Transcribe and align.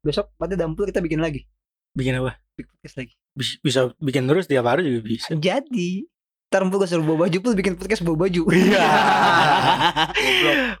besok 0.00 0.30
pada 0.34 0.54
dampul 0.54 0.86
kita 0.86 0.98
bikin 0.98 1.18
lagi 1.18 1.44
Bikin 1.90 2.14
apa? 2.16 2.38
bikin 2.54 2.70
podcast 2.72 2.96
lagi 2.96 3.12
Bis- 3.32 3.58
Bisa 3.58 3.90
bikin 3.96 4.24
terus 4.24 4.46
tiap 4.46 4.64
hari 4.64 4.86
juga 4.86 5.02
bisa. 5.04 5.30
jadi 5.32 6.06
ntar 6.48 6.64
gue 6.64 6.80
suruh 6.82 7.04
bawa 7.04 7.28
baju 7.28 7.38
pul 7.38 7.52
bikin 7.52 7.74
podcast 7.74 8.00
bawa 8.00 8.24
baju 8.24 8.42
Iya. 8.48 8.86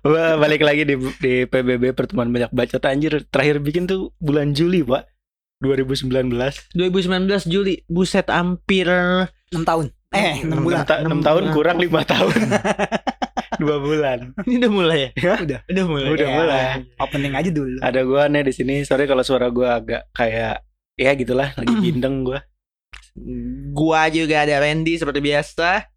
Wah, 0.02 0.34
balik 0.36 0.62
lagi 0.62 0.82
di 0.82 0.96
di 1.18 1.44
PBB 1.44 1.92
pertemuan 1.92 2.30
banyak 2.30 2.48
bacot 2.48 2.80
anjir. 2.80 3.20
Terakhir 3.28 3.60
bikin 3.60 3.84
tuh 3.84 4.16
bulan 4.16 4.56
Juli, 4.56 4.80
Pak. 4.80 5.04
2019. 5.60 6.08
2019 6.72 6.72
Juli, 7.44 7.84
buset 7.84 8.30
hampir 8.30 8.88
6 9.50 9.60
tahun 9.60 9.92
eh 10.08 10.40
6 10.40 10.56
bulan 10.56 10.88
ta- 10.88 11.04
enam 11.04 11.20
tahun 11.20 11.52
kurang 11.52 11.76
lima 11.76 12.00
tahun. 12.00 12.32
Dua 13.58 13.76
bulan. 13.76 14.18
ini 14.46 14.56
udah 14.56 14.70
mulai 14.70 14.98
ya? 15.10 15.10
Udah. 15.36 15.60
Udah 15.64 15.84
mulai. 15.84 16.08
Udah 16.08 16.26
Ya, 16.26 16.36
mulai. 16.36 16.62
opening 16.96 17.34
aja 17.34 17.50
dulu 17.50 17.78
Ada 17.78 18.00
gua 18.02 18.26
nih 18.26 18.42
di 18.42 18.52
sini. 18.52 18.74
Sorry 18.82 19.04
kalau 19.04 19.20
suara 19.20 19.46
gua 19.48 19.78
agak 19.78 20.06
kayak 20.10 20.62
ya 20.94 21.10
gitulah 21.12 21.50
lagi 21.52 21.74
bindeng 21.76 22.22
gua. 22.22 22.40
Gua 23.72 24.06
juga 24.08 24.42
ada 24.42 24.58
Randy 24.58 24.94
seperti 24.94 25.18
biasa. 25.18 25.90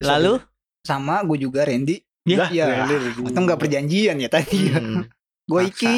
Lalu 0.00 0.38
sama 0.80 1.22
gue 1.22 1.38
juga 1.40 1.64
Randy 1.64 1.96
Ya. 2.24 2.36
Lah, 2.38 2.48
Iya. 2.48 2.64
Randy 2.66 2.94
atau 3.24 3.40
nggak 3.42 3.58
perjanjian 3.58 4.16
ya 4.16 4.28
tadi 4.28 4.68
Hmm. 4.68 5.04
gue 5.50 5.60
Iki 5.64 5.96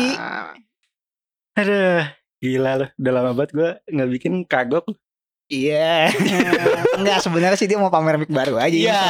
Aduh, 1.54 2.02
gila 2.38 2.72
loh. 2.76 2.88
Udah 2.94 3.12
lama 3.12 3.30
banget 3.32 3.50
gua 3.52 3.70
nggak 3.84 4.08
bikin 4.10 4.32
kagok. 4.44 4.84
Iya 5.46 6.10
nggak 7.00 7.18
sebenarnya 7.20 7.54
sih 7.54 7.64
dia 7.64 7.76
mau 7.76 7.86
pamer 7.86 8.16
mic 8.16 8.26
baru 8.28 8.56
aja 8.56 8.72
Iya. 8.72 9.02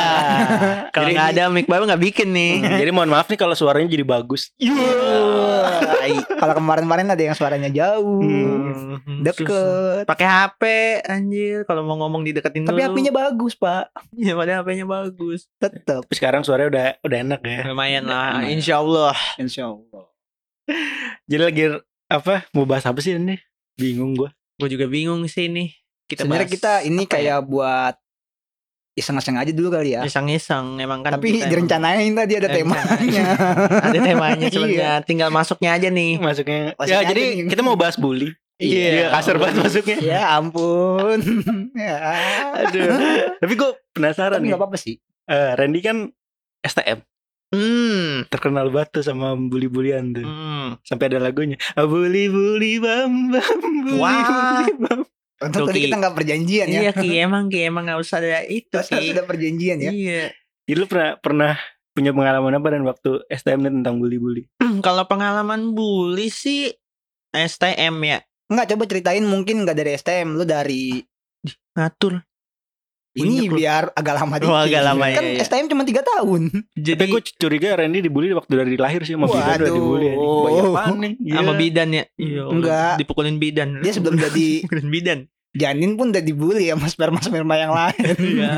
Kalau 0.95 1.09
nggak 1.09 1.29
ada 1.33 1.43
mic 1.49 1.65
baru 1.65 1.85
nggak 1.85 2.03
bikin 2.03 2.29
nih. 2.31 2.61
Jadi 2.79 2.91
mohon 2.91 3.09
maaf 3.09 3.27
nih 3.27 3.37
kalau 3.37 3.53
suaranya 3.53 3.87
jadi 3.87 4.03
bagus. 4.03 4.53
Tai. 4.57 6.15
kalau 6.37 6.55
kemarin-kemarin 6.55 7.09
ada 7.09 7.23
yang 7.23 7.33
suaranya 7.33 7.69
jauh 7.69 8.23
Hmm. 8.97 9.23
deket 9.23 10.03
Pakai 10.05 10.25
HP 10.25 10.63
anjir 11.05 11.63
kalau 11.63 11.83
mau 11.83 11.97
ngomong 11.97 12.23
dideketin 12.23 12.65
tapi 12.65 12.81
dulu. 12.81 12.91
apinya 12.91 13.13
bagus 13.15 13.55
pak 13.55 13.91
ya 14.13 14.33
pada 14.33 14.63
HP-nya 14.63 14.85
bagus. 14.85 15.47
tetep 15.57 16.03
Tapi 16.03 16.15
sekarang 16.15 16.43
suaranya 16.43 16.69
udah 16.69 16.87
udah 17.03 17.19
enak 17.23 17.41
ya. 17.41 17.61
Lumayan 17.67 18.05
lah, 18.05 18.39
Lumayan. 18.39 18.51
insya 18.53 18.75
Allah. 18.77 19.15
insya 19.37 19.63
Allah 19.69 20.05
Jadi 21.25 21.41
lagi 21.41 21.65
apa? 22.07 22.47
Mau 22.51 22.65
bahas 22.65 22.83
apa 22.83 22.99
sih 22.99 23.15
ini? 23.15 23.39
Bingung 23.75 24.15
gua. 24.15 24.31
Gue 24.57 24.69
juga 24.69 24.87
bingung 24.87 25.23
sih 25.27 25.47
nih. 25.47 25.71
Kita 26.07 26.23
sebenarnya 26.23 26.47
bahas 26.47 26.55
kita 26.55 26.73
ini 26.83 27.03
apa 27.03 27.09
ya? 27.09 27.13
kayak 27.13 27.39
buat 27.45 27.95
iseng-iseng 28.95 29.37
aja 29.37 29.53
dulu 29.53 29.69
kali 29.71 29.93
ya 29.93 30.01
iseng-iseng 30.03 30.81
emang 30.81 31.05
kan 31.05 31.13
tapi 31.13 31.29
kita 31.29 31.37
emang 31.37 31.51
direncanain 31.53 32.13
tadi 32.17 32.33
ada 32.35 32.49
temanya 32.49 33.25
ada 33.93 33.99
temanya 34.01 34.47
sebenarnya 34.49 34.73
Iya. 34.73 34.93
tinggal 35.05 35.29
masuknya 35.29 35.71
aja 35.73 35.89
nih 35.91 36.17
Masuknya. 36.17 36.73
Masuknya 36.73 36.97
ya 36.97 37.09
jadi 37.13 37.23
nih. 37.37 37.53
kita 37.53 37.61
mau 37.61 37.77
bahas 37.77 38.01
bully. 38.01 38.33
Iya. 38.57 39.13
kasar 39.13 39.37
banget 39.37 39.61
masuknya. 39.61 39.97
ya 40.01 40.33
ampun 40.33 41.21
ya. 41.77 41.97
Aduh. 42.57 42.89
Tapi 43.37 43.53
gue 43.53 43.71
penasaran 43.93 44.41
tapi 44.41 44.49
nih. 44.49 44.57
apa-apa 44.57 44.77
sih 44.77 44.97
Eh, 45.27 45.53
Randy 45.53 45.83
kan 45.83 46.09
STM 46.63 47.05
hmm. 47.53 48.31
terkenal 48.31 48.71
banget 48.71 48.89
tuh 48.93 49.05
sama 49.05 49.35
bully-bulian 49.35 50.15
tuh. 50.15 50.25
hmm. 50.25 50.81
Sampai 50.81 51.11
ada 51.11 51.21
lagunya. 51.21 51.61
Bully 51.77 52.27
bully 52.27 52.81
bam 52.81 53.29
bam 53.29 53.61
bully 53.61 54.01
Wah. 54.01 54.25
bully 54.57 54.73
bam. 54.79 55.01
Untuk 55.37 55.61
Tuh, 55.63 55.69
tadi 55.69 55.79
Ki. 55.79 55.85
kita 55.89 55.97
nggak 56.01 56.17
perjanjian 56.17 56.67
ya. 56.73 56.81
Iya 56.89 56.91
ki 56.97 57.11
emang 57.29 57.53
ki 57.53 57.61
emang 57.69 57.85
nggak 57.85 58.01
usah 58.01 58.25
ada 58.25 58.41
itu 58.49 58.73
Kita 58.73 58.97
ki. 58.97 59.13
sudah 59.13 59.25
perjanjian 59.29 59.79
ya. 59.85 59.91
Iya. 59.93 60.25
Jadi 60.67 60.77
lu 60.81 60.87
pernah 60.89 61.11
pernah 61.21 61.53
punya 61.93 62.13
pengalaman 62.13 62.57
apa 62.57 62.69
dan 62.73 62.83
waktu 62.85 63.11
STM 63.29 63.81
tentang 63.81 63.97
bully-bully? 64.01 64.49
kalau 64.85 65.09
pengalaman 65.09 65.73
bully 65.73 66.29
sih 66.29 66.73
STM 67.33 67.97
ya. 68.05 68.19
Enggak 68.49 68.77
coba 68.77 68.85
ceritain 68.89 69.25
mungkin 69.25 69.65
nggak 69.65 69.77
dari 69.77 69.91
STM 69.97 70.37
lu 70.37 70.45
dari 70.45 71.01
ngatur 71.77 72.21
ini 73.19 73.47
lu. 73.47 73.57
biar 73.57 73.89
agak 73.91 74.15
lama 74.15 74.35
dikit. 74.37 74.49
Oh, 74.49 74.59
agak 74.59 74.83
lama, 74.83 75.05
kan 75.09 75.23
iya, 75.23 75.33
iya. 75.33 75.43
STM 75.43 75.67
cuma 75.67 75.83
3 75.83 75.97
tahun. 75.99 76.43
Tapi 76.51 76.77
jadi 76.77 77.05
gue 77.07 77.23
curiga 77.35 77.69
Randy 77.75 77.99
dibully 78.01 78.31
waktu 78.31 78.53
dari 78.55 78.75
lahir 78.75 79.01
sih 79.03 79.13
sama 79.13 79.25
bidan 79.25 79.41
udah 79.41 79.57
Waduh. 79.57 79.73
dibully. 79.73 80.07
anjing. 80.07 80.43
Banyak 80.43 80.65
apaan 80.69 80.95
nih? 80.97 81.13
sama 81.27 81.43
Gila. 81.47 81.53
bidan 81.59 81.89
ya 81.91 82.05
iya 82.17 82.43
Enggak. 82.45 82.93
dipukulin 82.99 83.37
bidan 83.37 83.69
Dia 83.81 83.93
sebelum 83.93 84.15
jadi 84.27 84.47
bidan 84.83 85.19
janin 85.53 85.93
pun 85.95 86.07
udah 86.09 86.21
dibully 86.21 86.69
sama 86.69 86.87
sperma-sperma 86.87 87.55
yang 87.55 87.73
lain. 87.73 88.05
Iya. 88.29 88.53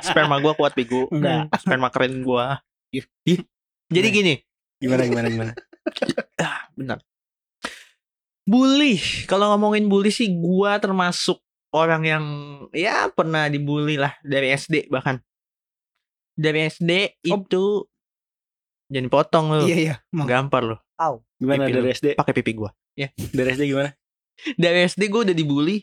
sperma 0.00 0.38
gua 0.38 0.54
kuat 0.54 0.72
bego 0.72 1.06
Enggak. 1.08 1.50
Sperma 1.58 1.88
keren 1.88 2.22
gua 2.22 2.62
Ih. 2.90 3.02
Ih. 3.24 3.42
jadi 3.88 4.06
Nah. 4.06 4.14
gini 4.14 4.34
Gimana 4.76 5.02
gimana 5.04 5.26
gimana? 5.28 5.52
ah 6.38 6.64
benar 6.72 6.98
bully 8.44 8.96
kalau 9.24 9.48
ngomongin 9.50 9.88
bully 9.88 10.08
sih 10.08 10.28
gua 10.30 10.76
termasuk 10.76 11.40
orang 11.74 12.02
yang 12.02 12.24
ya 12.70 13.10
pernah 13.10 13.46
dibully 13.46 13.96
lah 13.96 14.14
dari 14.22 14.50
SD 14.50 14.86
bahkan 14.88 15.18
dari 16.32 16.66
SD 16.66 16.90
Oh. 17.26 17.38
itu 17.40 17.64
jangan 18.86 19.08
potong 19.08 19.46
lu 19.50 19.64
Iya 19.64 19.76
iya. 19.76 19.94
Emang. 20.08 20.26
gampar 20.26 20.62
lu 20.64 20.76
Gimana 21.34 21.66
Pipi 21.66 21.74
dari 21.74 21.84
lu. 21.84 21.92
SD? 21.92 22.06
pakai 22.14 22.32
pipi 22.32 22.52
gua 22.54 22.70
Dari 22.94 23.48
SD 23.50 23.64
gimana? 23.66 23.90
dari 24.54 24.78
SD 24.84 25.02
gua 25.08 25.22
udah 25.22 25.32
dibully 25.32 25.82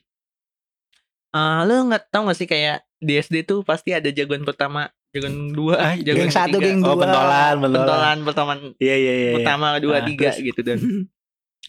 Ah, 1.30 1.63
lu 1.63 1.88
nggak 1.88 2.07
tahu 2.09 2.28
gak 2.28 2.35
sih 2.35 2.44
kayak 2.46 2.84
di 2.97 3.16
SD 3.16 3.44
tuh 3.44 3.62
pasti 3.62 3.91
ada 3.91 4.07
jagoan 4.07 4.44
pertama 4.44 4.91
jagoan 5.09 5.51
dua 5.51 5.75
Ah, 5.78 5.96
jagoan 5.97 6.28
Geng 6.28 6.34
satu, 6.34 6.57
ketiga. 6.57 6.68
geng 6.69 6.80
Oh 6.81 6.94
dua. 6.94 7.01
pentolan, 7.01 7.56
pentolan. 7.57 7.72
pentolan 7.78 8.18
pertama 8.22 8.51
Iya 8.78 8.96
iya 8.96 8.96
iya. 8.96 9.13
iya. 9.13 9.31
pertama 9.34 9.68
dua 9.78 9.96
Ah, 9.97 10.03
tiga 10.03 10.30
terus? 10.30 10.44
gitu 10.46 10.59
dan 10.62 10.80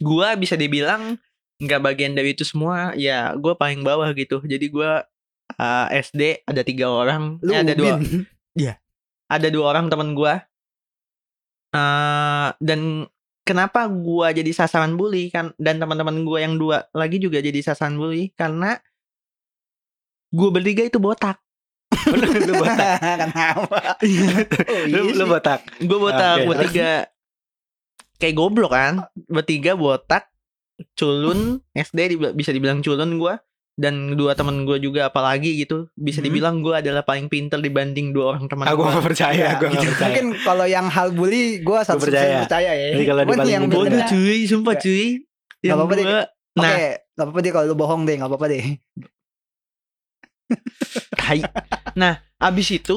gua 0.02 0.34
bisa 0.34 0.54
dibilang 0.54 1.14
nggak 1.62 1.80
bagian 1.82 2.12
dari 2.18 2.34
itu 2.34 2.42
semua 2.42 2.90
ya 2.98 3.32
gua 3.38 3.54
paling 3.54 3.86
bawah 3.86 4.10
gitu 4.12 4.42
jadi 4.42 4.66
gua 4.66 5.06
uh, 5.56 5.86
SD 5.94 6.42
ada 6.42 6.62
tiga 6.66 6.90
orang 6.90 7.38
Lu 7.38 7.54
eh, 7.54 7.62
ada 7.62 7.72
dua 7.78 7.96
Ubin. 8.02 8.26
ada 9.32 9.48
dua 9.48 9.64
orang 9.70 9.86
teman 9.88 10.12
gua 10.18 10.42
Eh, 11.72 12.48
dan 12.60 13.08
kenapa 13.48 13.88
gua 13.88 14.28
jadi 14.36 14.52
sasaran 14.52 14.92
bully 15.00 15.32
kan 15.32 15.56
dan 15.56 15.80
teman-teman 15.80 16.20
gua 16.20 16.44
yang 16.44 16.60
dua 16.60 16.84
lagi 16.92 17.16
juga 17.16 17.40
jadi 17.40 17.64
sasaran 17.64 17.96
bully 17.96 18.28
karena 18.36 18.76
gua 20.28 20.52
bertiga 20.52 20.84
itu 20.84 21.00
botak 21.00 21.40
lu, 22.12 22.24
lu 22.24 22.52
botak. 22.60 23.00
Kenapa? 23.24 23.78
Oh, 24.68 24.84
iya 24.84 24.88
lu, 24.88 25.12
lu 25.12 25.24
sih. 25.24 25.28
botak. 25.28 25.60
gue 25.76 25.98
botak 26.00 26.36
Oke. 26.40 26.48
bertiga 26.48 26.90
kayak 28.16 28.34
goblok 28.36 28.72
kan 28.72 28.94
bertiga 29.28 29.72
botak 29.76 30.31
culun 30.92 31.40
SD 31.72 31.98
bisa 32.32 32.50
dibilang 32.50 32.80
culun 32.80 33.16
gua 33.16 33.38
dan 33.72 34.14
dua 34.14 34.36
teman 34.36 34.62
gue 34.62 34.76
juga 34.78 35.08
apalagi 35.08 35.56
gitu 35.56 35.88
bisa 35.94 36.20
Hmm. 36.20 36.26
dibilang 36.28 36.56
gue 36.60 36.76
adalah 36.76 37.00
paling 37.00 37.26
pinter 37.26 37.56
dibanding 37.56 38.12
dua 38.12 38.36
orang 38.36 38.44
teman 38.44 38.68
Aku 38.68 38.84
gua. 38.84 38.92
gak 38.92 39.06
percaya, 39.06 39.32
Iya, 39.32 39.50
gue 39.54 39.64
gak 39.64 39.72
gitu. 39.72 39.88
percaya. 39.88 40.06
Mungkin 40.06 40.26
kalau 40.40 40.66
yang 40.66 40.86
hal 40.86 41.08
bully 41.10 41.44
gue 41.58 41.78
satu 41.80 41.98
percaya. 41.98 42.44
percaya 42.44 42.70
ya. 42.70 42.88
Jadi 42.92 43.04
kalau 43.06 43.22
Cuman 43.22 43.32
dibanding 43.32 43.54
yang 43.54 43.66
bodoh, 43.66 43.88
Bodoh 43.88 44.02
cuy, 44.06 44.38
sumpah 44.44 44.74
Nggak. 44.76 44.84
cuy. 44.84 45.04
Yang 45.62 45.74
apa-apa 45.74 45.94
deh. 45.94 46.06
nah, 46.52 46.72
gak 47.08 47.24
apa-apa 47.24 47.40
deh 47.40 47.50
kalau 47.50 47.66
lu 47.66 47.74
bohong 47.74 48.02
deh, 48.04 48.14
gak 48.14 48.28
apa-apa 48.28 48.46
deh. 48.46 48.64
Nah, 51.94 52.12
abis 52.38 52.68
itu 52.72 52.96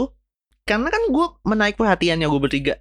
karena 0.64 0.90
kan 0.90 1.04
gue 1.08 1.26
menaik 1.46 1.76
perhatiannya 1.76 2.26
gue 2.26 2.42
bertiga. 2.42 2.76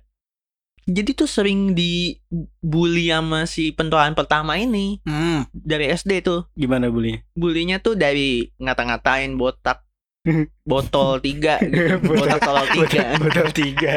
Jadi 0.84 1.10
tuh 1.12 1.24
sering 1.24 1.72
dibully 1.72 3.08
sama 3.08 3.44
si 3.44 3.70
pentolan 3.70 4.12
pertama 4.12 4.54
ini 4.54 5.00
Hmm. 5.00 5.48
dari 5.50 5.88
SD 5.88 6.20
tuh. 6.20 6.44
Gimana 6.52 6.88
bully? 6.88 7.24
bulinya 7.32 7.78
tuh 7.78 7.94
dari 7.94 8.52
ngata-ngatain 8.56 9.32
botak 9.34 9.80
botol 10.64 11.18
tiga 11.18 11.56
gitu. 11.60 12.00
botol 12.08 12.38
tolol 12.38 12.66
tiga 12.76 13.16
Botol 13.16 13.48
tiga. 13.50 13.92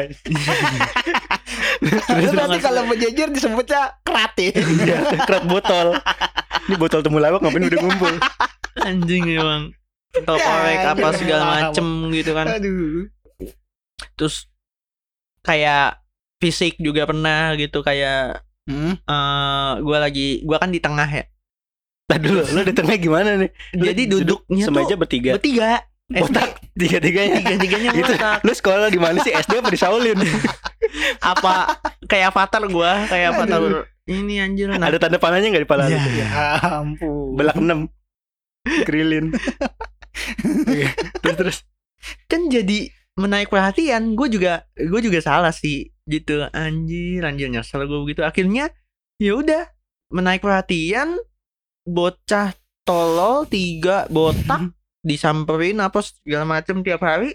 Lu 1.78 2.28
berarti 2.30 2.58
kalau 2.58 2.82
berjejer 2.86 3.28
disebutnya 3.30 3.96
kerate. 4.02 4.52
Iya, 4.52 5.24
kerat 5.24 5.44
botol. 5.44 5.96
Ini 6.66 6.76
botol 6.76 7.00
temulawak 7.00 7.40
ngapain 7.40 7.64
udah 7.64 7.80
ngumpul? 7.80 8.14
anjing 8.78 9.26
emang 9.28 9.74
botol 10.14 10.38
korek 10.38 10.78
Ya, 10.78 10.94
apa 10.94 11.02
anjing, 11.02 11.18
segala 11.18 11.44
macem 11.50 11.86
gitu 12.08 12.30
kan 12.30 12.46
Aduh. 12.48 13.10
terus 14.14 14.46
kayak 15.40 15.98
fisik 16.38 16.78
juga 16.78 17.04
pernah 17.04 17.54
gitu 17.54 17.82
kayak 17.82 18.42
Hmm. 18.68 19.00
eh 19.00 19.72
gue 19.80 19.96
lagi 19.96 20.28
gue 20.44 20.56
kan 20.56 20.68
di 20.68 20.76
tengah 20.76 21.08
ya 21.08 21.24
Tadi 22.04 22.24
dulu, 22.24 22.40
lu 22.52 22.60
di 22.64 22.72
tengah 22.72 22.96
gimana 22.96 23.36
nih? 23.36 23.50
Jadi 23.72 24.02
duduk 24.04 24.44
duduknya 24.44 24.64
semeja 24.64 24.92
tuh 24.92 25.00
bertiga. 25.00 25.30
bertiga 25.36 25.72
Botak 26.08 26.56
tiga-tiganya. 26.72 27.36
tiga 27.36 27.56
tiganya 27.56 27.90
Itu 27.92 28.12
botak 28.12 28.40
lu 28.40 28.52
sekolah 28.52 28.88
di 28.88 28.96
mana 28.96 29.20
sih? 29.20 29.32
SD 29.32 29.60
apa 29.60 29.68
di 29.68 29.76
Shaolin? 29.76 30.16
apa 31.32 31.80
kayak 32.04 32.32
avatar 32.32 32.64
gue 32.64 32.92
kayak 33.08 33.26
avatar 33.32 33.60
Aduh. 33.60 33.84
ini 34.04 34.36
anjir 34.36 34.68
nah 34.68 34.80
Ada 34.84 34.96
tanda 35.00 35.16
panahnya 35.16 35.48
nggak 35.48 35.64
di 35.64 35.68
pala 35.68 35.84
lu? 35.84 35.96
Ya. 35.96 36.04
Ya 36.16 36.28
ampun. 36.76 37.36
Belak 37.36 37.56
enam. 37.56 37.88
Krilin. 38.84 39.32
Oke, 40.44 40.84
terus 41.24 41.36
terus. 41.36 41.58
kan 42.24 42.48
jadi 42.48 42.88
menaik 43.18 43.50
perhatian 43.50 44.14
gue 44.14 44.28
juga 44.30 44.62
gue 44.78 45.00
juga 45.02 45.18
salah 45.18 45.50
sih 45.50 45.90
gitu. 46.06 46.46
Anjir 46.54 47.26
anjir 47.26 47.50
nyesel 47.50 47.84
gue 47.84 47.98
begitu. 48.06 48.22
Akhirnya 48.22 48.70
ya 49.18 49.34
udah 49.34 49.66
menaik 50.14 50.40
perhatian 50.40 51.18
bocah 51.82 52.54
tolol 52.86 53.44
tiga 53.50 54.06
botak 54.08 54.70
disamperin 55.08 55.82
apa 55.82 55.98
segala 56.00 56.46
macem 56.46 56.80
tiap 56.86 57.02
hari. 57.02 57.34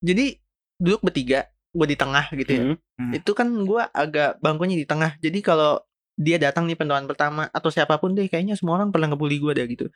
Jadi 0.00 0.40
duduk 0.80 1.04
bertiga 1.04 1.44
gue 1.76 1.86
di 1.92 1.96
tengah 1.96 2.32
gitu 2.32 2.52
ya. 2.52 2.64
Hmm. 2.96 3.12
itu 3.12 3.36
kan 3.36 3.52
gue 3.52 3.82
agak 3.92 4.40
bangkunya 4.40 4.80
di 4.80 4.88
tengah. 4.88 5.20
Jadi 5.20 5.44
kalau 5.44 5.76
dia 6.16 6.40
datang 6.40 6.64
nih 6.64 6.80
pentolan 6.80 7.04
pertama 7.04 7.52
atau 7.52 7.68
siapa 7.68 8.00
pun 8.00 8.16
deh 8.16 8.24
kayaknya 8.24 8.56
semua 8.56 8.80
orang 8.80 8.88
pernah 8.88 9.12
ngebully 9.12 9.36
gue 9.36 9.52
deh 9.52 9.68
gitu 9.68 9.86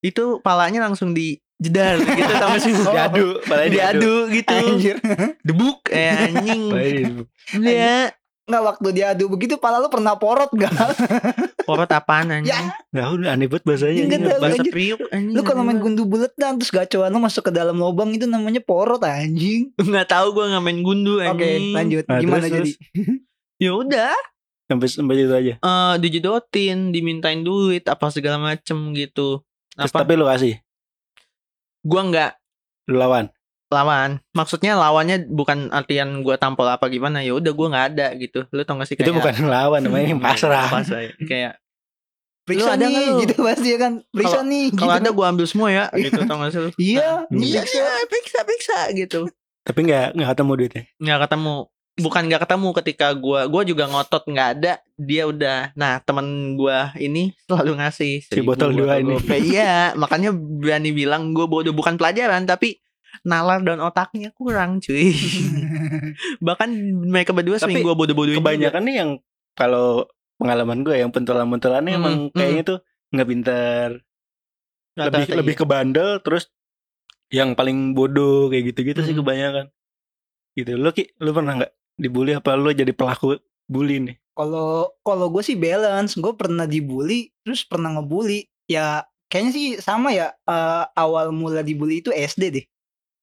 itu 0.00 0.24
palanya 0.40 0.80
langsung 0.82 1.10
di 1.10 1.36
jedar 1.56 2.00
gitu 2.00 2.32
sama 2.32 2.56
si 2.56 2.72
Diadu, 2.86 3.40
palanya 3.44 3.70
diadu. 3.70 4.00
diadu 4.00 4.14
gitu 4.32 4.54
Anjir. 4.54 4.96
debuk 5.46 5.80
eh 5.88 6.08
anjing 6.08 6.62
dia 7.56 8.12
Nggak 8.42 8.66
waktu 8.66 8.88
diadu 8.92 9.24
begitu 9.28 9.54
pala 9.56 9.78
lu 9.78 9.86
pernah 9.86 10.18
porot 10.18 10.50
gak? 10.50 10.74
porot 11.68 11.86
apaan 11.86 12.34
anjing 12.34 12.50
Ya. 12.50 12.74
Nggak, 12.90 13.06
udah 13.14 13.28
aneh 13.30 13.46
banget 13.46 13.62
bahasanya. 13.62 14.02
Tahu. 14.10 14.26
bahasa 14.34 14.58
anjing. 14.58 14.72
priuk 14.74 15.00
anjing 15.06 15.30
Lu 15.30 15.42
kalau 15.44 15.62
main 15.62 15.78
gundu 15.78 16.02
buletan 16.02 16.58
terus 16.58 16.74
gacoan 16.74 17.10
lu 17.10 17.20
masuk 17.20 17.46
ke 17.46 17.52
dalam 17.52 17.78
lubang 17.78 18.10
itu 18.10 18.26
namanya 18.26 18.58
porot 18.58 18.98
anjing. 19.00 19.70
nggak 19.76 20.02
tahu 20.04 20.34
gue 20.34 20.44
nggak 20.48 20.64
main 20.64 20.80
gundu 20.80 21.22
Oke, 21.22 21.30
anjing 21.30 21.62
lanjut. 21.70 22.04
Nah, 22.04 22.18
Gimana 22.18 22.44
terus, 22.44 22.74
jadi? 22.74 23.12
ya 23.60 23.70
udah 23.72 24.14
Sampai 24.66 24.86
sampai 24.88 25.14
itu 25.20 25.30
aja. 25.32 25.54
eh 25.56 25.94
dijedotin 25.98 26.90
dimintain 26.90 27.42
duit 27.42 27.86
apa 27.86 28.06
segala 28.08 28.38
macem 28.40 28.74
gitu 28.92 29.46
Terus 29.80 29.90
apa 29.90 29.98
tapi 29.98 30.12
lu 30.14 30.24
kasih, 30.24 30.54
gue 31.82 32.00
nggak 32.02 32.30
lu 32.86 32.96
lawan. 32.96 33.26
lawan 33.68 34.18
maksudnya 34.30 34.74
lawannya 34.74 35.24
bukan 35.26 35.70
artian 35.70 36.20
gue 36.20 36.34
tampol 36.36 36.66
apa 36.66 36.86
gimana 36.86 37.20
ya 37.20 37.32
udah 37.32 37.48
gue 37.48 37.66
nggak 37.68 37.86
ada 37.88 38.06
gitu 38.14 38.42
lu 38.48 38.60
tau 38.60 38.74
gak 38.74 38.84
sih 38.84 38.94
Itu 38.94 39.10
bukan 39.10 39.46
lawan 39.46 39.80
namanya 39.80 40.10
pasrah. 40.18 40.66
pasrah 40.68 41.00
ya. 41.00 41.12
kayak 41.20 41.52
Periksa 42.42 42.74
ada 42.74 42.82
nih, 42.82 42.98
lu? 43.06 43.22
gitu 43.22 43.34
pasti 43.38 43.68
ya 43.68 43.78
kan. 43.78 43.92
Periksa 44.10 44.42
nih. 44.42 44.74
kalau 44.74 44.90
gitu. 44.90 44.98
ada 44.98 45.10
gue 45.12 45.26
ambil 45.28 45.46
semua 45.46 45.68
ya 45.70 45.84
gitu 46.02 46.18
tau 46.20 46.36
gak 46.36 46.50
sih 46.50 46.60
lu 46.60 46.70
Iya, 46.74 47.08
Hmm. 47.24 47.38
iya 47.38 47.60
periksa. 47.62 47.78
iya, 47.78 48.04
periksa 48.04 48.38
periksa 48.42 48.78
gitu 48.92 49.20
Tapi 49.62 49.80
nggak 49.86 50.06
nggak 50.12 50.28
ketemu 50.30 50.52
duitnya. 50.56 50.82
nggak 50.98 51.18
ketemu 51.22 51.54
bukan 52.00 52.26
nggak 52.26 52.42
ketemu 52.48 52.68
ketika 52.82 53.06
gua 53.14 53.46
gua 53.46 53.62
juga 53.62 53.84
ngotot 53.86 54.24
nggak 54.26 54.48
ada 54.58 54.72
dia 54.96 55.24
udah 55.28 55.70
nah 55.78 56.00
temen 56.02 56.56
gua 56.56 56.90
ini 56.96 57.32
selalu 57.46 57.78
ngasih 57.78 58.24
Si 58.26 58.40
botol 58.42 58.74
dua 58.74 58.98
ini. 59.00 59.16
iya 59.40 59.92
makanya 59.94 60.32
berani 60.34 60.90
bilang 60.90 61.30
gua 61.36 61.46
bodoh 61.46 61.72
bukan 61.72 61.94
pelajaran 62.00 62.44
tapi 62.44 62.80
nalar 63.22 63.60
dan 63.60 63.82
otaknya 63.82 64.32
kurang 64.32 64.80
cuy 64.80 65.12
bahkan 66.46 66.70
mereka 67.04 67.34
berdua 67.36 67.58
Tapi 67.60 67.82
bodoh-bodohin 67.84 68.40
juga. 68.40 68.44
Kebanyakan 68.54 68.82
nih 68.86 68.96
yang 68.96 69.10
kalau 69.58 70.08
pengalaman 70.40 70.80
gue 70.86 70.96
yang 70.96 71.10
pentolan-pentolannya 71.12 71.92
Hmm, 71.92 72.00
emang 72.00 72.14
hmm. 72.30 72.34
kayaknya 72.36 72.62
tuh 72.64 72.78
nggak 73.10 73.28
pinter, 73.28 73.88
lebih 74.96 75.10
Rata-rata 75.10 75.34
lebih 75.36 75.54
iya. 75.54 75.60
ke 75.60 75.66
bandel 75.66 76.10
terus 76.22 76.44
yang 77.30 77.54
paling 77.58 77.92
bodoh 77.92 78.48
kayak 78.48 78.72
gitu-gitu 78.72 79.00
sih 79.04 79.12
Hmm. 79.12 79.22
kebanyakan. 79.26 79.66
Gitu. 80.54 80.70
Lu 80.78 80.90
Ki, 80.90 81.10
lu 81.18 81.30
pernah 81.30 81.52
nggak 81.60 81.72
dibully 82.00 82.32
apa 82.32 82.56
lu 82.56 82.72
jadi 82.72 82.90
pelaku 82.96 83.36
bully 83.68 84.00
nih? 84.00 84.16
Kalau 84.32 84.96
kalau 85.04 85.28
gue 85.28 85.44
sih 85.44 85.54
balance, 85.54 86.16
gue 86.16 86.32
pernah 86.32 86.64
dibully, 86.64 87.28
terus 87.44 87.62
pernah 87.68 87.92
ngebully. 88.00 88.48
Ya 88.64 89.04
kayaknya 89.28 89.52
sih 89.52 89.66
sama 89.78 90.10
ya. 90.10 90.32
eh, 90.48 90.84
awal 90.96 91.30
mula 91.30 91.60
dibully 91.60 92.00
itu 92.00 92.08
SD 92.08 92.42
deh, 92.50 92.64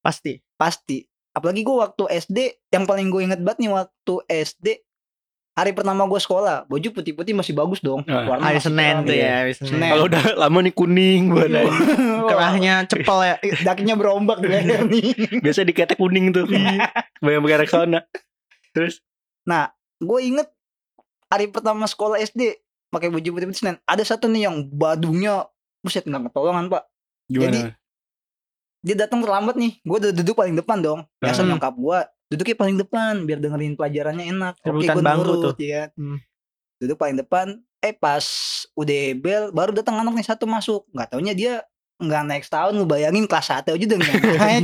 pasti 0.05 0.39
pasti. 0.57 1.05
Apalagi 1.33 1.61
gue 1.61 1.77
waktu 1.77 2.03
SD, 2.17 2.37
yang 2.73 2.89
paling 2.89 3.13
gue 3.13 3.21
inget 3.21 3.41
banget 3.45 3.61
nih 3.61 3.71
waktu 3.73 4.13
SD, 4.25 4.67
hari 5.53 5.71
pertama 5.73 6.09
gue 6.09 6.17
sekolah, 6.17 6.65
baju 6.65 6.87
putih-putih 6.89 7.37
masih 7.37 7.53
bagus 7.53 7.77
dong. 7.77 8.01
Ah. 8.09 8.25
Warna 8.25 8.41
hari 8.41 8.57
Senin 8.57 9.05
tuh 9.05 9.13
iya. 9.13 9.25
ya 9.25 9.33
hari 9.45 9.53
Senin. 9.53 9.89
Kalau 9.89 10.05
udah 10.09 10.23
lama 10.33 10.57
nih 10.65 10.73
kuning 10.73 11.29
buat 11.29 11.49
Iya. 11.49 11.69
kerahnya 12.29 12.73
cepel 12.89 13.19
ya 13.23 13.35
Dakinya 13.63 13.93
berombak 13.93 14.41
di 14.41 14.49
leher 14.49 14.81
nih. 14.89 15.13
Biasa 15.45 15.61
diketek 15.61 15.97
kuning 16.01 16.33
tuh. 16.33 16.49
Banyak 17.21 17.39
pakai 17.45 17.57
reksona. 17.61 18.01
Terus 18.77 19.01
gue 19.97 20.19
inget 20.21 20.47
hari 21.27 21.49
pertama 21.49 21.89
sekolah 21.89 22.21
SD 22.21 22.61
pakai 22.87 23.09
baju 23.09 23.29
putih-putih 23.33 23.57
Senin. 23.57 23.77
Ada 23.83 24.15
satu 24.15 24.29
nih 24.29 24.47
yang 24.47 24.69
badunya 24.69 25.43
buset 25.81 26.05
nggak 26.05 26.29
ketolongan 26.31 26.69
pak. 26.69 26.83
gimana? 27.27 27.51
Jadi, 27.51 27.61
Dia 28.85 28.95
datang 29.03 29.19
terlambat 29.19 29.59
nih. 29.59 29.81
Gue 29.83 29.97
udah 29.99 30.13
duduk 30.15 30.37
paling 30.37 30.55
depan 30.55 30.79
dong. 30.79 31.03
Biasa 31.19 31.43
Hmm. 31.43 31.57
nyokap 31.57 31.75
gue 31.75 31.99
duduknya 32.27 32.55
paling 32.55 32.77
depan 32.79 33.13
biar 33.23 33.39
dengerin 33.39 33.73
pelajarannya 33.75 34.25
enak. 34.31 34.53
Oke 34.63 34.85
gue 34.87 35.03
bangku 35.03 35.23
nurut 35.27 35.37
tuh. 35.43 35.53
ya. 35.59 35.91
Hmm. 35.97 36.21
Duduk 36.79 36.95
paling 36.95 37.17
depan. 37.19 37.59
Eh 37.83 37.91
pas 37.91 38.23
udah 38.77 39.01
bel 39.19 39.43
baru 39.51 39.75
datang 39.75 39.99
anak 39.99 40.13
nih 40.15 40.27
satu 40.27 40.47
masuk. 40.47 40.87
Nggak 40.95 41.07
taunya 41.11 41.33
dia 41.35 41.53
nggak 41.97 42.23
naik 42.29 42.43
setahun 42.45 42.77
lu 42.77 42.85
bayangin 42.85 43.25
kelas 43.25 43.65
1 43.65 43.73
aja 43.73 43.73
udah 43.73 43.97
nggak 43.97 44.21
naik 44.45 44.63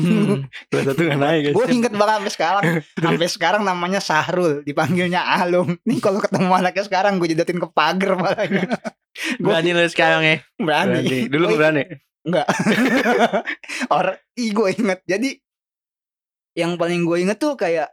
Kelas 0.70 0.86
satu 0.94 1.02
nggak 1.02 1.22
naik 1.22 1.42
gue 1.58 1.66
inget 1.74 1.94
banget 1.98 2.14
sampai 2.22 2.34
sekarang 2.34 2.64
sampai 3.10 3.28
sekarang 3.30 3.62
namanya 3.66 4.00
Sahrul 4.00 4.62
dipanggilnya 4.62 5.22
Alung 5.42 5.82
nih 5.82 5.98
kalau 5.98 6.22
ketemu 6.22 6.54
anaknya 6.54 6.86
sekarang 6.86 7.18
gue 7.18 7.34
jedotin 7.34 7.58
ke 7.58 7.68
pagar 7.74 8.14
malahnya 8.14 8.70
berani 9.44 9.70
lu 9.74 9.86
sekarang 9.90 10.22
ya 10.22 10.38
berani, 10.62 11.02
Berani. 11.06 11.20
Dulu 11.30 11.46
Gua 11.54 11.58
berani. 11.58 11.84
Enggak. 12.24 12.48
Orang 13.92 14.18
ih 14.40 14.50
gue 14.56 14.70
inget. 14.80 15.00
Jadi 15.04 15.30
yang 16.56 16.80
paling 16.80 17.04
gue 17.04 17.18
inget 17.20 17.38
tuh 17.38 17.60
kayak 17.60 17.92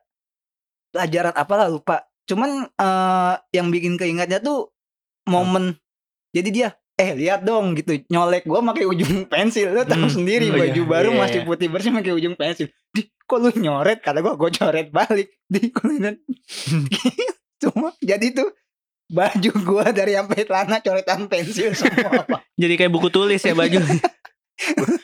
pelajaran 0.95 1.35
apa 1.35 1.55
lah 1.59 1.69
lupa. 1.69 2.07
Cuman 2.31 2.71
eh 2.71 3.35
yang 3.51 3.69
bikin 3.75 3.99
keingetnya 3.99 4.39
tuh 4.39 4.71
momen. 5.27 5.77
Jadi 6.31 6.49
dia 6.55 6.69
eh 7.01 7.17
lihat 7.17 7.41
dong 7.43 7.73
gitu 7.73 7.97
nyolek 8.07 8.45
gue 8.45 8.61
pakai 8.61 8.85
ujung 8.85 9.25
pensil 9.33 9.73
lo 9.73 9.83
tahu 9.83 10.05
Hmm. 10.05 10.15
sendiri 10.21 10.53
Oh, 10.53 10.61
baju 10.61 10.83
iya. 10.85 10.91
baru 10.93 11.11
Iya, 11.11 11.19
masih 11.19 11.41
iya. 11.41 11.49
putih 11.49 11.67
bersih 11.73 11.91
pakai 11.91 12.13
ujung 12.13 12.35
pensil 12.37 12.69
di 12.93 13.03
kok 13.25 13.39
lu 13.39 13.49
nyoret 13.57 13.99
kata 13.99 14.21
gue 14.21 14.33
gue 14.37 14.51
coret 14.53 14.89
balik 14.91 15.29
di 15.53 15.73
lu 15.73 15.95
liat. 15.97 16.17
cuma 17.63 17.97
jadi 17.99 18.27
tuh 18.31 18.53
baju 19.09 19.51
gua 19.61 19.91
dari 19.91 20.15
sampai 20.15 20.45
celana 20.45 20.79
coretan 20.79 21.27
pensil 21.27 21.75
semua 21.75 22.23
pak 22.23 22.41
jadi 22.55 22.75
kayak 22.77 22.93
buku 22.93 23.09
tulis 23.09 23.41
ya 23.41 23.53
baju 23.53 23.81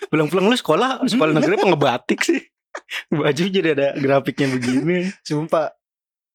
Pulang-pulang 0.06 0.46
lu 0.46 0.54
sekolah 0.54 1.00
sekolah 1.02 1.32
negeri 1.32 1.56
apa 1.56 1.66
ngebatik 1.66 2.20
sih? 2.20 2.40
Baju 3.08 3.42
jadi 3.48 3.72
ada 3.72 3.96
grafiknya 3.96 4.52
begini. 4.52 5.08
Sumpah 5.24 5.72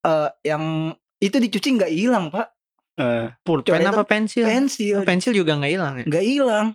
eh 0.01 0.29
yang 0.43 0.89
itu 1.21 1.37
dicuci 1.37 1.77
nggak 1.77 1.91
hilang 1.93 2.33
pak 2.33 2.49
Eh, 2.93 3.27
pulpen 3.41 3.81
apa 3.81 4.03
pensil? 4.03 4.43
pensil. 4.43 4.99
Oh, 4.99 5.05
pensil 5.05 5.31
juga 5.31 5.55
nggak 5.55 5.71
hilang 5.71 5.93
ya? 5.97 6.05
Nggak 6.05 6.25
hilang. 6.25 6.67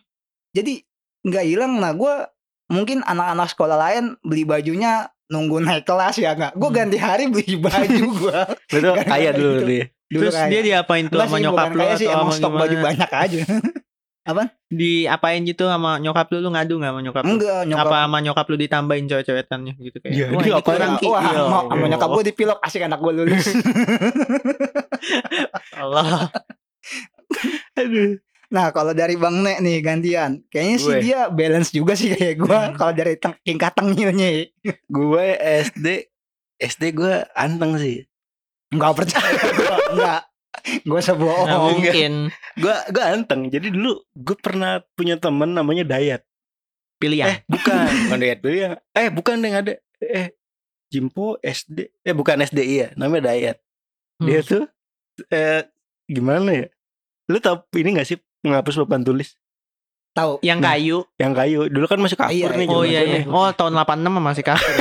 Jadi 0.51 0.75
nggak 1.23 1.45
hilang. 1.45 1.73
Nah 1.77 1.93
gue 1.93 2.15
mungkin 2.69 3.01
anak-anak 3.01 3.49
sekolah 3.49 3.77
lain 3.77 4.05
beli 4.21 4.43
bajunya 4.43 5.07
nunggu 5.27 5.61
naik 5.61 5.85
kelas 5.85 6.17
ya 6.17 6.33
nggak? 6.33 6.55
Gue 6.55 6.67
Hmm. 6.67 6.79
ganti 6.79 6.99
hari 6.99 7.25
beli 7.27 7.55
baju 7.63 8.05
gue 8.17 8.39
Gara-gara 8.73 9.05
kaya 9.05 9.31
dulu 9.31 9.53
gitu. 9.55 9.67
dia. 9.67 9.85
dulu 10.07 10.23
terus 10.23 10.39
dia 10.47 10.61
diapain 10.63 11.05
tuh 11.05 11.19
Enggak 11.19 11.29
sama 11.29 11.39
nyokap 11.43 11.67
lu 11.69 11.79
kayak 11.81 11.99
sih 11.99 12.07
atau 12.07 12.15
emang 12.17 12.31
stok 12.33 12.53
baju 12.55 12.77
banyak 12.81 13.11
aja 13.11 13.41
diapain 14.67 15.41
gitu 15.43 15.65
sama 15.65 15.97
nyokap 15.97 16.27
lu? 16.29 16.39
Lu 16.41 16.51
ngadu 16.51 16.75
nggak 16.77 16.91
sama 16.91 17.01
nyokap 17.01 17.23
lu? 17.23 17.31
Enggak 17.33 17.61
nyokap 17.65 17.87
apa 17.87 17.97
sama 18.01 18.19
nyokap 18.21 18.47
lu 18.47 18.57
ditambahin 18.57 19.05
cewek-cewetannya 19.07 19.73
gitu 19.79 19.97
kayak? 19.99 20.13
Iya, 20.13 20.27
wah 20.29 20.41
dia 20.41 20.49
ini 20.49 20.51
apa- 20.53 20.67
kurang 20.67 20.93
ki 20.97 21.07
wah 21.07 21.23
Iya, 21.23 21.33
sama, 21.37 21.59
sama 21.65 21.77
iya. 21.77 21.89
nyokap 21.89 22.09
gue 22.11 22.25
dipilok. 22.27 22.59
Asik 22.61 22.83
anak 22.83 22.99
gue 22.99 23.13
lulus. 23.15 23.47
Allah. 25.77 26.31
Aduh. 27.75 28.19
nah 28.47 28.71
kalau 28.71 28.91
dari 28.93 29.15
bang 29.15 29.37
Nek 29.37 29.59
nih 29.59 29.77
gantian. 29.81 30.39
Kayaknya 30.47 30.77
sih 30.77 30.87
Gue. 30.89 31.03
dia 31.03 31.21
balance 31.29 31.71
juga 31.71 31.93
sih 31.93 32.11
kayak 32.13 32.37
gue 32.37 32.47
Hmm. 32.49 32.75
kalau 32.75 32.93
dari 32.93 33.15
teng- 33.17 33.39
tingkat 33.41 33.73
tengilnya 33.73 34.47
Gue 34.87 35.27
SD 35.61 36.07
SD 36.57 36.83
gue 36.93 37.15
anteng 37.33 37.75
sih. 37.77 38.07
nggak 38.69 38.93
percaya 38.93 39.31
gue 39.31 39.67
nggak 39.97 40.21
gue 40.67 40.89
nggak 40.89 41.01
sebohong 41.01 41.49
mungkin 41.49 42.13
Gue 42.55 42.75
gue 42.89 43.03
anteng. 43.03 43.47
Jadi 43.47 43.69
dulu 43.69 43.97
gue 44.13 44.37
pernah 44.37 44.81
punya 44.93 45.15
temen 45.15 45.51
namanya 45.51 45.85
Dayat. 45.85 46.21
pilihan 46.97 47.29
Eh 47.29 47.37
bukan, 47.45 47.85
bukan 48.05 48.19
Dayat 48.19 48.39
yang. 48.43 48.75
Eh 48.91 49.09
bukan 49.09 49.35
yang 49.39 49.55
ada. 49.57 49.73
Eh 49.99 50.35
Jimpo 50.87 51.35
SD. 51.39 51.91
Eh 52.01 52.11
bukan 52.11 52.41
SD 52.41 52.59
iya, 52.63 52.87
namanya 52.95 53.31
Dayat. 53.31 53.59
Dia 54.19 54.39
Hmm. 54.39 54.47
tuh 54.47 54.65
eh 55.29 55.61
gimana 56.05 56.55
ya? 56.55 56.67
Lu 57.27 57.37
tau 57.37 57.61
ini 57.73 57.93
gak 57.93 58.07
sih 58.07 58.17
menghapus 58.41 58.81
papan 58.81 59.03
tulis 59.03 59.35
tahu 60.13 60.41
yang 60.41 60.59
Nah, 60.59 60.73
kayu 60.73 61.05
yang 61.17 61.31
kayu? 61.31 61.69
Dulu 61.69 61.85
kan 61.85 62.01
masih 62.01 62.17
kapur 62.17 62.33
Iya, 62.33 62.49
nih. 62.51 62.67
oh 62.67 62.81
iya 62.81 62.99
gue 62.99 63.05
iya 63.05 63.17
nih. 63.21 63.25
oh 63.29 63.53
tahun 63.53 63.77
86 63.77 64.17
masih 64.17 64.43
kasur 64.43 64.73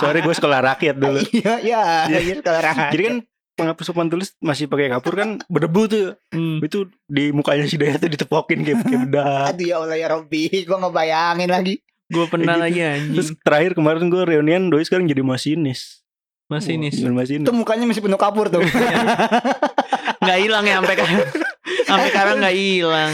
Sorry 0.00 0.18
gue 0.18 0.32
sekolah 0.32 0.58
rakyat 0.64 0.96
dulu. 0.96 1.20
iya 1.32 1.54
iya 1.60 1.80
Iya. 2.08 2.18
iya 2.20 2.34
kalau 2.40 2.60
rakyat. 2.60 2.90
Jadi 2.90 3.02
kan 3.04 3.16
penghapus 3.58 3.90
papan 3.90 4.08
tulis 4.08 4.32
masih 4.38 4.64
pakai 4.64 4.86
kapur 4.88 5.12
kan 5.12 5.42
berdebu 5.46 5.82
tuh. 5.84 6.06
Hmm. 6.30 6.62
Itu 6.62 6.86
di 7.04 7.28
mukanya 7.28 7.66
si 7.66 7.74
Dayat 7.74 7.98
tuh 7.98 8.08
ditepokin 8.08 8.62
kayak 8.62 8.78
kayak 8.80 9.00
bedak. 9.04 9.44
aduh 9.50 9.66
ya 9.66 9.76
Allah 9.76 9.96
ya 9.96 10.06
Robby 10.08 10.46
gue 10.62 10.76
ngebayangin 10.78 11.50
lagi 11.50 11.74
gue 12.08 12.24
pernah 12.24 12.56
Gitu. 12.56 12.64
lagi 12.64 12.80
Terus 12.80 13.28
anjing 13.28 13.42
terakhir 13.42 13.72
kemarin 13.74 14.06
gue 14.06 14.22
reunian 14.24 14.62
doi 14.66 14.80
sekarang 14.80 15.04
jadi 15.04 15.20
masinis. 15.20 16.00
masinis 16.46 16.96
Jadi 16.96 17.12
masinis. 17.12 17.44
itu 17.44 17.52
mukanya 17.52 17.84
masih 17.84 18.00
penuh 18.00 18.16
kapur 18.16 18.48
tuh 18.48 18.64
nggak 20.22 20.38
hilang 20.40 20.64
ya 20.64 20.80
sampai. 20.80 20.96
Sampai 21.84 22.08
sekarang 22.08 22.36
nggak 22.40 22.56
hilang. 22.56 23.12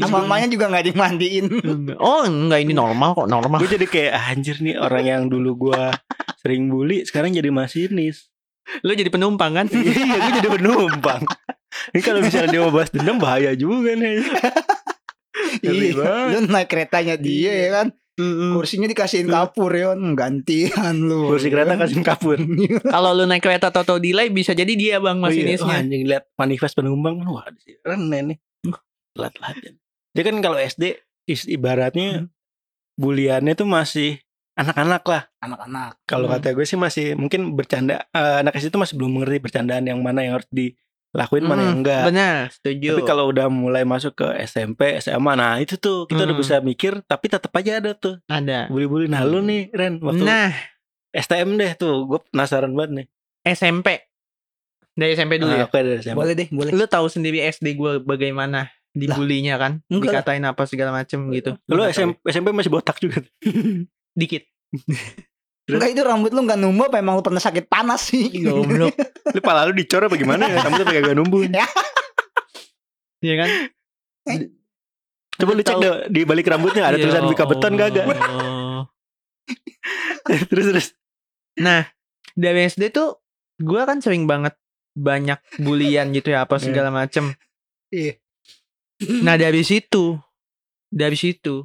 Sama 0.00 0.24
mamanya 0.24 0.48
juga 0.48 0.68
nggak 0.68 0.86
dimandiin. 0.86 1.44
Oh 1.96 2.24
enggak 2.24 2.64
ini 2.64 2.72
normal 2.72 3.12
kok 3.14 3.28
normal. 3.28 3.60
Gue 3.60 3.70
jadi 3.70 3.84
kayak 3.84 4.12
"Ah, 4.12 4.32
anjir 4.32 4.56
nih 4.58 4.76
orang 4.76 5.04
yang 5.04 5.22
dulu 5.28 5.68
gua 5.68 5.92
sering 6.40 6.68
bully 6.68 7.04
sekarang 7.04 7.32
jadi 7.32 7.52
masinis. 7.52 8.29
Lu 8.80 8.92
jadi 8.94 9.10
penumpang 9.10 9.52
kan? 9.52 9.66
iya, 9.70 9.92
gue 10.16 10.32
jadi 10.40 10.50
penumpang. 10.58 11.22
Ini 11.94 12.00
kalau 12.02 12.20
misalnya 12.20 12.48
dia 12.50 12.60
mau 12.62 12.72
bahas 12.72 12.90
dendam 12.90 13.18
bahaya 13.18 13.54
juga 13.54 13.94
nih. 13.94 14.22
Iya, 15.62 16.36
lu 16.36 16.46
naik 16.46 16.68
keretanya 16.68 17.14
dia 17.16 17.52
ya 17.52 17.68
kan. 17.72 17.86
Kursinya 18.52 18.84
dikasihin 18.84 19.32
kapur 19.32 19.72
ya 19.72 19.96
kan. 19.96 20.12
Gantian 20.12 20.96
lu. 21.00 21.30
Kursi 21.30 21.48
kereta 21.48 21.74
kasih 21.74 22.04
kapur. 22.04 22.36
Kalau 22.94 23.16
lu 23.16 23.24
naik 23.24 23.40
kereta 23.40 23.72
atau 23.72 23.96
delay 23.96 24.28
bisa 24.28 24.52
jadi 24.52 24.68
dia 24.76 24.96
bang 25.00 25.16
Oh 25.24 25.32
iya, 25.32 25.56
masinisnya. 25.56 25.76
anjing 25.80 26.02
lihat 26.04 26.28
manifest 26.36 26.76
penumpang 26.76 27.24
wah 27.24 27.48
keren 27.80 28.12
nih. 28.12 28.36
Telat-telat. 29.16 29.54
Dia 30.12 30.22
kan 30.26 30.36
kalau 30.44 30.58
SD 30.60 31.00
ibaratnya 31.48 32.28
buliannya 33.00 33.54
tuh 33.56 33.64
masih 33.64 34.20
anak-anak 34.60 35.02
lah. 35.02 35.22
Anak-anak. 35.38 35.90
Kalau 36.04 36.26
Hmm. 36.26 36.34
kata 36.36 36.52
gue 36.52 36.62
sih 36.62 36.76
masih 36.76 37.06
mungkin 37.14 37.52
bercanda 37.52 38.04
eh, 38.06 38.36
anak 38.38 38.54
SD 38.54 38.68
itu 38.68 38.78
masih 38.78 38.94
belum 38.94 39.10
mengerti 39.12 39.38
bercandaan 39.40 39.84
yang 39.84 39.98
mana 39.98 40.20
yang 40.20 40.36
harus 40.36 40.48
dilakuin 40.48 41.42
mana 41.42 41.60
yang 41.62 41.70
Hmm, 41.72 41.80
enggak. 41.80 42.04
Benar, 42.06 42.38
setuju. 42.50 42.90
Tapi 42.92 43.02
kalau 43.04 43.24
udah 43.26 43.46
mulai 43.46 43.82
masuk 43.82 44.12
ke 44.14 44.26
SMP, 44.40 44.94
SMA, 44.98 45.32
nah 45.32 45.56
itu 45.56 45.74
tuh 45.74 46.04
kita 46.04 46.22
udah 46.22 46.32
Hmm. 46.32 46.42
bisa 46.42 46.54
mikir, 46.60 47.00
tapi 47.02 47.26
tetap 47.26 47.50
aja 47.50 47.78
ada 47.78 47.90
tuh 47.92 48.20
ada. 48.24 48.68
bully-bully. 48.68 49.06
Nah 49.06 49.22
lu 49.22 49.40
nih 49.40 49.68
Ren, 49.70 49.96
waktu 49.98 50.20
Nah, 50.20 50.52
STM 51.10 51.56
deh 51.56 51.72
tuh, 51.74 52.06
gue 52.06 52.20
penasaran 52.26 52.70
banget 52.70 52.90
nih. 52.94 53.06
SMP. 53.48 54.06
Dari 54.92 55.12
SMP 55.12 55.38
dulu 55.38 55.50
Ah, 55.50 55.56
ya. 55.56 55.66
Oke 55.66 55.80
dari 55.80 55.98
SMP. 55.98 56.16
Boleh 56.16 56.34
deh, 56.34 56.48
boleh. 56.48 56.70
Lu 56.70 56.84
tahu 56.84 57.06
sendiri 57.06 57.40
SD 57.42 57.74
gue 57.74 57.98
bagaimana 57.98 58.68
dibulinya 58.90 59.54
kan? 59.54 59.72
enggak. 59.86 60.20
Dikatain 60.20 60.42
apa 60.44 60.62
segala 60.64 60.90
macem 60.92 61.30
gitu. 61.30 61.54
Lu 61.64 61.82
SMP, 61.84 62.18
SMP 62.24 62.50
masih 62.50 62.68
botak 62.68 62.98
juga. 62.98 63.22
ya. 64.20 64.22
Dikit. 64.22 64.42
Enggak 65.70 65.90
itu 65.94 66.02
rambut 66.02 66.30
lu 66.34 66.42
nggak 66.42 66.58
numbuh 66.58 66.90
apa 66.90 66.98
emang 66.98 67.14
lu 67.16 67.22
pernah 67.22 67.38
sakit 67.38 67.70
panas 67.70 68.10
sih? 68.10 68.26
Goblok. 68.42 68.90
Lu 69.34 69.38
pala 69.38 69.62
lu 69.62 69.72
dicor 69.78 70.02
apa 70.02 70.18
gimana 70.18 70.50
ya? 70.50 70.66
Kamu 70.66 70.82
tuh 70.82 70.86
kagak 70.86 71.14
numbuh. 71.14 71.46
Iya 73.20 73.34
kan? 73.36 73.50
Coba 75.36 75.52
lu 75.52 75.60
cek 75.60 75.76
deh 75.76 75.92
di 76.08 76.24
balik 76.24 76.48
rambutnya 76.48 76.88
ada 76.88 76.96
Ya 76.96 77.04
tulisan 77.04 77.28
Wika 77.28 77.44
Beton 77.44 77.76
kagak? 77.76 78.08
Allah. 78.08 78.88
terus 80.48 80.66
terus. 80.72 80.86
Nah, 81.60 81.84
dari 82.32 82.64
SD 82.64 82.88
tuh 82.88 83.20
gue 83.60 83.76
kan 83.84 84.00
sering 84.00 84.24
banget 84.24 84.56
banyak 84.96 85.36
bulian 85.60 86.16
gitu 86.16 86.32
ya 86.32 86.48
apa 86.48 86.56
segala 86.56 86.88
macem. 86.88 87.36
Iya. 87.92 88.16
Nah 89.20 89.36
dari 89.36 89.68
situ, 89.68 90.16
dari 90.88 91.20
situ 91.20 91.60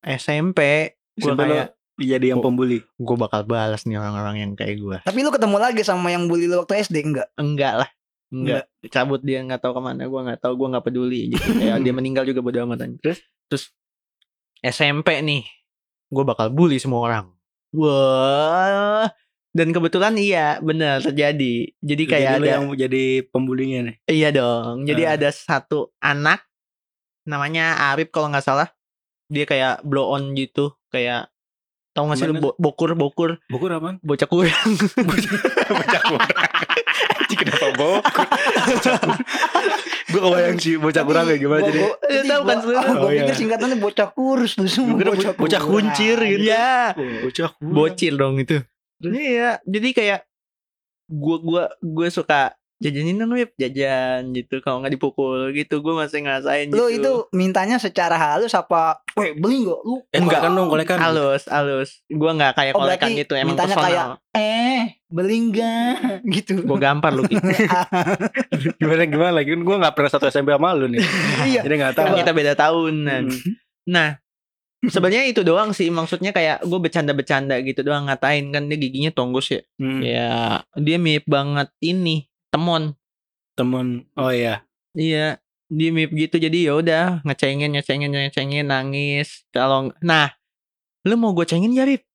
SMP 0.00 0.88
gue 1.20 1.28
lu 1.28 1.36
kayak 1.36 1.73
jadi 1.94 2.34
yang 2.34 2.42
pembuli. 2.42 2.82
gue 2.82 3.16
bakal 3.16 3.46
balas 3.46 3.86
nih 3.86 3.96
orang-orang 3.96 4.36
yang 4.42 4.50
kayak 4.58 4.76
gue. 4.78 4.96
Tapi 5.06 5.18
lu 5.22 5.30
ketemu 5.30 5.56
lagi 5.58 5.82
sama 5.86 6.10
yang 6.10 6.26
bully 6.26 6.50
lu 6.50 6.62
waktu 6.62 6.82
SD 6.82 6.96
enggak? 7.06 7.28
Enggak 7.38 7.74
lah, 7.86 7.90
enggak. 8.28 8.66
Cabut 8.90 9.22
dia 9.22 9.40
nggak 9.42 9.62
tahu 9.62 9.78
ke 9.78 9.82
mana, 9.82 10.02
gue 10.04 10.20
nggak 10.26 10.40
tahu, 10.42 10.52
gue 10.58 10.68
nggak 10.74 10.84
peduli 10.84 11.20
gitu. 11.34 11.48
Kayak 11.54 11.78
dia 11.82 11.92
meninggal 11.98 12.24
juga 12.26 12.42
bodo 12.42 12.58
amat 12.66 12.82
aja. 12.82 12.96
Terus? 12.98 13.18
terus 13.44 13.64
SMP 14.58 15.20
nih, 15.20 15.44
gue 16.08 16.24
bakal 16.24 16.48
bully 16.50 16.80
semua 16.80 17.04
orang. 17.04 17.26
Wah, 17.74 19.06
dan 19.52 19.70
kebetulan 19.70 20.14
iya 20.16 20.58
benar 20.58 20.98
terjadi. 20.98 21.70
Jadi 21.78 22.02
kayak 22.08 22.30
Jadi 22.38 22.42
ada 22.42 22.48
yang 22.58 22.64
jadi 22.74 23.04
pembulinya 23.28 23.92
nih. 23.92 23.96
Iya 24.08 24.28
dong. 24.32 24.82
Jadi 24.82 25.02
Ah. 25.04 25.14
ada 25.14 25.28
satu 25.30 25.92
anak 26.00 26.42
namanya 27.22 27.92
Arif 27.92 28.10
kalau 28.10 28.32
nggak 28.32 28.42
salah. 28.42 28.68
Dia 29.28 29.44
kayak 29.44 29.82
blow 29.84 30.10
on 30.10 30.34
gitu, 30.34 30.74
kayak 30.88 31.28
tau 31.94 32.04
gak 32.04 32.16
sih 32.16 32.26
lu 32.26 32.34
bo- 32.36 32.56
bokur 32.56 32.92
bokur 32.92 33.38
Buku 33.46 33.64
apaan? 33.68 33.96
bocah 34.00 34.26
kurang. 34.26 34.70
bocah 35.70 36.02
kurang. 36.02 36.30
Anjing 37.14 37.38
kenapa 37.38 37.66
bokor? 37.72 38.02
Gue 40.04 40.20
kebayang 40.20 40.58
sih 40.58 40.74
bocah 40.76 41.02
kurang 41.02 41.24
kayak 41.24 41.40
gimana 41.40 41.60
jadi. 41.64 41.80
Lu 41.80 42.22
tahu 42.24 42.42
kan 42.44 42.56
sebenarnya? 42.60 42.82
Gue 42.88 42.98
Oh, 42.98 43.08
iya. 43.08 43.20
pikir 43.22 43.34
singkatannya 43.36 43.78
bocah 43.78 44.08
kurus 44.10 44.52
lu 44.54 44.66
semua 44.66 44.98
bocah 45.34 45.60
kuncir 45.60 46.18
gitu. 46.18 46.44
Iya, 46.44 46.94
Bocah 47.22 47.48
kurang. 47.52 47.72
bocil 47.72 48.14
dong 48.14 48.34
itu. 48.36 48.56
Iya, 49.00 49.62
jadi 49.62 49.88
kayak 49.90 50.20
gua 51.06 51.36
gua 51.38 51.62
gua 51.78 52.06
suka 52.08 52.54
jajanin 52.84 53.16
dong 53.16 53.32
Wip, 53.32 53.56
jajan 53.56 54.30
gitu 54.30 54.60
kalau 54.60 54.78
nggak 54.78 54.92
dipukul 54.92 55.48
gitu 55.50 55.80
gue 55.80 55.94
masih 55.94 56.20
ngerasain 56.20 56.68
gitu 56.68 56.76
Lu 56.76 56.86
itu 56.86 57.10
mintanya 57.30 57.76
secara 57.76 58.12
halus 58.14 58.52
apa? 58.52 59.00
Weh 59.14 59.32
beli 59.32 59.64
nggak 59.64 59.80
lu? 59.80 60.04
Eh, 60.06 60.18
enggak 60.18 60.38
kan 60.38 60.52
dong, 60.52 60.68
kolekan. 60.68 60.98
halus 60.98 61.46
halus 61.46 62.04
gue 62.04 62.30
nggak 62.30 62.52
kayak 62.52 62.72
Oh, 62.72 62.84
kolekan 62.84 63.08
gitu 63.14 63.32
emang 63.32 63.48
mintanya 63.50 63.74
personal 63.74 63.88
kayak- 64.20 64.36
Eh 64.36 64.82
beli 65.06 65.36
nggak? 65.46 65.94
gitu. 66.36 66.52
gue 66.60 66.78
gampar 66.78 67.10
lu 67.10 67.24
Ki. 67.24 67.40
gimana 68.78 69.02
gimana 69.04 69.32
lagi 69.32 69.50
kan 69.50 69.62
gue 69.62 69.76
nggak 69.78 69.94
pernah 69.94 70.10
satu 70.10 70.26
SMP 70.26 70.50
sama 70.50 70.72
lu 70.72 70.86
nih. 70.86 71.00
Iya. 71.46 71.60
Jadi 71.62 71.74
nggak 71.74 71.94
tahu. 71.94 72.04
kan 72.04 72.12
kita 72.18 72.32
beda 72.32 72.52
tahunan 72.54 73.22
Hmm. 73.24 73.52
Nah, 73.86 74.16
sebenarnya 74.82 75.24
itu 75.26 75.40
doang 75.40 75.70
sih 75.70 75.88
maksudnya 75.88 76.28
kayak 76.30 76.60
gue 76.62 76.78
bercanda-bercanda 76.78 77.56
gitu 77.60 77.80
doang 77.80 78.04
ngatain 78.04 78.48
kan 78.48 78.64
dia 78.64 78.76
giginya 78.76 79.10
tonggos 79.10 79.48
ya. 79.50 79.60
Hmm. 79.76 80.00
Ya, 80.00 80.32
dia 80.74 80.96
mirip 80.96 81.24
banget 81.24 81.68
ini, 81.78 82.24
temon. 82.54 82.94
Temen. 83.58 84.06
Oh 84.14 84.30
iya. 84.30 84.62
Iya, 84.94 85.42
dia 85.66 85.88
mirip 85.90 86.14
gitu 86.14 86.38
jadi 86.38 86.70
ya 86.70 86.72
udah 86.78 87.04
ngecengin, 87.26 87.74
ngecengin, 87.74 88.14
ngecengin, 88.14 88.70
nangis. 88.70 89.42
Kalau 89.50 89.90
nah, 89.98 90.30
lu 91.02 91.18
mau 91.18 91.34
gue 91.34 91.42
cengin 91.42 91.74
ya, 91.74 91.82
Rip? 91.82 92.06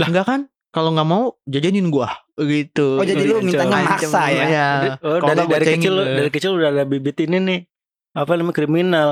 Lah. 0.00 0.08
Enggak 0.08 0.24
kan? 0.24 0.40
Kalau 0.68 0.92
nggak 0.92 1.08
mau 1.08 1.32
jajanin 1.48 1.88
gua 1.88 2.12
gitu. 2.36 3.00
Oh 3.00 3.04
jadi 3.04 3.24
lu 3.24 3.40
mintanya 3.40 3.82
Ancam 3.82 3.98
maksa 3.98 4.22
ya? 4.30 4.44
Iya. 4.46 4.68
Oh, 5.00 5.18
dari 5.24 5.44
dari 5.48 5.64
cengin 5.64 5.80
kecil 5.80 5.92
lu. 5.96 6.02
dari 6.04 6.30
kecil 6.30 6.50
udah 6.60 6.68
ada 6.70 6.84
bibit 6.84 7.16
ini 7.24 7.36
nih. 7.40 7.60
Apa 8.12 8.36
namanya 8.36 8.56
kriminal. 8.56 9.08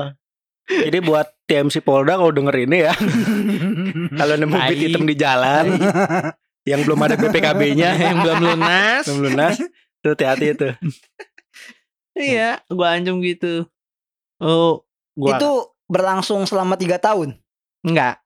Jadi 0.67 0.97
buat 1.01 1.27
TMC 1.47 1.81
Polda 1.81 2.19
kalau 2.19 2.29
denger 2.35 2.67
ini 2.67 2.77
ya, 2.83 2.93
kalau 4.19 4.35
nemu 4.35 4.57
bibit 4.67 4.79
hitam 4.83 5.03
di 5.07 5.15
jalan 5.15 5.65
yang 6.67 6.83
belum 6.83 6.99
ada 7.07 7.15
BPKB-nya, 7.15 7.89
yang 8.11 8.19
belum 8.19 8.39
lunas. 8.43 9.03
belum 9.07 9.21
lunas, 9.31 9.55
tuh 10.07 10.15
hati-hati 10.15 10.45
itu. 10.53 10.67
iya, 12.17 12.61
gua 12.67 12.95
ancam 12.95 13.19
gitu. 13.19 13.65
Oh, 14.37 14.85
gua 15.13 15.35
Itu 15.35 15.51
berlangsung 15.85 16.43
selama 16.43 16.75
tiga 16.75 16.97
tahun. 16.97 17.35
enggak. 17.81 18.19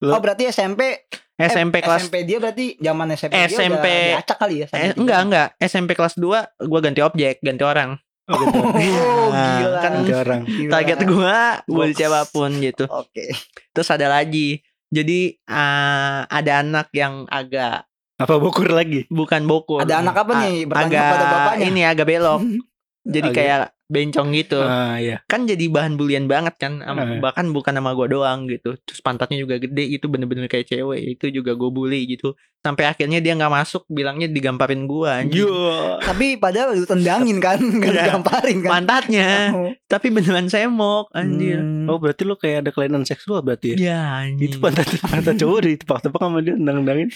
Lu- 0.00 0.10
Oh 0.10 0.20
berarti 0.20 0.48
SMP 0.48 0.96
SMP 1.36 1.80
eh, 1.80 1.82
kelas 1.82 2.04
SMP 2.04 2.24
dia 2.24 2.36
berarti 2.36 2.76
zaman 2.76 3.12
SMP, 3.12 3.32
dia 3.36 3.48
SMP 3.50 3.84
udah 3.84 4.16
diacak 4.16 4.36
kali 4.38 4.54
ya? 4.56 4.66
eh, 4.72 4.92
enggak 4.92 5.20
enggak 5.22 5.48
SMP 5.58 5.90
kelas 5.92 6.16
2 6.16 6.24
gua 6.62 6.80
ganti 6.80 7.00
objek, 7.00 7.40
ganti 7.40 7.64
orang. 7.64 8.00
Oh, 8.24 8.36
gitu. 8.38 8.58
Oh, 8.62 9.28
gila. 9.28 9.78
Kan 9.80 9.90
Ganti 9.98 10.12
orang. 10.14 10.40
Gila. 10.46 10.70
Target 10.70 10.98
gua 11.04 11.38
Box. 11.66 11.92
siapa 11.94 12.20
pun 12.28 12.50
gitu. 12.56 12.84
Oke. 12.86 13.34
Terus 13.70 13.88
ada 13.90 14.08
lagi. 14.08 14.62
Jadi 14.88 15.36
ah, 15.46 16.24
ada 16.26 16.62
anak 16.62 16.88
yang 16.92 17.22
agak 17.26 17.84
Apa 18.20 18.36
bukur 18.36 18.68
lagi? 18.68 19.08
bukan 19.08 19.48
bokur. 19.48 19.80
Ada 19.80 20.04
anak 20.04 20.14
apa 20.20 20.32
nih? 20.44 20.68
Bertanya 20.68 20.88
agak 20.92 21.04
pada 21.08 21.24
bapaknya. 21.32 21.64
ini 21.72 21.80
agak 21.88 22.06
belok. 22.06 22.40
Jadi 23.14 23.28
Agak- 23.32 23.36
kayak 23.40 23.60
bencong 23.90 24.30
gitu. 24.32 24.62
Ah 24.62 24.96
iya. 24.96 25.18
Kan 25.26 25.44
jadi 25.44 25.66
bahan 25.66 25.98
bulian 25.98 26.24
banget 26.24 26.54
kan. 26.56 26.78
Eh. 26.78 27.18
Bahkan 27.18 27.50
bukan 27.50 27.74
sama 27.74 27.92
gua 27.92 28.06
doang 28.06 28.46
gitu. 28.46 28.78
Terus 28.80 29.02
pantatnya 29.02 29.36
juga 29.36 29.58
gede 29.58 29.90
gitu 29.90 30.06
bener-bener 30.06 30.46
kayak 30.46 30.70
cewek. 30.70 31.18
Itu 31.18 31.28
juga 31.28 31.58
gue 31.58 31.68
bully 31.68 32.06
gitu. 32.08 32.38
Sampai 32.60 32.84
akhirnya 32.86 33.18
dia 33.18 33.32
nggak 33.34 33.50
masuk 33.50 33.88
bilangnya 33.88 34.28
digamparin. 34.28 34.86
Yo. 35.28 35.50
Tapi 35.98 36.36
padahal 36.36 36.76
lu 36.76 36.84
tendangin 36.84 37.40
kan, 37.40 37.56
nggak 37.80 37.90
Iya. 37.90 38.02
digamparin 38.08 38.58
kan. 38.60 38.70
Pantatnya. 38.80 39.30
Oh. 39.52 39.70
Tapi 39.84 40.06
beneran 40.08 40.46
semok 40.46 41.10
anjir. 41.10 41.58
Hmm. 41.58 41.88
Oh 41.88 41.96
berarti 41.98 42.22
lu 42.24 42.36
kayak 42.36 42.64
ada 42.64 42.70
kelainan 42.72 43.04
seksual 43.04 43.42
berarti 43.42 43.74
ya? 43.74 43.92
Ya 43.92 44.00
anjing. 44.22 44.48
Itu 44.48 44.56
pantat 44.60 44.86
pantat 45.02 45.36
cowok 45.36 45.58
ditepak-tepak 45.66 46.20
sama 46.20 46.38
dia 46.40 46.54
nendang-nendangin. 46.54 47.08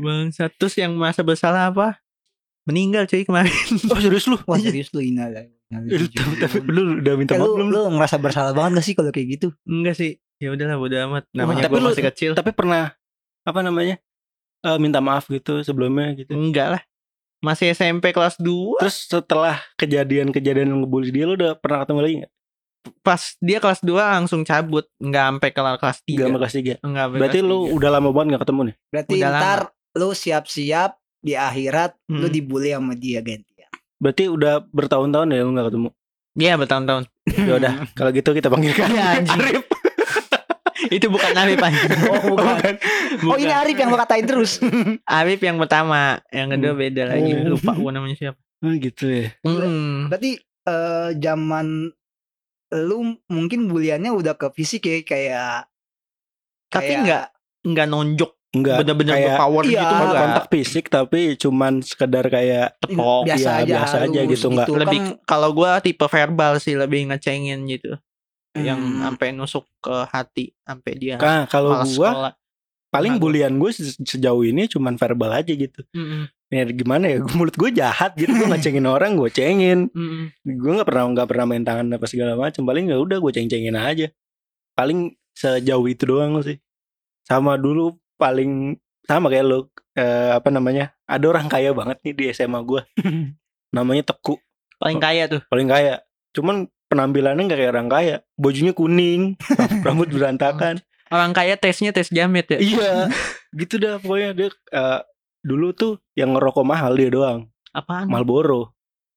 Bangsat. 0.00 0.50
Terus 0.58 0.74
yang 0.74 0.94
masa 0.96 1.22
bersalah 1.22 1.70
apa? 1.70 2.01
Meninggal 2.62 3.04
cuy 3.06 3.22
kemarin. 3.22 3.52
Oh 3.88 3.98
serius 3.98 4.24
lu? 4.24 4.38
Wah 4.42 4.56
serius 4.56 4.90
lu 4.90 5.00
Ina 5.00 5.26
lah. 5.26 5.44
Lu- 5.72 6.06
Tapi, 6.06 6.34
tapi 6.38 6.56
lu 6.64 7.00
udah 7.00 7.14
minta 7.16 7.32
Eh, 7.32 7.38
maaf 7.38 7.48
lu, 7.48 7.54
belum? 7.56 7.68
lu 7.68 7.80
ngerasa 7.96 8.16
bersalah 8.16 8.52
banget 8.52 8.78
gak 8.78 8.86
sih 8.86 8.94
kalau 8.94 9.08
kayak 9.08 9.28
gitu? 9.34 9.48
Enggak 9.64 9.96
sih. 9.96 10.20
Ya 10.36 10.50
udahlah 10.50 10.76
bodo 10.76 10.94
amat. 11.00 11.24
Namanya 11.32 11.66
lu- 11.66 11.82
masih 11.82 12.06
kecil. 12.06 12.30
Tapi 12.32 12.52
pernah 12.52 12.92
apa 13.42 13.60
namanya? 13.60 13.98
eh, 14.62 14.78
minta 14.78 15.02
maaf 15.02 15.26
gitu 15.26 15.58
sebelumnya 15.60 16.14
gitu. 16.14 16.30
Enggak 16.30 16.68
lah. 16.70 16.82
Masih 17.42 17.74
SMP 17.74 18.14
kelas 18.14 18.38
2 18.38 18.78
Terus 18.78 19.10
setelah 19.10 19.58
kejadian-kejadian 19.74 20.70
yang 20.70 20.80
ngebully 20.80 21.10
dia 21.10 21.26
lu 21.26 21.34
udah 21.34 21.58
pernah 21.58 21.82
ketemu 21.82 21.98
lagi 21.98 22.14
gak? 22.22 22.32
Pas 23.02 23.22
dia 23.38 23.58
kelas 23.58 23.82
2 23.82 23.90
langsung 23.98 24.42
cabut 24.42 24.86
Enggak 24.96 25.26
sampai 25.26 25.50
kelas 25.50 25.74
kelas 25.76 25.98
3 26.02 26.14
Gak 26.14 26.22
sama 26.24 26.38
kelas 26.38 26.54
3 26.54 26.74
Enggak 26.78 27.02
sampai 27.02 27.18
Berarti 27.18 27.38
kelas 27.38 27.50
lu 27.50 27.58
udah 27.74 27.90
lama 27.90 28.08
banget 28.14 28.28
gak 28.30 28.42
ketemu 28.46 28.60
nih 28.62 28.76
Berarti 28.88 29.12
Udah 29.12 29.30
ntar 29.32 29.60
lu 29.92 30.08
siap-siap 30.14 30.90
di 31.22 31.32
akhirat 31.32 31.94
lu 32.10 32.26
Hmm. 32.26 32.34
dibully 32.34 32.70
sama 32.70 32.92
dia 32.92 33.22
gantian. 33.22 33.70
Berarti 33.96 34.26
udah 34.26 34.66
bertahun-tahun 34.68 35.30
ya 35.30 35.40
lu 35.40 35.54
gak 35.54 35.68
ketemu. 35.70 35.88
Iya 36.32 36.52
bertahun-tahun. 36.56 37.04
Ya 37.30 37.54
udah, 37.54 37.72
kalau 37.94 38.10
gitu 38.10 38.30
kita 38.32 38.48
panggilkan 38.48 38.88
Iya, 38.88 39.04
anjing. 39.16 39.38
Arif. 39.38 39.64
Itu 40.90 41.06
bukan 41.08 41.32
Arif 41.32 41.56
anjing. 41.56 41.90
Oh, 42.10 42.34
bukan. 42.34 42.74
Oh, 43.24 43.36
ini 43.36 43.48
Arif 43.48 43.76
yang 43.76 43.88
lo 43.88 43.96
katain 43.96 44.26
terus. 44.26 44.58
Arif 45.06 45.38
yang 45.38 45.56
pertama, 45.56 46.18
yang 46.28 46.50
kedua 46.50 46.74
beda 46.74 47.02
lagi. 47.06 47.30
Oh. 47.38 47.54
Lupa 47.54 47.72
gua 47.72 47.92
namanya 47.92 48.16
siapa. 48.18 48.40
Oh 48.60 48.72
gitu 48.72 49.06
ya. 49.06 49.30
Mm. 49.42 50.10
Berarti 50.10 50.30
eh 50.40 51.10
zaman 51.16 51.90
lu 52.72 52.98
mungkin 53.26 53.68
buliannya 53.68 54.10
udah 54.10 54.34
ke 54.34 54.48
fisik 54.50 54.82
ya 54.82 54.96
kayak 55.02 55.68
Tapi 56.66 56.88
kayak- 56.88 57.02
nggak 57.04 57.24
nggak 57.68 57.86
nonjok 57.86 58.32
Enggak 58.52 58.84
bener-bener 58.84 59.14
kayak 59.14 59.36
power 59.38 59.64
Iya. 59.64 59.80
gitu 59.80 59.94
enggak. 59.96 60.20
kontak 60.20 60.46
fisik 60.46 60.84
tapi 60.86 61.20
cuman 61.34 61.72
sekedar 61.80 62.24
kayak 62.26 62.76
Tepok. 62.78 63.24
biasa 63.24 63.40
iya, 63.40 63.52
aja 63.58 63.72
biasa 63.72 63.96
aja 64.02 64.20
gitu, 64.22 64.46
nggak- 64.46 64.68
lebih 64.78 64.98
kan 65.00 65.06
kalau 65.24 65.48
gua 65.50 65.80
tipe 65.80 66.04
verbal 66.04 66.52
sih 66.56 66.74
lebih 66.74 67.08
ngecengin 67.08 67.64
gitu. 67.66 67.96
Yang 68.52 68.80
Hmm. 68.82 69.00
sampai 69.02 69.28
nusuk 69.30 69.64
ke 69.78 69.96
hati 70.06 70.52
sampai 70.60 70.92
dia 70.94 71.16
Nah, 71.16 71.44
kalau 71.46 71.72
malas 71.74 71.96
gua 71.96 72.10
sekolah. 72.10 72.32
paling 72.90 73.12
Kenapa? 73.14 73.24
bulian 73.24 73.52
gue 73.56 73.70
se- 73.72 73.96
sejauh 73.98 74.44
ini 74.44 74.68
cuman 74.68 74.94
verbal 74.94 75.32
aja 75.32 75.48
gitu. 75.48 75.80
Mm-mm. 75.90 76.28
Ya 76.46 76.68
gimana 76.68 77.08
ya, 77.08 77.16
mulut 77.40 77.56
gue 77.56 77.72
jahat 77.72 78.12
gitu, 78.12 78.28
gue 78.28 78.44
ngecengin 78.46 78.84
orang, 78.94 79.16
gue 79.16 79.32
cengin. 79.32 79.88
Mm-mm. 79.88 80.28
Gue 80.44 80.70
nggak 80.70 80.84
pernah 80.84 81.08
nggak 81.08 81.24
pernah 81.26 81.46
main 81.46 81.64
tangan 81.64 81.88
apa 81.90 82.04
segala 82.04 82.36
macam. 82.36 82.60
Paling 82.62 82.92
ya 82.92 83.00
udah 83.00 83.16
gue 83.16 83.32
ceng-cengin 83.32 83.72
aja. 83.72 84.12
Paling 84.74 85.08
sejauh 85.32 85.88
itu 85.88 86.04
doang 86.04 86.36
sih. 86.38 86.60
Sama 87.22 87.56
dulu 87.56 87.96
paling 88.22 88.78
sama 89.02 89.26
kayak 89.26 89.42
lo 89.42 89.58
eh, 89.98 90.30
apa 90.30 90.48
namanya? 90.48 90.94
Ada 91.10 91.26
orang 91.26 91.50
kaya 91.50 91.74
banget 91.74 91.98
nih 92.06 92.14
di 92.14 92.24
SMA 92.30 92.62
gue. 92.62 92.86
namanya 93.76 94.14
Teku, 94.14 94.36
Paling 94.78 95.00
kaya 95.00 95.26
tuh. 95.26 95.40
paling 95.48 95.66
kaya. 95.66 96.04
Cuman 96.30 96.68
penampilannya 96.86 97.42
nggak 97.48 97.58
kayak 97.58 97.72
orang 97.74 97.88
kaya. 97.90 98.16
Bajunya 98.36 98.70
kuning, 98.70 99.34
rambut 99.86 100.12
berantakan. 100.12 100.78
Orang 101.08 101.32
kaya 101.32 101.56
tesnya 101.56 101.92
tes 101.92 102.08
jamet 102.08 102.48
ya. 102.48 102.58
iya, 102.60 102.92
gitu 103.60 103.76
dah 103.76 103.96
pokoknya 104.00 104.30
dia 104.32 104.48
eh, 104.72 105.00
dulu 105.40 105.72
tuh 105.72 106.00
yang 106.16 106.32
ngerokok 106.32 106.64
mahal 106.64 106.92
dia 106.96 107.08
doang, 107.12 107.48
Apaan? 107.72 108.08
Marlboro. 108.08 108.72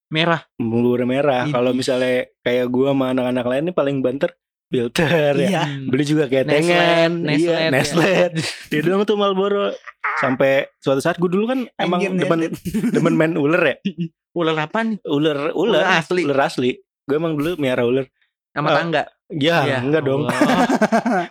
Merah. 0.07 0.43
Marlboro 0.59 1.03
merah. 1.03 1.47
Kalau 1.47 1.71
misalnya 1.71 2.27
kayak 2.43 2.67
gua 2.67 2.91
sama 2.91 3.11
anak-anak 3.11 3.45
lain 3.47 3.63
nih 3.71 3.75
paling 3.75 3.97
banter 3.99 4.31
filter 4.75 5.31
ya. 5.33 5.47
Iya. 5.47 5.63
Hmm. 5.63 5.87
Beli 5.87 6.03
juga 6.03 6.25
ketengan, 6.25 7.11
Neslet, 7.15 7.39
iya, 7.39 7.71
Neslet, 7.71 8.03
ya. 8.03 8.27
Neslet. 8.29 8.31
Dia 8.67 8.79
doang 8.81 9.01
tuh 9.03 9.15
Marlboro. 9.15 9.71
Sampai 10.15 10.67
suatu 10.77 10.99
saat 10.99 11.15
gue 11.15 11.27
dulu 11.27 11.45
kan 11.45 11.59
emang 11.75 11.99
Anjir, 11.99 12.11
demen 12.17 12.39
Neslet. 12.41 12.53
demen 12.91 13.13
main 13.13 13.33
ular 13.33 13.63
ya. 13.63 13.75
Ular 14.35 14.51
apa 14.59 14.83
nih? 14.83 14.99
Ular, 15.01 15.49
ular, 15.49 15.79
Ular 15.79 15.83
asli. 15.95 16.21
Ular 16.21 16.39
asli. 16.43 16.75
Gue 17.01 17.15
emang 17.15 17.33
dulu 17.33 17.55
miara 17.55 17.81
ular. 17.81 18.03
Sama 18.51 18.67
Eh, 18.67 18.75
tangga. 18.75 19.03
Ya, 19.27 19.57
Iya. 19.63 19.77
enggak 19.79 20.03
dong. 20.03 20.27
Allah. 20.27 20.67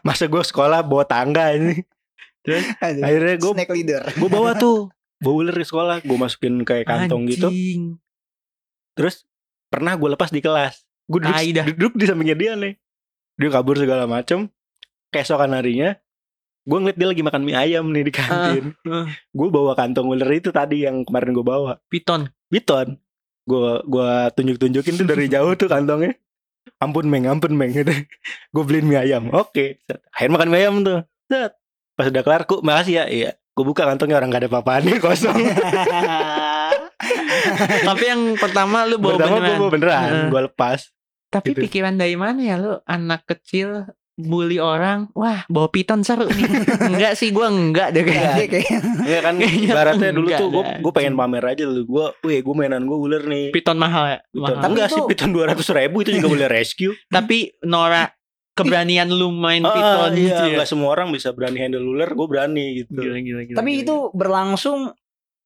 Masa 0.07 0.25
gue 0.25 0.41
sekolah 0.41 0.81
bawa 0.81 1.05
tangga 1.05 1.53
ini. 1.53 1.85
Aduh, 2.43 2.61
Akhirnya 2.99 3.37
gue 3.37 3.53
snack 3.55 3.71
leader. 3.71 4.03
gue 4.11 4.27
bawa 4.27 4.53
tuh 4.59 4.89
bawa 5.17 5.35
ular 5.39 5.55
di 5.55 5.65
sekolah 5.65 5.97
gue 5.99 6.17
masukin 6.19 6.61
kayak 6.61 6.85
kantong 6.85 7.25
gitu 7.27 7.49
Anjing. 7.49 7.97
terus 8.93 9.25
pernah 9.67 9.95
gue 9.95 10.05
lepas 10.07 10.29
di 10.29 10.39
kelas 10.39 10.85
gue 11.07 11.17
duduk, 11.19 11.41
duduk 11.71 11.93
di 11.95 12.05
sampingnya 12.05 12.37
dia 12.37 12.53
nih 12.55 12.77
dia 13.35 13.49
kabur 13.51 13.77
segala 13.79 14.05
macem. 14.07 14.51
Keesokan 15.11 15.55
harinya 15.55 15.95
gue 16.65 16.79
ngeliat 16.81 16.97
dia 16.97 17.09
lagi 17.13 17.21
makan 17.21 17.43
mie 17.45 17.57
ayam 17.61 17.93
nih 17.93 18.09
di 18.09 18.13
kantin. 18.13 18.73
ah. 18.89 19.05
gue 19.05 19.49
bawa 19.53 19.77
kantong 19.77 20.09
ular 20.09 20.33
itu 20.33 20.49
tadi 20.49 20.89
yang 20.89 21.05
kemarin 21.05 21.37
gue 21.37 21.45
bawa. 21.45 21.77
Piton. 21.93 22.33
Biton 22.49 22.97
gue 23.45 23.85
gua 23.85 24.33
tunjuk 24.33 24.57
tunjukin 24.57 24.97
tuh 24.97 25.05
dari 25.05 25.29
jauh 25.29 25.53
tuh 25.55 25.69
kantongnya. 25.69 26.17
Ampun 26.81 27.05
meng 27.13 27.29
ampun 27.29 27.53
meng. 27.53 27.71
Gitu 27.77 27.93
gue 28.51 28.63
beliin 28.65 28.89
mie 28.89 28.97
ayam. 28.97 29.29
Oke. 29.31 29.85
Set. 29.85 30.01
akhirnya 30.17 30.33
makan 30.41 30.49
mie 30.49 30.59
ayam 30.65 30.75
tuh. 30.81 30.99
Set. 31.29 31.53
pas 31.95 32.11
udah 32.11 32.23
kelar 32.25 32.43
ku 32.49 32.65
makasih 32.65 32.95
ya. 32.97 33.05
Iya. 33.07 33.31
Gue 33.55 33.65
buka 33.69 33.87
kantongnya 33.87 34.19
orang 34.19 34.35
gak 34.35 34.43
ada 34.43 34.51
apa-apaan 34.51 34.83
kosong. 34.99 35.37
Tapi 37.87 38.05
yang 38.09 38.23
pertama 38.41 38.89
lu 38.89 38.97
bawa 38.99 39.21
Pertama 39.21 39.37
gue 39.37 39.45
beneran. 39.45 39.61
bawa 39.61 39.71
beneran, 39.71 40.11
gue 40.33 40.41
lepas. 40.51 40.81
Tapi 41.35 41.51
gitu. 41.51 41.61
pikiran 41.63 41.95
dari 41.95 42.15
mana 42.15 42.39
ya 42.39 42.55
lu 42.55 42.79
anak 42.85 43.27
kecil 43.27 43.91
bully 44.15 44.57
orang, 44.57 45.11
wah 45.11 45.43
bawa 45.49 45.67
piton 45.67 46.01
seru 46.01 46.25
nih. 46.25 46.47
enggak 46.87 47.19
sih 47.19 47.29
gua 47.29 47.51
enggak 47.51 47.91
deh 47.91 48.01
Iya, 48.01 48.15
kayak. 48.15 48.31
dia 48.33 48.47
kayak 48.55 48.71
Iya 49.03 49.19
kan, 49.21 49.35
Kayaknya 49.35 49.67
ibaratnya 49.67 50.11
dulu 50.13 50.23
enggak 50.25 50.39
tuh 50.39 50.49
gue 50.49 50.63
gue 50.79 50.93
pengen 50.95 51.15
pamer 51.15 51.43
aja 51.45 51.63
dulu. 51.65 51.83
Gue, 51.85 52.07
wih 52.23 52.39
gue 52.41 52.55
mainan 52.55 52.83
gue 52.85 52.95
ular 52.95 53.23
nih. 53.25 53.51
Piton 53.51 53.75
mahal 53.75 54.05
ya. 54.07 54.19
Piton. 54.25 54.39
Mahal. 54.41 54.55
Tapi 54.57 54.71
Enggak 54.71 54.89
sih, 54.89 55.03
piton 55.05 55.31
dua 55.31 55.45
ratus 55.51 55.67
ribu 55.69 55.97
itu 56.01 56.11
juga 56.15 56.29
boleh 56.31 56.47
rescue. 56.47 56.95
Tapi 57.11 57.39
Nora 57.67 58.07
keberanian 58.55 59.11
lu 59.11 59.35
main 59.35 59.61
Ah, 59.61 59.75
piton 59.75 60.11
iya, 60.15 60.23
gitu 60.31 60.43
ya. 60.47 60.55
nggak 60.57 60.69
semua 60.71 60.89
orang 60.89 61.11
bisa 61.11 61.35
berani 61.35 61.59
handle 61.59 61.83
ular, 61.83 62.07
gue 62.07 62.27
berani 62.31 62.65
gitu. 62.81 62.95
Gila, 62.95 63.19
gila, 63.19 63.43
gila, 63.45 63.57
Tapi 63.59 63.71
gila, 63.73 63.83
itu 63.83 63.97
berlangsung 64.15 64.95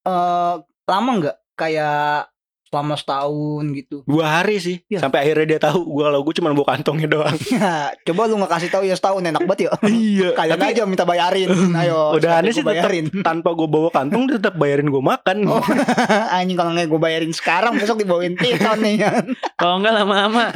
eh 0.04 0.54
lama 0.84 1.10
nggak? 1.16 1.36
Kayak 1.56 2.28
selama 2.68 2.94
setahun 2.94 3.64
gitu. 3.72 4.04
Dua 4.04 4.24
hari 4.28 4.60
sih, 4.60 4.84
Iya. 4.86 5.00
sampai 5.00 5.24
akhirnya 5.24 5.56
dia 5.56 5.60
tahu 5.60 5.88
gue 5.88 6.04
kalau 6.04 6.20
gue 6.20 6.34
cuma 6.36 6.52
bawa 6.52 6.76
kantongnya 6.76 7.08
doang. 7.08 7.36
Ya, 7.58 7.90
coba 8.06 8.28
lu 8.28 8.36
nggak 8.38 8.52
kasih 8.54 8.70
tahu 8.70 8.84
ya 8.84 8.94
setahun 8.94 9.24
enak 9.24 9.42
banget 9.42 9.60
ya. 9.66 9.70
iya. 9.88 10.28
Kalian 10.36 10.54
Tapi 10.60 10.64
aja 10.76 10.82
minta 10.84 11.04
bayarin. 11.08 11.48
Ayo. 11.80 12.12
Udah 12.14 12.44
aneh 12.44 12.52
sih 12.52 12.62
bayarin. 12.62 13.08
tanpa 13.24 13.56
gue 13.56 13.66
bawa 13.66 13.88
kantong 13.88 14.28
dia 14.28 14.36
tetap 14.36 14.54
bayarin 14.60 14.86
gue 14.86 15.00
makan. 15.02 15.48
Oh. 15.48 15.64
Anjing 16.30 16.54
kalau 16.54 16.76
nggak 16.76 16.86
gue 16.86 17.00
bayarin 17.00 17.32
sekarang 17.32 17.80
besok 17.80 18.04
dibawain 18.04 18.36
piton 18.36 18.78
nih 18.84 19.00
kan. 19.00 19.24
Kalau 19.56 19.80
enggak 19.80 19.96
lama-lama 19.96 20.52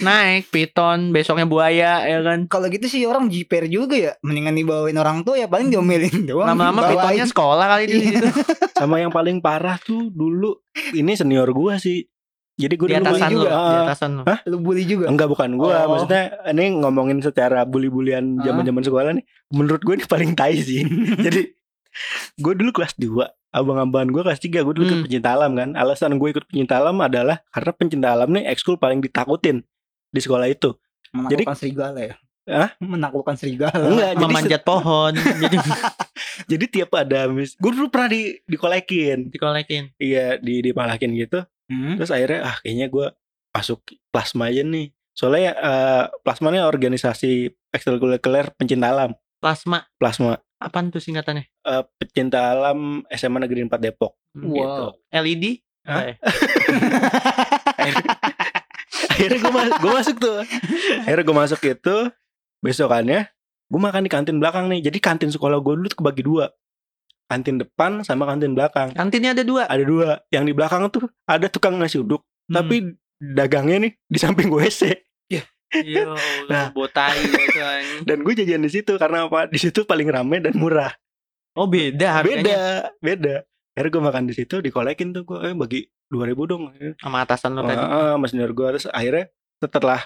naik 0.00 0.48
piton, 0.48 1.10
besoknya 1.10 1.44
buaya 1.44 2.02
ya 2.02 2.18
kan. 2.20 2.44
Kalau 2.44 2.66
gitu 2.66 2.84
sih 2.84 3.04
orang 3.04 3.26
jiper 3.26 3.64
juga 3.66 3.94
ya. 3.94 4.12
Mendingan 4.20 4.52
dibawain 4.54 4.94
orang 4.94 5.20
tua 5.20 5.36
ya 5.36 5.46
paling 5.46 5.68
diomelin 5.68 6.10
doang. 6.28 6.46
Lama-lama 6.46 6.84
pitonnya 6.86 7.24
sekolah 7.24 7.66
kali 7.68 7.84
di 7.84 7.96
situ. 8.02 8.26
Sama 8.76 8.96
yang 8.96 9.08
paling 9.08 9.38
parah 9.38 9.76
tuh 9.76 10.08
dulu 10.08 10.56
ini 10.90 11.12
senior 11.12 11.48
gue 11.48 11.74
sih. 11.76 12.00
Jadi 12.56 12.76
gue 12.76 12.88
Di 12.88 12.94
dulu 12.94 13.04
atasan 13.06 13.28
lu, 13.30 13.36
juga. 13.38 13.48
di 13.48 13.56
Ah, 13.56 13.82
atasan 13.86 14.10
lu. 14.12 14.22
lu 14.46 14.56
bully 14.58 14.84
juga. 14.84 15.08
Enggak 15.08 15.28
bukan 15.28 15.50
gua, 15.54 15.80
Oh. 15.80 15.96
maksudnya 15.96 16.22
ini 16.46 16.76
ngomongin 16.76 17.18
secara 17.18 17.64
bully-bulian 17.64 18.36
Ah. 18.36 18.44
zaman-zaman 18.46 18.82
sekolah 18.82 19.12
nih. 19.14 19.24
Menurut 19.50 19.80
gue 19.80 19.94
ini 19.94 20.04
paling 20.04 20.32
tai 20.34 20.56
sih. 20.56 20.84
Jadi 21.26 21.56
gue 22.36 22.52
dulu 22.54 22.70
kelas 22.70 22.94
2, 22.94 23.24
abang-abangan 23.50 24.08
gue 24.08 24.22
kelas 24.22 24.40
3, 24.40 24.60
gue 24.60 24.72
dulu 24.72 24.84
ikut 24.84 24.92
Hmm. 24.94 25.04
pencinta 25.04 25.28
alam 25.32 25.52
kan. 25.54 25.68
Alasan 25.72 26.14
gue 26.14 26.28
ikut 26.30 26.44
pencinta 26.46 26.76
alam 26.76 27.00
adalah 27.00 27.40
karena 27.48 27.72
pencinta 27.72 28.08
alam 28.10 28.28
nih 28.28 28.44
ekskul 28.46 28.76
paling 28.76 29.00
ditakutin 29.00 29.64
di 30.10 30.20
sekolah 30.20 30.46
itu. 30.46 30.74
Menaklukkan 31.10 31.56
serigala 31.56 31.98
ya. 31.98 32.14
Hah? 32.46 32.70
Menaklukkan 32.78 33.34
serigala. 33.34 33.78
Enggak, 33.78 34.10
jadi 34.12 34.24
Memanjat 34.26 34.62
pohon. 34.62 35.12
Jadi 35.42 35.56
jadi 36.48 36.64
tiap 36.66 36.90
ada 36.94 37.26
mis, 37.26 37.54
gue 37.54 37.70
dulu 37.70 37.86
pernah 37.88 38.10
di 38.10 38.34
dikolekin. 38.44 39.30
dikolekin. 39.30 39.94
Iya, 39.96 40.36
di 40.36 40.58
dipalakin 40.60 41.14
gitu. 41.14 41.46
Hmm. 41.66 41.94
Terus 41.94 42.10
akhirnya 42.10 42.40
ah 42.44 42.56
kayaknya 42.58 42.86
gue 42.88 43.06
masuk 43.50 43.78
plasma 44.10 44.50
aja 44.50 44.62
nih. 44.62 44.90
Soalnya 45.12 45.52
eh, 45.52 46.04
plasma 46.20 46.50
ini 46.50 46.58
organisasi 46.60 47.30
ekstrakurikuler 47.70 48.50
pencinta 48.52 48.90
alam. 48.90 49.14
Plasma. 49.38 49.86
Plasma 49.96 50.36
Apaan 50.58 50.90
tuh 50.90 50.98
singkatannya? 50.98 51.44
eh, 51.46 51.82
pecinta 51.96 52.50
alam 52.50 53.00
SMA 53.08 53.38
Negeri 53.40 53.64
4 53.64 53.78
Depok. 53.80 54.12
Hmm, 54.34 54.44
Wow. 54.44 54.58
gitu. 54.58 54.84
LED? 55.14 55.44
Hah? 55.86 56.12
Akhirnya 59.10 59.38
gue 59.42 59.52
mas 59.52 59.70
gua 59.82 59.92
masuk 59.98 60.16
tuh. 60.22 60.38
Akhirnya 61.04 61.24
gue 61.26 61.36
masuk 61.36 61.60
itu 61.66 61.96
besokannya 62.62 63.26
gue 63.70 63.80
makan 63.80 64.02
di 64.06 64.10
kantin 64.10 64.36
belakang 64.38 64.66
nih. 64.70 64.86
Jadi 64.90 64.98
kantin 65.02 65.30
sekolah 65.30 65.58
gue 65.58 65.74
dulu 65.74 65.86
tuh 65.90 65.98
kebagi 66.02 66.22
dua. 66.22 66.50
Kantin 67.30 67.62
depan 67.62 68.02
sama 68.02 68.26
kantin 68.26 68.54
belakang. 68.54 68.90
Kantinnya 68.94 69.34
ada 69.34 69.42
dua. 69.46 69.66
Ada 69.70 69.84
dua. 69.86 70.08
Yang 70.30 70.44
di 70.50 70.52
belakang 70.54 70.80
tuh 70.90 71.06
ada 71.26 71.46
tukang 71.46 71.78
nasi 71.78 71.98
uduk. 72.02 72.22
Hmm. 72.50 72.54
Tapi 72.62 72.76
dagangnya 73.20 73.86
nih 73.86 73.92
di 74.06 74.18
samping 74.18 74.50
WC. 74.50 74.94
Yo, 75.86 76.18
Nah. 76.50 76.74
botai 76.74 77.14
gitu 77.14 77.62
anjing. 77.62 78.02
Dan 78.02 78.26
gue 78.26 78.34
jajan 78.34 78.66
di 78.66 78.70
situ 78.74 78.98
karena 78.98 79.30
apa? 79.30 79.46
Di 79.46 79.58
situ 79.62 79.86
paling 79.86 80.10
rame 80.10 80.42
dan 80.42 80.58
murah. 80.58 80.90
Oh 81.54 81.70
beda 81.70 82.22
harganya. 82.22 82.42
Beda, 82.42 82.62
beda. 82.98 83.34
Akhirnya 83.78 83.90
gue 83.94 84.02
makan 84.02 84.24
di 84.26 84.34
situ, 84.34 84.58
dikolekin 84.58 85.14
tuh 85.14 85.22
gue, 85.22 85.38
eh 85.46 85.54
bagi 85.54 85.86
dua 86.10 86.26
ribu 86.26 86.42
dong. 86.44 86.74
Sama 86.98 87.22
atasan 87.22 87.54
lo 87.54 87.62
tadi. 87.62 87.78
Ah, 87.78 88.14
mas 88.14 88.30
senior 88.30 88.50
gue 88.50 88.66
terus 88.68 88.86
akhirnya 88.86 89.30
setelah 89.56 90.00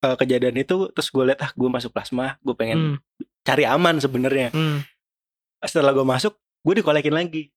eh, 0.00 0.16
kejadian 0.16 0.56
itu 0.58 0.88
terus 0.90 1.08
gue 1.08 1.24
liat 1.24 1.40
ah 1.40 1.50
gue 1.50 1.68
masuk 1.68 1.90
plasma 1.90 2.36
gue 2.38 2.52
pengen 2.52 2.78
Hmm, 2.78 2.96
cari 3.40 3.64
aman 3.64 3.96
sebenarnya 3.96 4.50
hmm. 4.50 4.84
setelah 5.60 5.90
gue 5.90 6.02
masuk 6.02 6.34
gue 6.60 6.74
dikolekin 6.76 7.10
lagi 7.10 7.48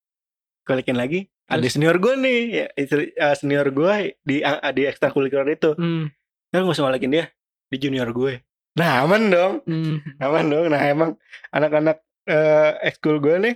kolekin 0.64 0.96
lagi 0.96 1.28
ada 1.44 1.60
Terus? 1.60 1.76
senior 1.76 1.98
gue 1.98 2.14
nih 2.16 2.40
ya, 2.50 2.66
istri- 2.74 3.12
eh, 3.12 3.36
senior 3.36 3.68
gue 3.68 3.94
di 4.22 4.40
ah, 4.42 4.72
di 4.72 4.84
ekstrakurikuler 4.84 5.48
itu 5.52 5.76
Hmm, 5.76 6.08
kan 6.50 6.62
gue 6.62 6.72
usah 6.72 6.84
ngolekin 6.84 7.12
dia 7.12 7.26
di 7.66 7.78
junior 7.78 8.08
gue 8.10 8.40
nah 8.74 9.04
aman 9.04 9.24
dong 9.28 9.54
hmm. 9.64 10.18
aman 10.20 10.46
dong 10.46 10.66
nah 10.68 10.82
emang 10.82 11.12
anak-anak 11.50 12.00
eh, 12.26 12.72
ekskul 12.86 13.20
gue 13.20 13.36
nih 13.40 13.56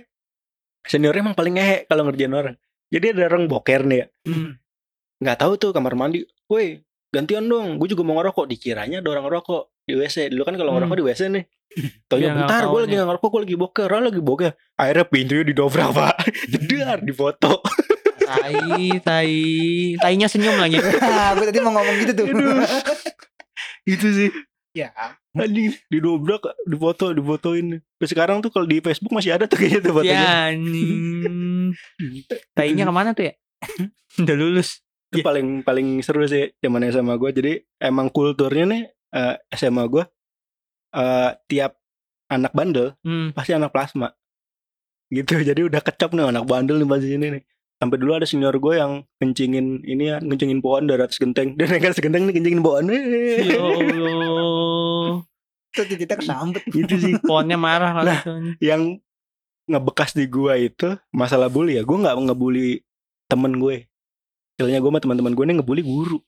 seniornya 0.84 1.22
emang 1.22 1.34
paling 1.34 1.54
ngehe 1.54 1.76
kalau 1.86 2.04
ngerjain 2.04 2.30
orang 2.30 2.56
jadi 2.88 3.12
ada 3.12 3.22
orang 3.30 3.44
boker 3.46 3.84
nih 3.84 3.98
ya. 3.98 4.06
Hmm. 4.24 4.50
nggak 5.18 5.38
tahu 5.38 5.52
tuh 5.58 5.70
kamar 5.74 5.92
mandi. 5.92 6.22
Woi 6.46 6.80
gantian 7.10 7.44
dong. 7.44 7.76
Gue 7.76 7.90
juga 7.90 8.06
mau 8.06 8.16
ngerokok. 8.16 8.46
Dikiranya 8.46 9.02
ada 9.02 9.08
orang 9.10 9.26
ngerokok 9.26 9.62
di 9.82 9.96
WC 9.96 10.30
dulu 10.30 10.42
kan 10.44 10.54
kalau 10.54 10.70
Hmm. 10.72 10.86
ngerokok 10.86 10.96
di 10.96 11.04
WC 11.04 11.20
nih. 11.28 11.44
Taunya 12.08 12.20
Dia 12.20 12.28
nggak 12.32 12.46
bentar 12.46 12.62
gue 12.64 12.80
lagi 12.80 12.94
nggak 12.96 13.08
ngerokok 13.12 13.28
gue 13.28 13.40
lagi 13.44 13.56
boker. 13.58 13.88
Ah, 13.90 14.00
lagi 14.00 14.20
boker. 14.22 14.50
Akhirnya 14.74 15.04
pintunya 15.04 15.44
didobrak 15.44 15.90
pak. 15.90 16.14
Jedar 16.52 16.98
di 17.02 17.12
foto 17.12 17.60
Tai, 18.28 18.92
tai, 19.00 19.32
tainya 19.96 20.28
senyum 20.28 20.60
lagi. 20.60 20.76
gue 21.40 21.46
tadi 21.48 21.58
mau 21.64 21.72
ngomong 21.72 21.96
gitu 22.04 22.12
tuh. 22.12 22.28
Itu 23.88 24.06
sih 24.12 24.28
ya, 24.78 24.94
anjing 25.34 25.74
didobrak 25.86 26.42
difoto 26.62 27.10
difotoin. 27.10 27.82
Sampai 27.82 28.06
sekarang 28.06 28.38
tuh 28.38 28.50
kalau 28.50 28.64
di 28.64 28.78
Facebook 28.78 29.10
masih 29.10 29.34
ada 29.34 29.44
tuh 29.44 29.58
kayaknya 29.58 29.80
tuh 29.82 29.92
fotonya. 29.92 30.14
Ya, 30.14 30.32
anjing. 30.50 31.74
Tainya 32.56 32.84
ke 32.84 32.92
mana 32.92 33.10
tuh 33.12 33.26
ya? 33.28 33.34
Udah 34.16 34.36
lulus. 34.36 34.82
itu 35.08 35.24
paling 35.24 35.64
paling 35.64 36.04
seru 36.04 36.20
sih 36.24 36.52
zaman 36.60 36.84
SMA 36.92 37.16
gue 37.16 37.30
jadi 37.32 37.52
emang 37.80 38.12
kulturnya 38.12 38.68
nih 38.68 38.82
eh, 39.08 39.34
SMA 39.56 39.88
gue 39.88 40.04
eh, 40.92 41.30
tiap 41.48 41.80
anak 42.28 42.52
bandel 42.52 42.92
Hmm. 43.00 43.32
pasti 43.32 43.56
anak 43.56 43.72
plasma. 43.72 44.12
Gitu. 45.08 45.32
Jadi 45.48 45.64
udah 45.64 45.80
kecap 45.80 46.12
nih 46.12 46.28
anak 46.28 46.44
bandel 46.44 46.76
nih 46.76 46.84
pasti 46.84 47.16
ini 47.16 47.26
nih. 47.32 47.42
Sampai 47.80 47.96
dulu 47.96 48.12
ada 48.12 48.28
senior 48.28 48.52
gue 48.52 48.74
yang 48.76 49.00
kencingin 49.16 49.80
ini 49.80 50.12
ya 50.12 50.20
kencingin 50.20 50.60
pohon 50.60 50.84
dari 50.84 51.00
atas 51.00 51.16
genteng. 51.16 51.54
Dan 51.56 51.72
naik 51.72 51.88
atas 51.88 52.04
genteng 52.04 52.28
nih 52.28 52.34
kencingin 52.36 52.60
pohon. 52.60 52.84
Ya 52.92 53.56
Allah. 53.56 54.67
itu 55.72 55.82
titiknya 55.86 56.16
kesambet. 56.16 56.62
gitu 56.66 56.94
sih 56.94 57.12
Pohonnya 57.20 57.56
marah 57.56 57.92
kali 57.92 58.06
Nah. 58.06 58.20
itu. 58.20 58.32
yang 58.60 58.82
ngebekas 59.64 60.12
di 60.12 60.24
gua 60.24 60.56
itu 60.56 60.96
masalah 61.10 61.46
bully 61.46 61.76
ya 61.76 61.82
gue 61.82 61.92
nggak 61.94 62.16
ngebully 62.22 62.80
temen 63.26 63.52
gue 63.54 63.84
Istilahnya 64.50 64.78
gue 64.78 64.88
sama 64.88 64.98
teman-teman 64.98 65.32
gue 65.32 65.44
nih 65.44 65.56
ngebully 65.56 65.82
guru 65.82 66.18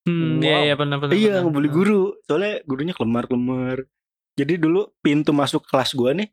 Hmm, 0.00 0.36
Wow. 0.36 0.42
iya 0.42 0.58
iya 0.64 0.74
benar 0.74 0.96
benar. 0.98 1.12
iya 1.12 1.34
ngebully 1.38 1.68
guru 1.68 2.16
soalnya 2.22 2.64
gurunya 2.64 2.92
kelemar-kelemar 2.92 3.84
jadi 4.32 4.56
dulu 4.56 4.88
pintu 4.98 5.28
masuk 5.30 5.60
kelas 5.62 5.92
gua 5.92 6.12
nih 6.12 6.32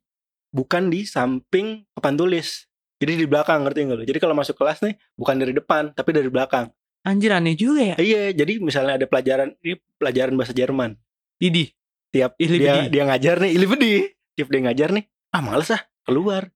bukan 0.50 0.88
di 0.88 1.04
samping 1.04 1.84
papan 1.92 2.16
tulis 2.16 2.64
jadi 2.98 3.14
di 3.14 3.26
belakang 3.26 3.64
ngerti 3.64 3.80
nggak 3.84 3.98
lo 3.98 4.04
jadi 4.04 4.20
kalau 4.20 4.32
masuk 4.34 4.56
kelas 4.56 4.80
nih 4.82 4.96
bukan 5.14 5.36
dari 5.36 5.52
depan 5.52 5.92
tapi 5.92 6.10
dari 6.12 6.28
belakang 6.28 6.72
Anjir 7.04 7.30
aneh 7.30 7.56
juga 7.56 7.84
ya. 7.86 7.96
iya 7.98 8.32
jadi 8.32 8.56
misalnya 8.58 8.96
ada 8.96 9.06
pelajaran 9.06 9.52
ini 9.62 9.76
pelajaran 9.96 10.34
bahasa 10.34 10.52
Jerman 10.52 10.96
Didi. 11.36 11.68
Tiap 12.10 12.36
Ili 12.38 12.58
dia 12.60 12.74
bedi. 12.82 12.90
dia 12.92 13.04
ngajar 13.06 13.36
nih. 13.44 13.52
Ili 13.54 13.66
bedi 13.66 13.92
tiap 14.34 14.48
dia 14.50 14.62
ngajar 14.64 14.90
nih 14.94 15.04
ah 15.34 15.42
males 15.42 15.70
ah 15.72 15.82
keluar. 16.04 16.48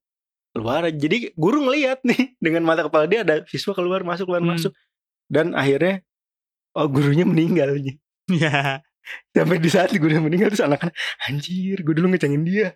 Keluar 0.52 0.84
aja. 0.84 0.96
jadi 0.96 1.32
guru 1.36 1.64
ngeliat 1.64 2.04
nih 2.04 2.36
dengan 2.44 2.64
mata 2.64 2.84
kepala 2.84 3.08
dia 3.08 3.24
ada 3.24 3.44
siswa 3.48 3.72
keluar 3.72 4.04
masuk 4.04 4.28
keluar 4.28 4.44
Hmm. 4.44 4.54
masuk. 4.56 4.72
Dan 5.32 5.56
akhirnya 5.56 6.04
oh 6.76 6.88
gurunya 6.88 7.24
meninggal 7.28 7.76
nih 7.76 7.96
Ya. 8.32 8.80
sampai 9.36 9.58
di 9.60 9.68
saat 9.68 9.92
gurunya 9.92 10.22
meninggal 10.22 10.52
terus 10.54 10.64
anak-anak 10.64 10.94
anjir 11.26 11.82
gue 11.82 11.94
dulu 11.96 12.12
ngecengin 12.16 12.44
dia. 12.44 12.76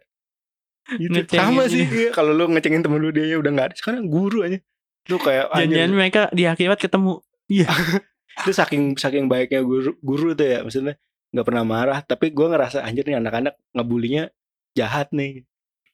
Gitu. 0.86 1.12
Ngecengin 1.12 1.42
sama 1.42 1.64
sih 1.66 1.86
iya. 1.86 2.10
kalau 2.14 2.32
lu 2.32 2.46
ngecengin 2.52 2.82
temen 2.82 3.00
lu 3.02 3.10
dia 3.10 3.26
ya 3.26 3.38
udah 3.40 3.52
nggak 3.54 3.68
ada. 3.72 3.76
Sekarang 3.78 4.06
guru 4.08 4.44
aja. 4.46 4.58
Tuh 5.06 5.22
kayak 5.22 5.54
anjir. 5.54 5.86
Mereka 5.90 6.34
di 6.34 6.44
akhirat 6.50 6.82
ketemu. 6.82 7.22
itu 8.42 8.52
saking 8.52 9.00
saking 9.00 9.32
baiknya 9.32 9.64
guru 9.64 9.96
guru 10.04 10.36
tuh 10.36 10.44
ya 10.44 10.60
maksudnya 10.66 11.00
nggak 11.36 11.46
pernah 11.52 11.68
marah 11.68 12.00
tapi 12.00 12.32
gue 12.32 12.48
ngerasa 12.48 12.80
anjir 12.80 13.04
nih 13.04 13.20
anak-anak 13.20 13.60
ngebulinya 13.76 14.32
jahat 14.72 15.12
nih. 15.12 15.44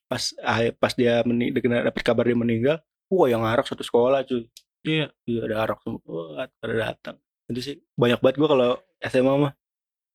Pas 0.06 0.30
ah, 0.46 0.70
pas 0.78 0.94
dia 0.94 1.26
meni 1.26 1.50
dengan 1.50 1.82
dapet 1.82 2.06
kabar 2.06 2.22
dia 2.22 2.38
meninggal 2.38 2.78
wah 3.10 3.28
yang 3.28 3.42
arak 3.42 3.66
satu 3.66 3.82
sekolah 3.82 4.22
cuy. 4.22 4.46
Iya. 4.82 5.14
iya 5.26 5.40
ada 5.46 5.56
arak 5.66 5.78
semua 5.82 6.48
pada 6.58 6.74
datang. 6.74 7.16
Itu 7.50 7.60
sih 7.60 7.76
banyak 7.98 8.18
banget 8.22 8.36
gue 8.40 8.48
kalau 8.48 8.70
SMA 9.02 9.34
mah. 9.34 9.52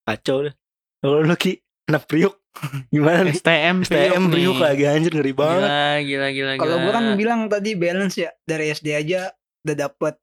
Kacau 0.07 0.47
deh. 0.47 0.55
Kalau 1.03 1.21
lu 1.21 1.35
ki 1.35 1.59
anak 1.87 2.03
priuk 2.07 2.35
gimana 2.93 3.27
nih? 3.27 3.35
STM 3.35 3.83
STM 3.85 4.23
priuk 4.31 4.57
lagi. 4.59 4.83
Anjir 4.87 5.11
ngeri 5.11 5.33
banget. 5.35 5.69
Gila, 5.69 5.99
gila, 6.07 6.27
gila. 6.31 6.51
Kalau 6.55 6.75
gila. 6.79 6.83
gue 6.83 6.91
kan 6.95 7.05
bilang 7.15 7.39
tadi 7.47 7.75
balance 7.75 8.15
ya. 8.17 8.31
Dari 8.43 8.71
SD 8.71 8.87
aja 8.95 9.31
udah 9.63 9.75
dapet 9.75 10.15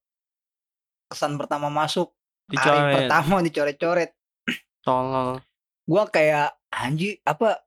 kesan 1.09 1.37
pertama 1.37 1.69
masuk. 1.71 2.13
Hari 2.45 2.61
dicoret, 2.61 2.93
pertama 2.93 3.37
dicoret-coret. 3.41 4.11
Tolol. 4.85 5.41
Gua 5.85 6.07
kayak 6.07 6.53
anji 6.71 7.19
apa? 7.25 7.61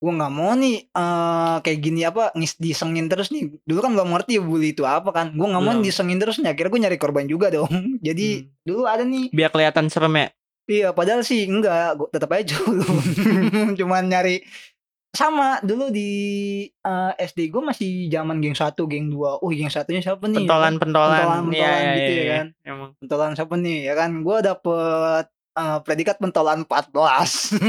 Gue 0.00 0.16
nggak 0.16 0.32
mau 0.32 0.56
nih 0.56 0.88
eh 0.88 1.56
kayak 1.60 1.78
gini 1.78 2.00
apa 2.08 2.32
ngis 2.32 2.56
disengin 2.56 3.04
terus 3.04 3.28
nih. 3.28 3.52
Dulu 3.68 3.78
kan 3.84 3.92
belum 3.92 4.08
ngerti 4.16 4.40
ya 4.40 4.42
bully 4.42 4.72
itu 4.72 4.88
apa 4.88 5.12
kan. 5.12 5.36
Gue 5.36 5.44
nggak 5.44 5.60
mau 5.60 5.76
disengin 5.76 6.16
terus 6.16 6.40
nih. 6.40 6.56
Akhirnya 6.56 6.72
gue 6.72 6.80
nyari 6.88 6.96
korban 6.96 7.28
juga 7.28 7.52
dong. 7.52 7.68
Jadi 8.00 8.26
Hmm. 8.40 8.48
dulu 8.64 8.82
ada 8.88 9.04
nih. 9.04 9.28
Biar 9.28 9.52
kelihatan 9.52 9.92
serem 9.92 10.16
ya. 10.16 10.28
Iya, 10.70 10.94
padahal 10.94 11.26
sih 11.26 11.50
enggak, 11.50 11.98
gua 11.98 12.06
tetap 12.08 12.30
aja 12.30 12.46
culun. 12.54 12.86
Cuman 13.78 14.06
nyari 14.06 14.38
sama 15.10 15.58
dulu 15.60 15.90
di 15.90 16.10
eh, 16.70 17.12
SD 17.20 17.50
gue 17.50 17.58
masih 17.60 18.06
zaman 18.06 18.38
geng 18.38 18.54
1, 18.54 18.78
geng 18.86 19.10
2. 19.10 19.42
Oh, 19.42 19.50
geng 19.50 19.66
satunya 19.66 19.98
siapa 19.98 20.30
nih? 20.30 20.46
Pentolan, 20.46 20.78
pentolan. 20.78 21.18
Pentolan-pentolan 21.18 21.52
Iya, 21.52 21.74
iya, 21.76 21.92
gitu 21.98 22.08
iya, 22.08 22.16
ya 22.16 22.24
iya. 22.24 22.34
kan. 22.38 22.46
Emang. 22.62 22.90
Pentolan 22.96 23.32
siapa 23.34 23.54
nih? 23.58 23.78
Ya 23.84 23.94
kan 23.98 24.10
gue 24.22 24.36
dapet 24.40 25.24
eh, 25.60 25.78
predikat 25.84 26.16
pentolan 26.16 26.64
14. 26.64 27.60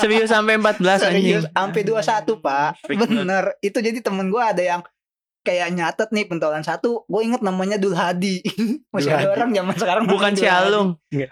Serius 0.00 0.28
sampai 0.28 0.60
14 0.60 1.08
anjing. 1.08 1.40
Serius 1.40 1.44
sampai 1.48 1.80
21, 1.80 2.36
Pak. 2.44 2.70
Bener. 2.86 3.44
Itu 3.64 3.80
jadi 3.80 3.98
temen 4.04 4.28
gue 4.28 4.42
ada 4.42 4.60
yang 4.60 4.80
kayak 5.40 5.72
nyatet 5.72 6.08
nih 6.10 6.24
pentolan 6.24 6.60
satu 6.60 7.02
gue 7.02 7.20
inget 7.22 7.40
namanya 7.40 7.74
Dul 7.74 7.92
Hadi 7.92 8.44
masih 8.92 9.08
Dul 9.08 9.14
ada 9.14 9.24
Hadi. 9.24 9.34
orang 9.34 9.50
zaman 9.50 9.74
sekarang 9.74 10.04
Bukan 10.04 10.32
si 10.32 10.42
Dul 10.42 10.50
Hadi. 10.50 10.66
Alung. 10.66 10.88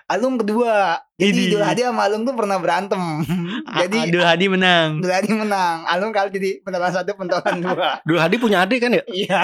Alung 0.07 0.35
kedua. 0.37 0.75
Jadi 1.14 1.29
Idi. 1.29 1.51
Dul 1.51 1.61
Hadi 1.61 1.81
sama 1.83 2.03
Alung 2.05 2.23
tuh 2.23 2.33
pernah 2.33 2.57
berantem. 2.57 3.03
Jadi 3.81 3.99
Adul 4.07 4.23
Hadi 4.23 4.47
menang. 4.47 4.88
Dul 4.99 5.11
Hadi 5.11 5.31
menang. 5.31 5.77
Alung 5.85 6.09
kali 6.11 6.29
jadi 6.31 6.51
pentolan 6.61 6.88
satu, 6.88 7.11
pentolan 7.14 7.57
dua. 7.64 8.01
dulu 8.01 8.18
Hadi 8.18 8.37
punya 8.37 8.62
adik 8.62 8.81
kan 8.81 8.92
ya 8.92 9.03
Iya. 9.05 9.40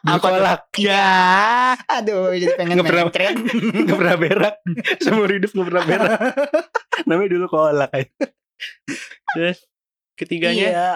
Apa 0.00 0.18
kolak 0.22 0.60
Ya. 0.76 1.10
Aduh, 1.90 2.30
jadi 2.32 2.54
pengen 2.54 2.78
Nggak 2.78 2.86
pernah. 2.86 3.04
nggak 3.82 3.98
pernah 3.98 4.16
berak 4.16 4.54
seumur 4.98 5.28
hidup 5.28 5.50
nggak 5.50 5.66
pernah 5.66 5.82
berak 5.82 6.18
namanya 7.02 7.30
dulu 7.30 7.46
kolak. 7.48 7.90
Terus 9.32 9.58
ketiganya 10.14 10.66
Iya. 10.66 10.90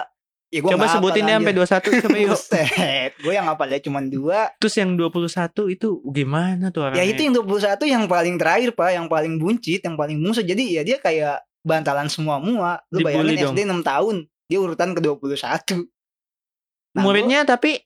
Ya, 0.51 0.59
gua 0.59 0.75
coba 0.75 0.85
sebutin 0.91 1.23
deh 1.23 1.35
sampai 1.39 1.53
anjir. 1.55 1.79
21 1.79 2.03
coba 2.03 2.17
yuk. 2.19 2.29
Buset. 2.35 3.11
Gue 3.23 3.33
yang 3.39 3.47
hafalnya 3.47 3.79
cuma 3.79 3.99
dua. 4.03 4.39
Terus 4.59 4.75
yang 4.75 4.99
21 4.99 5.71
itu 5.71 5.87
gimana 6.11 6.65
tuh 6.75 6.81
orangnya? 6.83 6.99
Ya 6.99 7.07
itu 7.07 7.23
yang 7.23 7.33
21 7.39 7.79
yang 7.87 8.03
paling 8.11 8.35
terakhir, 8.35 8.69
Pak. 8.75 8.91
Yang 8.91 9.07
paling 9.07 9.33
buncit, 9.39 9.79
yang 9.79 9.95
paling 9.95 10.19
musuh. 10.19 10.43
Jadi 10.43 10.75
ya 10.75 10.83
dia 10.83 10.99
kayak 10.99 11.39
bantalan 11.63 12.11
semua 12.11 12.43
mua. 12.43 12.83
Lu 12.91 12.99
Dibully 12.99 13.39
bayangin 13.39 13.47
dong. 13.47 13.55
SD 13.55 13.59
6 13.63 13.91
tahun. 13.95 14.15
Dia 14.51 14.59
urutan 14.59 14.89
ke 14.91 14.99
21. 14.99 15.87
Nah, 16.91 17.03
muridnya 17.07 17.47
tapi 17.47 17.79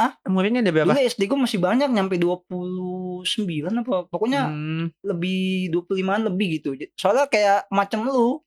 Hah? 0.00 0.16
Muridnya 0.32 0.64
ada 0.64 0.72
berapa? 0.72 0.96
Dulu 0.96 1.02
SD 1.04 1.28
gue 1.28 1.38
masih 1.44 1.60
banyak 1.60 1.92
nyampe 1.92 2.16
29 2.16 3.20
apa 3.84 4.08
pokoknya 4.08 4.48
Hmm, 4.48 4.88
lebih 5.04 5.68
25an 5.76 6.32
lebih 6.32 6.56
gitu. 6.56 6.72
Soalnya 6.96 7.28
kayak 7.28 7.68
macam 7.68 8.08
lu 8.08 8.40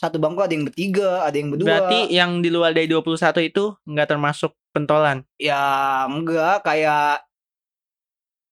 satu 0.00 0.16
bangku 0.16 0.40
ada 0.40 0.48
yang 0.50 0.64
bertiga, 0.64 1.22
ada 1.22 1.36
yang 1.36 1.52
berdua. 1.52 1.66
berarti 1.68 2.08
yang 2.08 2.40
di 2.40 2.48
luar 2.48 2.72
dari 2.72 2.88
21 2.88 3.04
itu 3.42 3.76
nggak 3.84 4.08
termasuk 4.08 4.56
pentolan. 4.72 5.28
ya 5.36 5.60
enggak 6.06 6.64
kayak 6.64 7.20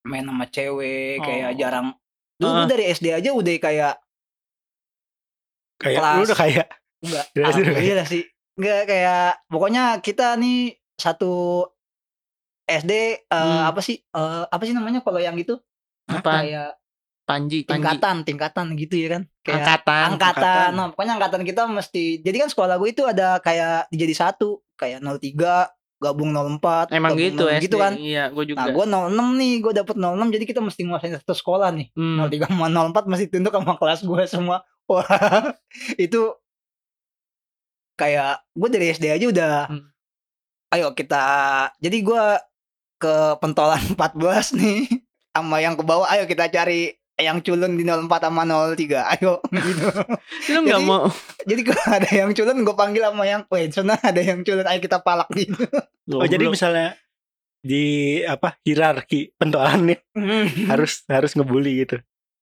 main 0.04 0.24
sama 0.24 0.44
cewek 0.46 1.20
kayak 1.20 1.50
Oh. 1.52 1.56
jarang. 1.56 1.88
Dulu 2.37 2.61
Ah. 2.61 2.66
dari 2.66 2.84
SD 2.87 3.11
aja 3.11 3.30
udah 3.30 3.54
kayak 3.58 3.94
kayak 5.78 5.98
Kelas. 5.98 6.14
lu 6.14 6.22
udah 6.24 6.38
kayak 6.38 6.66
enggak 7.00 7.24
alhamdulillah 7.34 8.06
sih. 8.06 8.22
Enggak 8.54 8.80
kayak 8.87 9.24
pokoknya 9.46 9.84
kita 10.00 10.34
nih 10.34 10.74
satu 10.96 11.64
SD 12.66 12.92
eh, 12.92 13.32
Hmm. 13.32 13.64
apa 13.64 13.80
sih 13.80 13.96
eh, 13.96 14.44
apa 14.44 14.62
sih 14.62 14.74
namanya 14.74 15.00
kalau 15.00 15.16
yang 15.16 15.32
gitu 15.34 15.56
Apa? 16.04 16.42
kayak 16.42 16.70
Panji, 17.29 17.61
Panji. 17.61 17.77
tingkatan 17.77 18.17
tingkatan 18.25 18.67
gitu 18.73 18.97
ya 18.97 19.09
kan 19.12 19.23
kayak 19.45 19.61
Angkatan. 19.61 20.07
angkatan. 20.09 20.33
angkatan. 20.33 20.69
Nah, 20.73 20.87
pokoknya 20.91 21.12
angkatan 21.14 21.43
kita 21.45 21.62
mesti 21.69 22.05
jadi 22.21 22.37
kan 22.41 22.49
sekolah 22.49 22.75
gue 22.75 22.88
itu 22.88 23.03
ada 23.05 23.37
kayak 23.38 23.93
jadi 23.93 24.14
satu, 24.17 24.64
kayak 24.75 25.05
03 25.05 25.69
gabung 25.99 26.31
04. 26.33 26.88
Emang 26.88 27.12
gabung 27.12 27.21
gitu 27.21 27.45
06 27.45 27.53
SD. 27.53 27.64
gitu 27.64 27.77
kan. 27.77 27.93
Iya, 27.95 28.25
gue 28.31 28.45
juga. 28.47 28.59
Nah, 28.62 28.67
gue 28.71 28.85
06 28.87 29.12
nih, 29.35 29.53
gue 29.61 29.73
dapet 29.75 29.95
06 29.95 30.09
jadi 30.31 30.45
kita 30.47 30.61
mesti 30.62 30.81
nguasain 30.83 31.14
satu 31.19 31.35
sekolah 31.35 31.69
nih. 31.75 31.87
Hmm. 31.93 32.17
03 32.25 32.49
sama 32.49 32.67
04 32.71 33.05
masih 33.05 33.27
tunduk 33.29 33.53
sama 33.53 33.75
kelas 33.77 34.01
gue 34.03 34.23
semua. 34.25 34.59
Wah, 34.88 35.05
itu 35.97 36.33
kayak 37.95 38.47
gue 38.53 38.69
dari 38.71 38.87
SD 38.88 39.05
aja 39.11 39.27
udah 39.27 39.57
Hmm. 39.67 39.85
ayo 40.71 40.93
kita 40.93 41.23
jadi 41.77 41.99
gue 41.99 42.25
ke 42.97 43.14
pentolan 43.38 43.83
14 43.95 44.55
nih 44.55 44.87
sama 45.31 45.59
yang 45.59 45.75
ke 45.75 45.83
bawah 45.83 46.07
ayo 46.09 46.25
kita 46.25 46.47
cari 46.49 46.95
yang 47.18 47.42
culun 47.42 47.74
di 47.74 47.83
04 47.83 48.07
sama 48.09 48.42
03 48.46 48.78
ayo 49.18 49.42
gitu 49.42 49.87
Lu 50.54 50.59
nggak 50.62 50.81
Jadi- 50.81 50.87
mau 50.87 51.11
jadi 51.42 51.62
kalau 51.66 51.85
ada 51.98 52.11
yang 52.14 52.31
culun 52.31 52.59
gue 52.62 52.76
panggil 52.78 53.02
sama 53.02 53.24
yang 53.26 53.42
wait 53.50 53.70
sana 53.74 53.98
ada 53.98 54.22
yang 54.22 54.46
culun 54.46 54.62
ayo 54.64 54.78
kita 54.78 55.02
palak 55.02 55.26
gitu 55.38 55.59
oh 56.14 56.22
jadi 56.24 56.46
Goblok. 56.46 56.54
misalnya 56.54 56.94
di 57.59 57.85
apa 58.22 58.54
hierarki 58.62 59.35
pentolannya 59.35 59.98
harus 60.70 61.02
harus 61.11 61.35
ngebully 61.35 61.83
gitu. 61.83 61.98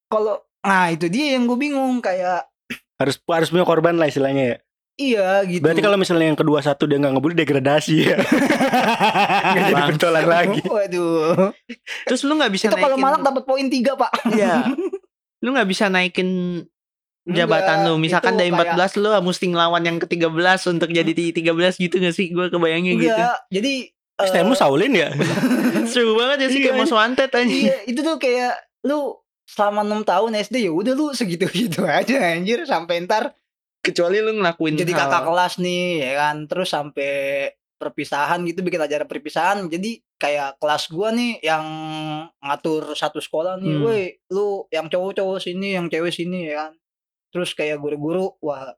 kalau 0.06 0.44
nah 0.60 0.92
itu 0.92 1.08
dia 1.08 1.40
yang 1.40 1.48
gue 1.48 1.56
bingung 1.56 2.04
kayak 2.04 2.44
Harus 2.96 3.20
harus 3.28 3.52
punya 3.52 3.68
korban 3.68 4.00
lah 4.00 4.08
istilahnya 4.08 4.44
ya. 4.44 4.56
Iya 4.96 5.44
gitu 5.44 5.60
Berarti 5.60 5.80
kalau 5.80 5.94
misalnya 5.94 6.26
yang 6.26 6.36
kedua 6.36 6.58
satu 6.58 6.84
dia 6.84 6.96
nggak 6.96 7.12
ngebully 7.12 7.36
degradasi 7.36 7.94
ya. 8.06 8.16
Nggak 9.46 9.62
jadi 9.66 9.82
pentolan 9.86 10.24
lagi. 10.24 10.60
waduh 10.62 11.52
Terus 12.06 12.20
lu 12.22 12.34
nggak 12.34 12.50
bisa 12.50 12.66
itu 12.66 12.74
kalau 12.74 12.94
naikin 12.94 13.04
malak 13.04 13.20
dapat 13.22 13.42
poin 13.44 13.66
tiga 13.66 13.92
pak 13.94 14.10
Iya. 14.28 14.72
Lu 15.44 15.52
nggak 15.52 15.68
bisa 15.68 15.86
naikin 15.86 16.28
jabatan 17.24 17.82
Enggak, 17.82 17.88
lu. 17.88 17.94
Misalkan 17.98 18.34
dari 18.34 18.50
kayak- 18.50 18.78
14 18.78 18.96
lu 18.96 19.08
mesti 19.20 19.44
ngelawan 19.46 19.82
yang 19.82 19.98
ke-13 19.98 20.32
untuk 20.70 20.88
jadi 20.88 21.10
di 21.10 21.24
13 21.30 21.52
gitu 21.76 21.94
gak 21.96 22.14
sih? 22.14 22.30
Gue 22.30 22.48
kebayangnya 22.48 22.94
gitu. 22.94 23.10
enggak 23.10 23.36
jadi 23.48 23.72
eh, 23.92 24.26
STM 24.26 24.46
lu 24.46 24.56
Saulin 24.56 24.92
ya? 24.92 25.10
Seru 25.84 26.14
banget 26.14 26.38
ya 26.38 26.48
sih 26.48 26.60
Iya, 26.60 26.66
kayak 26.70 26.78
Most 26.78 26.94
Wanted 26.94 27.30
aja. 27.30 27.44
iya 27.44 27.76
itu 27.84 28.00
tuh 28.00 28.16
kayak 28.16 28.54
lu 28.82 29.12
selama 29.44 29.82
enam 29.82 30.02
tahun 30.02 30.34
SD 30.40 30.56
ya 30.60 30.72
udah 30.72 30.92
lu 30.92 31.10
segitu 31.12 31.46
gitu 31.48 31.82
aja 31.84 32.16
anjir 32.32 32.64
sampai 32.64 33.02
ntar 33.02 33.30
Kecuali 33.86 34.18
lu 34.18 34.34
ngelakuin 34.34 34.74
jadi 34.74 34.92
hal- 34.92 35.00
kakak 35.06 35.22
kelas 35.24 35.54
nih 35.56 35.86
ya 36.00 36.12
kan 36.18 36.36
terus 36.44 36.68
sampai 36.68 37.10
perpisahan 37.76 38.40
gitu 38.42 38.60
bikin 38.60 38.80
acara 38.80 39.04
perpisahan 39.04 39.68
jadi 39.68 39.90
kayak 40.16 40.56
kelas 40.56 40.88
gua 40.88 41.10
nih 41.10 41.38
yang 41.40 41.64
ngatur 42.40 42.92
satu 42.92 43.18
sekolah 43.18 43.56
nih 43.56 43.68
Hmm. 43.70 43.82
woi 43.82 44.02
lu 44.28 44.46
yang 44.68 44.86
cowok-cowok 44.86 45.38
sini 45.38 45.72
yang 45.72 45.86
cewek 45.86 46.08
sini 46.08 46.48
ya 46.48 46.54
kan 46.58 46.72
terus 47.28 47.52
kayak 47.52 47.76
guru-guru 47.76 48.32
wah 48.40 48.72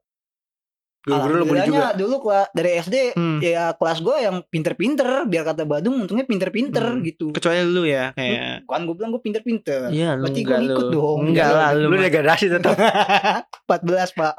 Guru-guru 0.99 1.47
lu 1.47 1.63
juga. 1.63 1.95
dulu 1.95 2.15
kela- 2.19 2.51
dari 2.51 2.75
SD 2.75 3.15
Hmm. 3.15 3.39
ya 3.39 3.71
kelas 3.71 3.99
gua 3.99 4.19
yang 4.19 4.43
pinter-pinter 4.43 5.07
biar 5.25 5.47
kata 5.47 5.63
Badung 5.63 5.95
untungnya 5.97 6.27
pinter-pinter 6.27 6.83
Hmm. 6.83 6.99
gitu 7.01 7.31
Kecuali 7.31 7.63
lu 7.63 7.87
ya 7.87 8.11
kayak 8.11 8.67
kan 8.67 8.83
gue 8.83 8.93
bilang 8.93 9.09
gue 9.09 9.23
pinter-pinter 9.23 9.87
Iya 9.87 10.13
lu 10.13 10.27
berarti 10.27 10.41
gue 10.43 10.57
ikut 10.67 10.85
lu. 10.85 10.93
dong 10.93 11.19
Enggak 11.25 11.49
lah 11.49 11.71
lu. 11.71 11.87
Lu 11.87 11.95
degradasi 11.95 12.45
tetap. 12.51 12.75
14 13.65 14.11
pak 14.11 14.33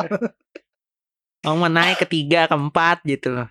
Lu 1.42 1.56
mah 1.56 1.68
naik 1.68 1.96
ke 1.98 2.06
tiga, 2.06 2.44
ke 2.44 2.54
empat 2.54 3.00
gitu 3.02 3.32
loh. 3.32 3.48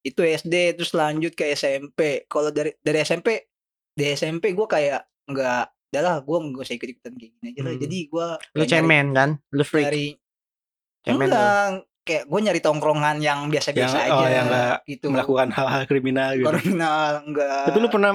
itu 0.00 0.22
SD 0.22 0.54
terus 0.72 0.92
lanjut 0.92 1.32
ke 1.32 1.52
SMP 1.52 2.24
kalau 2.24 2.48
dari 2.48 2.72
dari 2.78 3.02
SMP 3.02 3.44
di 3.90 4.04
SMP 4.08 4.50
gue 4.50 4.64
kayak 4.64 5.02
nggak 5.26 5.62
udah 5.90 6.00
lah 6.00 6.16
gue 6.18 6.36
nggak 6.38 6.62
usah 6.62 6.76
ikut 6.76 6.88
ikutan 6.88 7.12
kayak 7.12 7.32
gini 7.34 7.46
aja 7.50 7.60
lah 7.60 7.72
Hmm. 7.72 7.82
jadi 7.82 7.98
gue 8.06 8.26
Lu 8.54 8.64
cemen 8.64 9.06
kan? 9.10 9.30
Lu 9.50 9.62
freak. 9.62 9.84
dari 9.84 10.06
Cemen 11.02 11.26
enggak 11.26 11.84
kayak 12.00 12.24
gue 12.24 12.40
nyari 12.40 12.60
tongkrongan 12.62 13.16
yang 13.18 13.38
biasa-biasa 13.46 13.96
Yang- 13.98 14.06
aja 14.06 14.16
oh, 14.16 14.28
yang 14.30 14.46
nggak 14.46 14.76
gitu 14.86 15.06
Melakukan 15.10 15.48
hal-hal 15.50 15.82
kriminal 15.84 16.30
gitu. 16.32 16.46
kriminal 16.48 17.10
enggak 17.20 17.62
Tapi 17.64 17.78
lu 17.78 17.88
pernah 17.90 18.12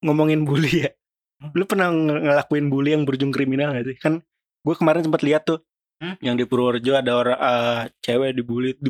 ngomongin 0.00 0.40
bully 0.42 0.72
ya? 0.80 0.90
Hmm. 1.38 1.52
Lu 1.52 1.64
pernah 1.64 1.86
ng- 1.88 2.24
ngelakuin 2.24 2.66
bully 2.66 2.90
yang 2.92 3.04
berujung 3.04 3.30
kriminal 3.30 3.70
gak 3.70 3.84
sih? 3.84 3.96
Kan 3.96 4.24
gue 4.58 4.74
kemarin 4.74 5.04
sempat 5.04 5.22
lihat 5.22 5.44
tuh 5.44 5.62
Hmm? 5.98 6.14
yang 6.20 6.34
di 6.34 6.44
Purworejo 6.44 6.94
ada 6.94 7.10
orang 7.12 7.34
eh, 7.34 7.80
cewek 7.98 8.30
dibully 8.32 8.70
itu 8.72 8.86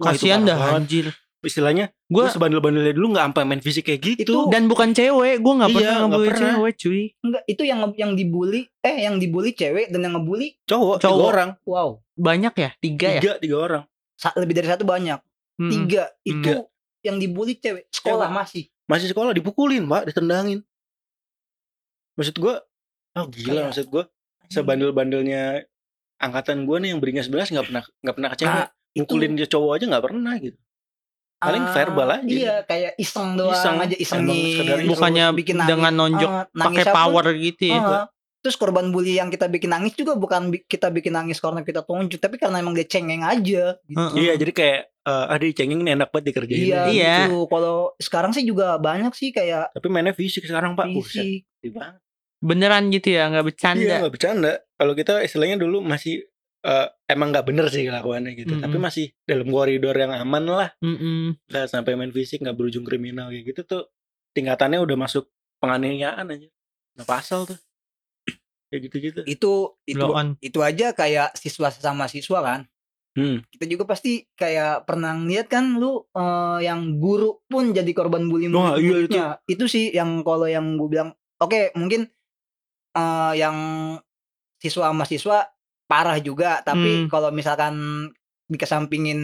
Kasihan 0.00 0.40
dah 0.42 0.56
banget. 0.56 0.72
anjir. 0.74 1.06
Istilahnya 1.38 1.88
Gua 2.04 2.28
gue 2.28 2.32
sebandel-bandelnya 2.32 2.92
dulu 2.92 3.12
nggak 3.12 3.24
sampai 3.28 3.44
main 3.44 3.60
fisik 3.60 3.84
kayak 3.86 4.00
gitu. 4.02 4.24
Itu 4.24 4.36
dan 4.48 4.64
bukan 4.64 4.92
cewek, 4.92 5.36
gue 5.36 5.52
nggak 5.54 5.68
Iya, 5.68 5.76
pernah 5.76 5.88
nggak 5.90 6.04
ngebully 6.06 6.28
pernah. 6.28 6.44
cewek, 6.50 6.72
cuy. 6.76 7.02
enggak 7.20 7.42
itu 7.46 7.62
yang 7.62 7.80
yang 7.94 8.12
dibully 8.14 8.60
eh 8.78 8.96
yang 9.00 9.16
dibully 9.16 9.50
cewek 9.50 9.88
dan 9.88 10.00
yang 10.00 10.14
ngebully 10.14 10.48
cowok, 10.62 10.96
tiga 10.96 11.04
Cowok. 11.06 11.26
orang, 11.26 11.50
wow 11.62 11.88
Banyak 12.14 12.54
ya? 12.54 12.70
Tiga, 12.78 13.08
ya? 13.10 13.20
tiga, 13.20 13.32
tiga 13.38 13.56
orang. 13.58 13.82
sa- 14.14 14.36
lebih 14.36 14.52
dari 14.54 14.68
satu 14.68 14.84
banyak 14.84 15.16
Mm-mm. 15.56 15.70
tiga 15.70 16.02
itu 16.22 16.40
Tiga. 16.42 16.64
yang 17.02 17.16
dibully 17.16 17.54
cewek 17.54 17.88
sekolah 17.90 18.26
Cewek. 18.26 18.36
masih 18.38 18.64
Masih 18.84 19.06
sekolah 19.06 19.30
dipukulin, 19.30 19.84
pak, 19.86 20.02
ditendangin. 20.06 20.60
Maksud 22.14 22.34
gue, 22.34 22.54
oh 23.14 23.26
gila, 23.26 23.48
Kayak- 23.54 23.66
maksud 23.70 23.86
gue 23.86 24.04
sebandel-bandelnya 24.50 25.64
angkatan 26.20 26.62
gue 26.62 26.76
nih 26.78 26.88
yang 26.92 27.00
beringas 27.00 27.26
sebelas 27.26 27.48
nggak 27.48 27.66
pernah 27.66 27.82
nggak 27.98 28.14
pernah 28.14 28.28
ke 28.28 28.36
cewek. 28.38 28.52
Ah, 28.54 28.68
Mukulin 28.92 29.32
dia 29.32 29.46
cowok 29.46 29.72
aja 29.72 29.84
nggak 29.86 30.04
pernah 30.04 30.34
gitu. 30.36 30.58
paling 31.38 31.64
Ah, 31.64 31.72
verbal 31.72 32.08
aja. 32.12 32.28
Iya, 32.28 32.56
kayak 32.62 32.92
iseng 32.94 33.32
doang 33.32 33.56
Iseng. 33.56 33.76
aja 33.80 33.96
iseng 33.96 34.22
nih. 34.22 34.44
sekedar 34.52 34.76
iseng. 34.76 34.90
Bukannya 34.92 35.24
dengan 35.64 35.92
nonjok 35.96 36.30
Pakai 36.52 36.84
power 36.86 37.24
gitu 37.32 37.64
ya. 37.66 37.80
Ah, 37.80 38.04
terus 38.38 38.54
korban 38.54 38.88
bully 38.88 39.16
yang 39.16 39.28
kita 39.28 39.48
bikin 39.48 39.68
nangis 39.68 39.92
juga 39.94 40.12
bukan 40.14 40.48
bi- 40.48 40.60
kita 40.62 40.88
bikin 40.88 41.12
nangis 41.12 41.40
karena 41.40 41.60
kita 41.60 41.80
tonjok, 41.80 42.16
tapi 42.18 42.36
karena 42.36 42.60
emang 42.60 42.72
dia 42.72 42.84
cengeng 42.84 43.20
aja. 43.20 43.80
Gitu. 43.80 43.96
Heeh. 43.96 44.12
Iya, 44.18 44.32
jadi 44.36 44.52
kayak 44.52 44.78
eh 45.00 45.24
ah 45.26 45.36
dia 45.36 45.52
cengeng 45.54 45.80
nih 45.80 45.92
enak 45.94 46.08
banget 46.10 46.24
dikerjain. 46.28 46.60
Iya, 46.60 46.80
Iya. 46.86 47.16
gitu. 47.24 47.48
Kalau 47.48 47.76
sekarang 47.96 48.32
sih 48.32 48.44
juga 48.44 48.76
banyak 48.76 49.12
sih 49.12 49.28
kayak 49.30 49.72
Tapi 49.72 49.86
mainnya 49.88 50.12
fisik 50.12 50.44
sekarang 50.44 50.76
pak. 50.76 50.92
Buset, 50.92 51.24
fisik. 51.24 51.72
banget. 51.72 52.04
Beneran 52.40 52.88
gitu 52.88 53.12
ya, 53.12 53.28
nggak 53.28 53.44
Iya 53.44 53.48
bercanda. 53.52 53.94
nggak 54.00 54.14
bercanda. 54.16 54.52
Kalau 54.74 54.92
kita 54.96 55.20
istilahnya 55.20 55.60
dulu 55.60 55.84
masih 55.84 56.24
eh, 56.60 56.86
emang 57.06 57.32
nggak 57.32 57.44
bener 57.44 57.66
sih 57.68 57.84
kelakuannya 57.84 58.32
gitu. 58.32 58.52
Mm-mm. 58.56 58.64
Tapi 58.64 58.76
masih 58.76 59.06
dalam 59.24 59.48
koridor 59.48 59.92
yang 59.92 60.12
aman 60.12 60.44
lah. 60.44 60.68
Mm-mm. 60.80 61.36
Nggak 61.48 61.66
sampai 61.68 61.96
main 61.96 62.12
fisik 62.12 62.40
nggak 62.40 62.56
berujung 62.56 62.84
kriminal 62.84 63.28
kayak 63.28 63.52
gitu 63.52 63.60
tuh 63.64 63.82
tingkatannya 64.32 64.80
udah 64.80 64.96
masuk 64.96 65.28
penganiayaan 65.60 66.26
aja. 66.32 66.48
Nah 66.96 67.04
pasal 67.04 67.44
tuh. 67.44 67.60
kayak 68.70 68.86
gitu-gitu. 68.86 69.20
Itu 69.26 69.52
itu 69.82 69.98
Blow 69.98 70.14
on. 70.14 70.38
itu 70.38 70.62
aja 70.62 70.94
kayak 70.94 71.34
siswa 71.34 71.74
sama 71.74 72.06
siswa 72.06 72.38
kan. 72.38 72.60
Hmm. 73.18 73.42
Kita 73.50 73.66
juga 73.66 73.82
pasti 73.90 74.22
kayak 74.38 74.86
pernah 74.86 75.18
lihat 75.18 75.50
kan 75.50 75.74
lu 75.74 76.06
eh, 76.14 76.58
yang 76.62 77.02
guru 77.02 77.42
pun 77.50 77.74
jadi 77.74 77.90
korban 77.90 78.30
bully 78.30 78.46
Wah, 78.48 78.78
iya, 78.78 78.94
murid-muridnya. 78.94 79.26
itu. 79.50 79.64
sih 79.66 79.90
yang 79.90 80.22
kalau 80.22 80.46
yang 80.46 80.78
gue 80.78 80.86
bilang 80.86 81.10
oke 81.42 81.74
mungkin 81.74 82.06
eh, 82.92 83.32
yang 83.36 83.56
siswa 84.56 84.90
sama 84.90 85.04
siswa 85.04 85.38
parah 85.84 86.18
juga 86.18 86.60
tapi 86.60 87.04
Hmm. 87.04 87.08
kalau 87.08 87.30
misalkan 87.30 87.74
dikesampingin 88.46 89.20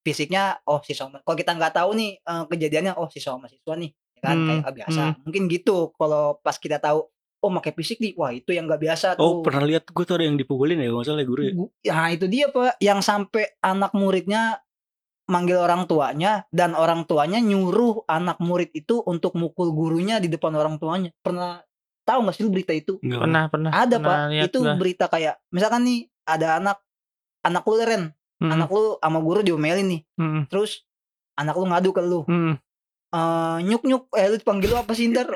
fisiknya 0.00 0.60
oh 0.64 0.80
siswa 0.80 1.08
sama- 1.08 1.22
kalau 1.22 1.36
kita 1.36 1.52
nggak 1.52 1.74
tahu 1.74 1.90
nih 1.92 2.10
eh, 2.18 2.44
kejadiannya 2.46 2.92
oh 2.94 3.08
siswa 3.08 3.36
sama 3.36 3.48
siswa 3.48 3.74
nih 3.74 3.90
ya 3.90 4.20
kan 4.22 4.36
Hmm, 4.36 4.46
kayak 4.46 4.62
ah, 4.62 4.74
biasa 4.74 5.00
mungkin 5.20 5.42
gitu 5.46 5.76
kalau 5.94 6.38
pas 6.38 6.54
kita 6.54 6.76
tahu 6.76 7.08
oh 7.40 7.50
pakai 7.56 7.72
fisik 7.72 7.98
nih 7.98 8.12
wah 8.14 8.30
itu 8.30 8.52
yang 8.52 8.68
nggak 8.68 8.80
biasa 8.80 9.06
Oh 9.16 9.40
tuh 9.40 9.48
pernah 9.48 9.64
lihat 9.64 9.88
gue 9.88 10.04
tuh 10.04 10.14
ada 10.14 10.24
yang 10.24 10.36
dipukulin 10.36 10.76
ya 10.76 10.88
nggak 10.88 11.04
salah 11.04 11.20
ya 11.20 11.26
guru 11.26 11.40
ya. 11.42 11.52
Nah 11.88 12.08
itu 12.12 12.28
dia 12.28 12.46
pak, 12.48 12.76
yang 12.78 13.00
sampai 13.00 13.56
anak 13.60 13.96
muridnya 13.96 14.60
manggil 15.24 15.56
orang 15.56 15.86
tuanya 15.86 16.44
dan 16.50 16.74
orang 16.74 17.06
tuanya 17.06 17.38
nyuruh 17.38 18.04
anak 18.04 18.42
murid 18.42 18.74
itu 18.74 19.00
untuk 19.00 19.38
mukul 19.38 19.70
gurunya 19.70 20.18
di 20.18 20.26
depan 20.26 20.52
orang 20.52 20.76
tuanya. 20.76 21.14
Pernah 21.22 21.64
tahu 22.02 22.18
nggak 22.22 22.34
sih 22.34 22.42
lu 22.42 22.50
berita 22.50 22.72
itu? 22.72 22.98
Nggak. 22.98 23.20
Pernah, 23.20 23.44
pernah. 23.46 23.70
Ada 23.70 23.96
pernah 23.96 24.08
pak, 24.18 24.18
lihat 24.30 24.44
itu 24.46 24.58
gua. 24.58 24.74
berita 24.74 25.04
kayak 25.06 25.34
misalkan 25.48 25.80
nih 25.82 25.98
ada 26.24 26.48
anak 26.56 26.78
anak 27.40 27.62
lu 27.62 27.74
Ren, 27.76 28.02
Mm-mm. 28.38 28.50
anak 28.50 28.68
lu 28.68 28.82
sama 28.96 29.18
guru 29.18 29.40
diomelin 29.40 29.86
nih, 29.86 30.00
Mm-mm. 30.14 30.42
terus 30.46 30.84
anak 31.34 31.54
lu 31.54 31.64
ngadu 31.64 31.90
ke 31.90 32.00
lu, 32.00 32.22
Mm-mm. 32.24 32.56
Eh 33.10 33.56
nyuk 33.64 33.82
nyuk, 33.82 34.02
eh 34.14 34.28
lu 34.28 34.38
panggil 34.38 34.70
lu 34.70 34.78
apa 34.78 34.92
sih 34.92 35.10
ntar? 35.10 35.26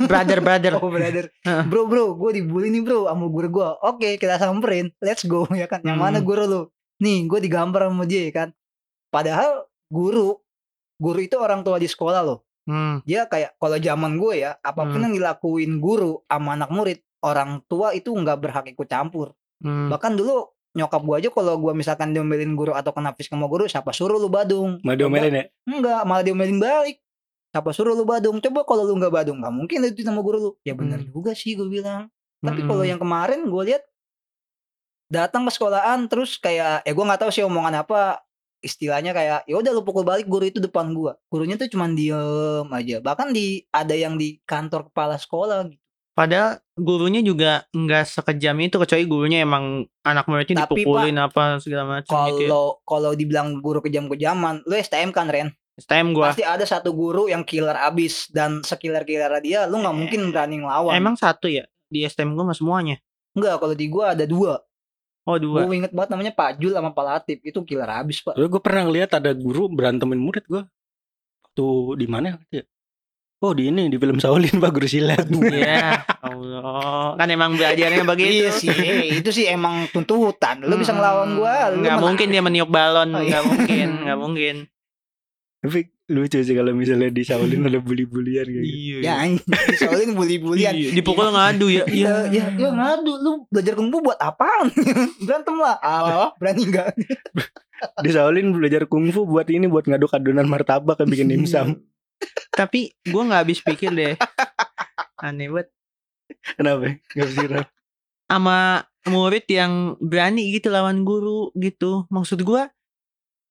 Brother, 0.00 0.38
brother. 0.38 0.72
Oh 0.78 0.86
brother, 0.86 1.26
bro 1.66 1.82
bro, 1.84 2.14
gue 2.14 2.30
dibully 2.36 2.70
nih 2.70 2.78
bro 2.80 3.06
sama 3.06 3.26
guru 3.26 3.48
gue. 3.50 3.68
Oke 3.82 4.14
kita 4.16 4.38
samperin, 4.38 4.94
let's 5.00 5.24
go 5.24 5.46
ya 5.56 5.66
kan. 5.66 5.82
Yang 5.82 5.98
Hmm. 5.98 6.04
mana 6.04 6.18
guru 6.20 6.44
lu? 6.44 6.60
Nih 7.00 7.26
gue 7.26 7.38
digambar 7.40 7.88
sama 7.88 8.04
dia 8.04 8.22
ya 8.22 8.32
kan. 8.36 8.48
Padahal 9.08 9.66
guru, 9.88 10.38
guru 10.96 11.18
itu 11.18 11.34
orang 11.34 11.60
tua 11.60 11.76
di 11.76 11.88
sekolah 11.88 12.22
loh. 12.22 12.46
Hmm. 12.70 13.02
Dia 13.02 13.26
kayak 13.26 13.58
kalau 13.58 13.74
zaman 13.76 14.14
gue 14.14 14.46
ya, 14.46 14.54
apa 14.62 14.86
pun 14.86 14.94
Hmm. 14.94 15.10
yang 15.10 15.14
dilakuin 15.18 15.82
guru 15.82 16.22
sama 16.24 16.54
anak 16.54 16.70
murid, 16.70 16.98
orang 17.20 17.58
tua 17.66 17.90
itu 17.90 18.14
nggak 18.14 18.38
berhak 18.38 18.66
ikut 18.70 18.86
campur. 18.86 19.34
Hmm. 19.58 19.90
Bahkan 19.90 20.14
dulu 20.14 20.46
nyokap 20.70 21.02
gue 21.02 21.16
aja 21.18 21.28
kalau 21.34 21.58
gue 21.58 21.72
misalkan 21.74 22.14
diomelin 22.14 22.54
guru 22.54 22.70
atau 22.70 22.94
kena 22.94 23.10
fisik 23.10 23.34
sama 23.34 23.50
guru, 23.50 23.66
siapa 23.66 23.90
suruh 23.90 24.22
lu 24.22 24.30
badung? 24.30 24.78
Mau 24.86 24.94
diomelin 24.94 25.34
ya? 25.34 25.44
Enggak, 25.66 26.06
malah 26.06 26.22
diomelin 26.22 26.62
balik. 26.62 27.02
Siapa 27.50 27.74
suruh 27.74 27.98
lu 27.98 28.06
badung? 28.06 28.38
Coba 28.38 28.62
kalau 28.62 28.86
lu 28.86 28.94
nggak 28.94 29.10
badung, 29.10 29.42
nggak 29.42 29.50
mungkin 29.50 29.78
itu 29.82 30.06
sama 30.06 30.22
guru 30.22 30.38
lu. 30.38 30.50
Ya 30.62 30.78
benar 30.78 31.02
Hmm. 31.02 31.10
juga 31.10 31.34
sih 31.34 31.58
gue 31.58 31.66
bilang. 31.66 32.06
Tapi 32.38 32.62
kalau 32.62 32.86
Mm-mm. 32.86 32.90
yang 32.94 33.00
kemarin 33.02 33.42
gue 33.50 33.62
lihat 33.66 33.82
datang 35.10 35.42
ke 35.44 35.50
sekolahan 35.52 36.06
terus 36.06 36.38
kayak 36.38 36.86
eh 36.86 36.94
gue 36.94 37.02
nggak 37.04 37.20
tahu 37.26 37.30
sih 37.34 37.42
omongan 37.42 37.82
apa 37.82 38.22
istilahnya 38.60 39.16
kayak 39.16 39.48
ya 39.48 39.54
udah 39.56 39.72
lu 39.72 39.82
pukul 39.82 40.04
balik 40.04 40.28
guru 40.28 40.48
itu 40.48 40.60
depan 40.60 40.92
gua. 40.92 41.16
Gurunya 41.32 41.56
tuh 41.56 41.68
cuman 41.68 41.96
diem 41.96 42.68
aja. 42.68 43.00
Bahkan 43.00 43.32
di 43.32 43.64
ada 43.72 43.96
yang 43.96 44.20
di 44.20 44.40
kantor 44.44 44.92
kepala 44.92 45.16
sekolah 45.16 45.68
gitu. 45.68 45.80
Padahal 46.10 46.60
gurunya 46.76 47.24
juga 47.24 47.64
nggak 47.72 48.04
sekejam 48.04 48.56
itu 48.60 48.76
kecuali 48.76 49.04
gurunya 49.08 49.38
emang 49.40 49.88
anak 50.04 50.28
muridnya 50.28 50.68
Tapi, 50.68 50.84
dipukulin 50.84 51.16
apa 51.16 51.56
segala 51.64 51.84
macam 51.96 52.12
gitu 52.12 52.44
ya. 52.44 52.50
kalau 52.52 52.66
kalau 52.84 53.10
dibilang 53.16 53.64
guru 53.64 53.80
kejam-kejaman 53.80 54.60
lu 54.68 54.74
STM 54.76 55.16
kan 55.16 55.32
Ren? 55.32 55.48
STM 55.80 56.12
gua. 56.12 56.34
Pasti 56.34 56.44
ada 56.44 56.66
satu 56.68 56.92
guru 56.92 57.32
yang 57.32 57.40
killer 57.46 57.72
abis 57.72 58.28
dan 58.28 58.60
sekiller 58.60 59.08
killer 59.08 59.32
dia 59.40 59.64
lu 59.64 59.80
nggak 59.80 59.96
mungkin 59.96 60.20
berani 60.28 60.60
ngelawan. 60.60 60.92
Emang 60.92 61.16
satu 61.16 61.48
ya? 61.48 61.64
Di 61.88 62.04
STM 62.04 62.36
gua 62.36 62.52
nggak 62.52 62.60
semuanya. 62.60 62.96
enggak 63.30 63.62
kalau 63.62 63.74
di 63.78 63.86
gua 63.86 64.12
ada 64.12 64.26
dua 64.26 64.58
Oh 65.30 65.38
dua. 65.38 65.62
gue 65.62 65.76
inget 65.76 65.92
banget 65.92 66.10
namanya 66.10 66.32
Pak 66.32 66.58
Jul 66.58 66.72
sama 66.72 66.90
Pak 66.90 67.04
Latif 67.04 67.38
itu 67.40 67.58
killer 67.62 67.86
abis 67.86 68.18
pak 68.20 68.34
Tapi 68.34 68.46
gue 68.46 68.58
pernah 68.58 68.82
ngeliat 68.84 69.10
ada 69.12 69.30
guru 69.30 69.66
berantemin 69.66 70.18
murid 70.18 70.42
gue. 70.44 70.62
Waktu 71.40 71.66
di 71.96 72.06
mana 72.06 72.34
gitu 72.36 72.54
ya? 72.56 72.64
Oh 73.40 73.56
di 73.56 73.66
ini 73.66 73.86
di 73.86 73.96
film 73.96 74.18
Shaolin 74.18 74.58
Pak 74.58 74.68
Guru 74.68 74.84
Silat. 74.84 75.24
Iya, 75.48 76.04
Allah. 76.20 77.16
Kan 77.16 77.28
emang 77.28 77.56
belajarnya 77.56 78.04
begitu. 78.10 78.28
Iya 78.36 78.50
sih, 78.52 78.68
itu 79.16 79.30
sih 79.30 79.46
emang 79.46 79.88
tuntutan. 79.88 80.60
Lu 80.60 80.76
bisa 80.76 80.92
ngelawan 80.92 81.34
gua, 81.34 81.72
lu 81.72 81.80
Nggak 81.80 81.94
menang. 81.94 82.04
mungkin 82.04 82.26
dia 82.28 82.42
meniup 82.42 82.68
balon, 82.68 83.08
Oh, 83.10 83.18
iya. 83.18 83.40
nggak 83.40 83.44
mungkin, 83.46 83.88
nggak 84.04 84.18
mungkin. 84.26 84.54
Tapi 85.60 85.92
lucu 86.08 86.40
sih 86.40 86.56
kalau 86.56 86.72
misalnya 86.72 87.12
di 87.12 87.20
Shaolin 87.20 87.68
ada 87.68 87.84
bully-bulian 87.84 88.48
kayak 88.48 88.64
gitu. 88.64 88.80
Iya. 88.80 88.98
Ya 89.04 89.12
anjing, 89.20 89.44
soalnya 89.76 90.16
bully-bulian. 90.16 90.72
Iya, 90.72 90.88
dipukul 90.96 91.28
ngadu 91.28 91.68
ya. 91.68 91.84
Iya, 91.84 92.32
ya, 92.32 92.44
ya 92.56 92.68
ngadu 92.72 93.12
lu 93.20 93.44
belajar 93.52 93.76
kungfu 93.76 94.00
buat 94.00 94.16
apaan? 94.16 94.72
Berantem 95.28 95.56
lah. 95.60 95.76
Ah, 95.84 96.32
berani 96.40 96.64
enggak? 96.64 96.96
Di 98.04 98.08
Shaolin 98.08 98.56
belajar 98.56 98.88
kungfu 98.88 99.28
buat 99.28 99.52
ini 99.52 99.68
buat 99.68 99.84
ngaduk 99.84 100.16
adonan 100.16 100.48
martabak 100.48 100.96
yang 101.04 101.10
bikin 101.12 101.28
dimsum. 101.28 101.84
Tapi 102.56 102.96
gue 103.04 103.22
nggak 103.22 103.40
habis 103.44 103.60
pikir 103.60 103.92
deh. 103.92 104.16
Aneh 105.20 105.52
banget. 105.52 105.68
Kenapa? 106.56 106.96
Gak 107.12 107.26
bisa 107.28 107.40
kira. 107.44 107.60
Sama 108.28 108.88
murid 109.08 109.44
yang 109.48 109.96
berani 110.00 110.56
gitu 110.56 110.72
lawan 110.72 111.04
guru 111.04 111.52
gitu. 111.56 112.08
Maksud 112.08 112.40
gue 112.44 112.62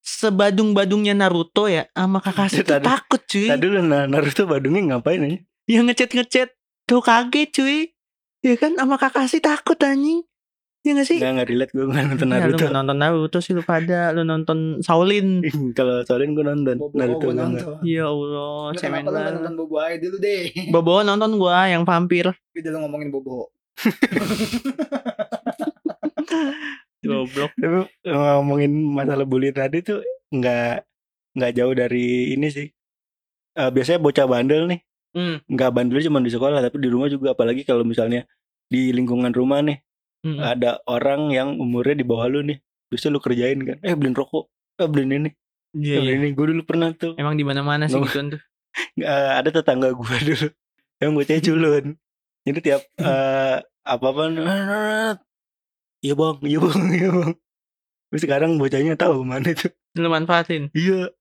sebadung-badungnya 0.01 1.13
Naruto 1.13 1.65
ya 1.65 1.85
sama 1.91 2.19
Kakashi 2.19 2.62
tuh 2.62 2.77
Tadi- 2.77 2.85
takut 2.88 3.21
cuy. 3.23 3.47
Tadi 3.47 3.65
lu 3.65 3.79
nah, 3.81 4.03
Naruto 4.05 4.43
badungnya 4.43 4.95
ngapain 4.95 5.21
aja? 5.21 5.38
Yang 5.65 5.83
ngechat-ngechat 5.88 6.49
tuh 6.83 6.99
kaget 6.99 7.47
cuy. 7.51 7.77
Ya 8.39 8.55
kan 8.55 8.71
sama 8.73 8.95
Kakashi 8.95 9.39
takut 9.39 9.77
anjing. 9.79 10.23
Ya 10.79 10.95
gak 10.95 11.05
sih? 11.05 11.19
Enggak 11.19 11.31
enggak 11.35 11.47
relate 11.51 11.71
gue 11.75 11.83
nggak 11.83 12.03
nonton 12.07 12.25
Ya, 12.25 12.39
lu 12.39 12.55
Naruto. 12.55 12.65
nonton 12.71 12.97
Naruto 12.97 13.38
sih 13.43 13.51
lu 13.51 13.62
pada 13.62 14.09
Lu 14.09 14.23
nonton 14.23 14.79
Shaolin 14.79 15.43
kalau 15.77 16.01
Shaolin 16.07 16.31
gue 16.31 16.41
nonton 16.41 16.79
Bobo 16.79 16.95
Naruto 16.95 17.21
gue 17.21 17.35
nonton. 17.35 17.75
Ya 17.83 18.07
Allah 18.07 18.71
Lu 18.71 18.79
Kenapa 18.79 19.12
lu 19.12 19.19
nonton 19.35 19.53
Bobo 19.59 19.75
aja 19.77 19.99
dulu 19.99 20.17
deh? 20.17 20.43
Bobo 20.73 21.03
nonton 21.03 21.35
gua 21.35 21.67
yang 21.67 21.83
vampir 21.83 22.31
Udah 22.31 22.69
lu 22.71 22.77
ngomongin 22.79 23.12
Bobo. 23.12 23.51
Goblok. 27.01 27.51
Tapi 27.55 27.77
ngomongin 28.03 28.71
masalah 28.89 29.23
bully 29.23 29.49
tadi 29.49 29.79
tuh 29.79 29.99
nggak 30.29 30.83
nggak 31.33 31.51
jauh 31.53 31.71
dari 31.71 32.33
ini 32.33 32.47
sih. 32.47 32.67
Eh, 33.55 33.69
biasanya 33.69 33.99
bocah 33.99 34.25
bandel 34.25 34.67
nih. 34.67 34.81
Hmm. 35.09 35.41
nggak 35.43 35.73
bandel 35.73 36.05
cuma 36.05 36.21
di 36.21 36.29
sekolah 36.29 36.62
tapi 36.62 36.77
di 36.77 36.88
rumah 36.88 37.07
juga. 37.07 37.33
Apalagi 37.33 37.63
kalau 37.63 37.81
misalnya 37.81 38.29
di 38.65 38.91
lingkungan 38.91 39.31
rumah 39.31 39.62
nih 39.62 39.79
Hmm. 40.19 40.35
ada 40.38 40.83
orang 40.83 41.31
yang 41.31 41.55
umurnya 41.55 41.95
di 41.95 42.03
bawah 42.03 42.27
lu 42.27 42.43
nih. 42.43 42.59
Biasanya 42.88 43.15
lu 43.15 43.19
kerjain 43.19 43.59
kan 43.63 43.77
eh 43.79 43.95
beliin 43.95 44.12
rokok 44.12 44.51
eh 44.75 44.85
beliin 44.85 45.12
ini 45.15 45.29
Iya, 45.71 45.79
eh, 45.79 45.88
iya. 45.88 45.97
beliin 46.01 46.19
ini. 46.19 46.29
Gue 46.35 46.45
dulu 46.51 46.62
pernah 46.63 46.91
tuh. 46.91 47.15
Emang 47.15 47.33
di 47.33 47.47
mana-mana 47.47 47.88
sih 47.88 47.95
Nggak- 47.95 48.12
gituan 48.12 48.27
tuh. 48.35 48.41
Eh, 48.99 49.31
ada 49.33 49.49
tetangga 49.49 49.89
gue 49.89 50.15
dulu. 50.27 50.47
Yang 50.99 51.12
bocahnya 51.15 51.41
culun. 51.47 51.85
Jadi 52.43 52.59
tiap 52.62 52.81
eh, 52.99 53.57
apa-apa 53.81 54.23
iya 56.03 56.13
bang. 56.15 56.38
Iya 56.43 56.59
bang. 56.63 56.81
Iya 56.91 57.09
bang. 57.13 57.31
Terus 58.09 58.21
sekarang 58.25 58.51
bocahnya 58.57 58.93
tahu 58.97 59.21
mana 59.21 59.53
itu. 59.53 59.69
Lu 59.97 60.09
manfaatin? 60.09 60.73
Iya. 60.73 61.13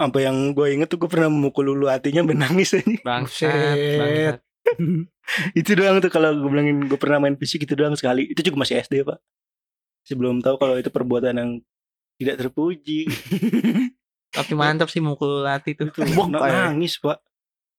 Sampai 0.00 0.26
yang 0.26 0.50
gue 0.50 0.66
inget 0.74 0.90
tuh 0.90 0.98
gue 0.98 1.06
pernah 1.06 1.30
memukul 1.30 1.78
ulu 1.78 1.86
hatinya 1.86 2.26
menangis 2.26 2.74
aja. 2.74 2.98
Bangsat 3.06 4.42
itu 5.58 5.74
doang 5.74 5.98
tuh 5.98 6.06
kalau 6.06 6.30
gue 6.38 6.46
bilangin 6.46 6.86
gue 6.86 6.94
pernah 6.94 7.18
main 7.18 7.34
fisik 7.34 7.66
itu 7.66 7.74
doang 7.78 7.94
sekali. 7.94 8.30
Itu 8.30 8.42
juga 8.42 8.66
masih 8.66 8.82
SD 8.82 9.06
pak. 9.06 9.18
Sebelum 10.06 10.42
tahu 10.42 10.58
kalau 10.58 10.74
itu 10.78 10.90
perbuatan 10.90 11.38
yang 11.38 11.50
tidak 12.18 12.46
terpuji. 12.46 13.06
Tapi 14.36 14.52
mantap 14.58 14.90
sih 14.90 15.02
mukul 15.02 15.46
latih 15.46 15.78
tuh. 15.78 15.90
Itu 15.90 16.30
kayak. 16.30 16.74
nangis 16.74 16.98
pak 16.98 17.22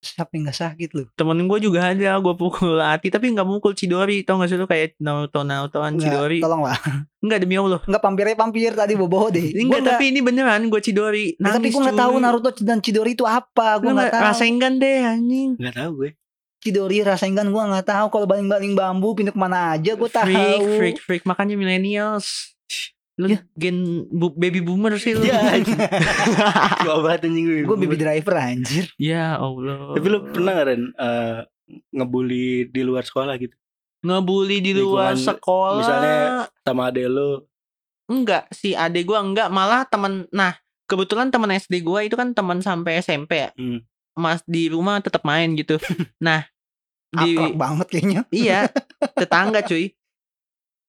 Siapa 0.03 0.35
yang 0.35 0.45
gak 0.45 0.59
sakit 0.59 0.89
lu? 0.91 1.07
Temen 1.15 1.47
gue 1.47 1.59
juga 1.59 1.89
ada 1.89 2.19
Gue 2.19 2.35
pukul 2.35 2.75
latih 2.75 3.07
Tapi 3.07 3.31
gak 3.31 3.47
mukul 3.47 3.71
Chidori 3.71 4.21
Tau 4.21 4.35
gak 4.35 4.51
sih 4.51 4.59
lu 4.59 4.67
kayak 4.67 4.99
Naruto-Narutoan 4.99 5.95
Enggak, 5.95 6.03
Chidori 6.03 6.39
tolong 6.43 6.67
lah. 6.67 6.75
Enggak 7.17 7.39
demi 7.39 7.55
Allah 7.55 7.79
Enggak 7.81 8.03
pampirnya 8.03 8.35
pampir 8.35 8.71
tadi 8.73 8.93
Bobo 8.93 9.31
deh. 9.31 9.47
Gua 9.47 9.61
Enggak 9.63 9.79
nggak- 9.79 9.95
tapi 9.95 10.05
ini 10.11 10.19
beneran 10.19 10.61
Gue 10.67 10.81
Chidori 10.83 11.33
Ya, 11.33 11.55
tapi 11.55 11.71
gue 11.71 11.81
nggak 11.81 11.95
tahu 11.97 12.13
cuy. 12.13 12.21
Naruto 12.21 12.49
dan 12.61 12.77
Chidori 12.83 13.11
itu 13.15 13.23
apa. 13.23 13.79
Gue 13.79 13.89
nggak 13.89 14.11
tahu. 14.11 14.23
Rasengan 14.27 14.73
deh 14.75 14.99
anjing 15.01 15.49
nggak 15.55 15.75
tahu 15.75 15.91
gue 15.97 16.09
Chidori 16.59 16.97
Rasengan 16.99 17.47
gue 17.47 17.63
nggak 17.63 17.85
tahu. 17.85 18.05
Kalau 18.07 18.23
baling-baling 18.23 18.71
bambu 18.71 19.11
pindah 19.11 19.31
ke 19.31 19.39
mana 19.39 19.75
aja 19.75 19.95
gue 19.95 20.09
tahu. 20.09 20.27
Freak, 20.27 20.63
freak, 20.75 20.97
freak. 20.99 21.23
Makanya 21.23 21.55
millennials. 21.55 22.55
Lu 23.13 23.29
Ya. 23.29 23.45
gen 23.53 23.77
bu- 24.07 24.33
baby 24.33 24.57
boomer 24.59 24.97
sih 24.97 25.13
lu. 25.13 25.21
ya 25.21 25.37
anjing. 25.53 25.77
tua 26.81 26.97
banget 26.99 27.27
anjing 27.27 27.45
gue 27.45 27.57
Gue 27.63 27.77
baby 27.77 27.93
driver 27.95 28.35
anjir. 28.35 28.89
ya 28.95 29.37
Allah. 29.37 29.93
tapi 29.93 30.07
lu 30.07 30.19
pernah 30.27 30.55
Ren 30.59 30.83
eh, 30.89 31.39
ngebully 31.89 32.45
di 32.67 32.81
luar 32.81 33.01
sekolah 33.01 33.37
gitu 33.37 33.53
ngebully 34.01 34.59
di 34.59 34.73
luar 34.73 35.13
Lingkungan, 35.13 35.29
sekolah? 35.31 35.77
misalnya- 35.79 36.49
sama 36.59 36.89
ade 36.89 37.05
lu 37.05 37.45
enggak 38.05 38.49
sih 38.49 38.73
adek 38.73 39.05
gua 39.05 39.21
enggak 39.21 39.47
malah 39.47 39.85
temen 39.85 40.27
nah 40.29 40.57
kebetulan 40.83 41.29
temen 41.29 41.47
SD 41.49 41.79
gua 41.81 42.01
itu 42.01 42.13
kan 42.13 42.31
teman 42.31 42.59
sampai 42.59 42.99
SMP 42.99 43.39
ya. 43.39 43.49
Hmm. 43.53 43.79
Mas 44.13 44.43
di 44.43 44.67
rumah 44.67 44.99
tetap 44.99 45.23
main 45.23 45.53
gitu. 45.53 45.79
nah 46.19 46.43
di 47.11 47.33
Akrab 47.33 47.55
banget 47.55 47.87
kayaknya. 47.89 48.21
iya 48.27 48.67
tetangga 49.15 49.61
cuy. 49.61 49.93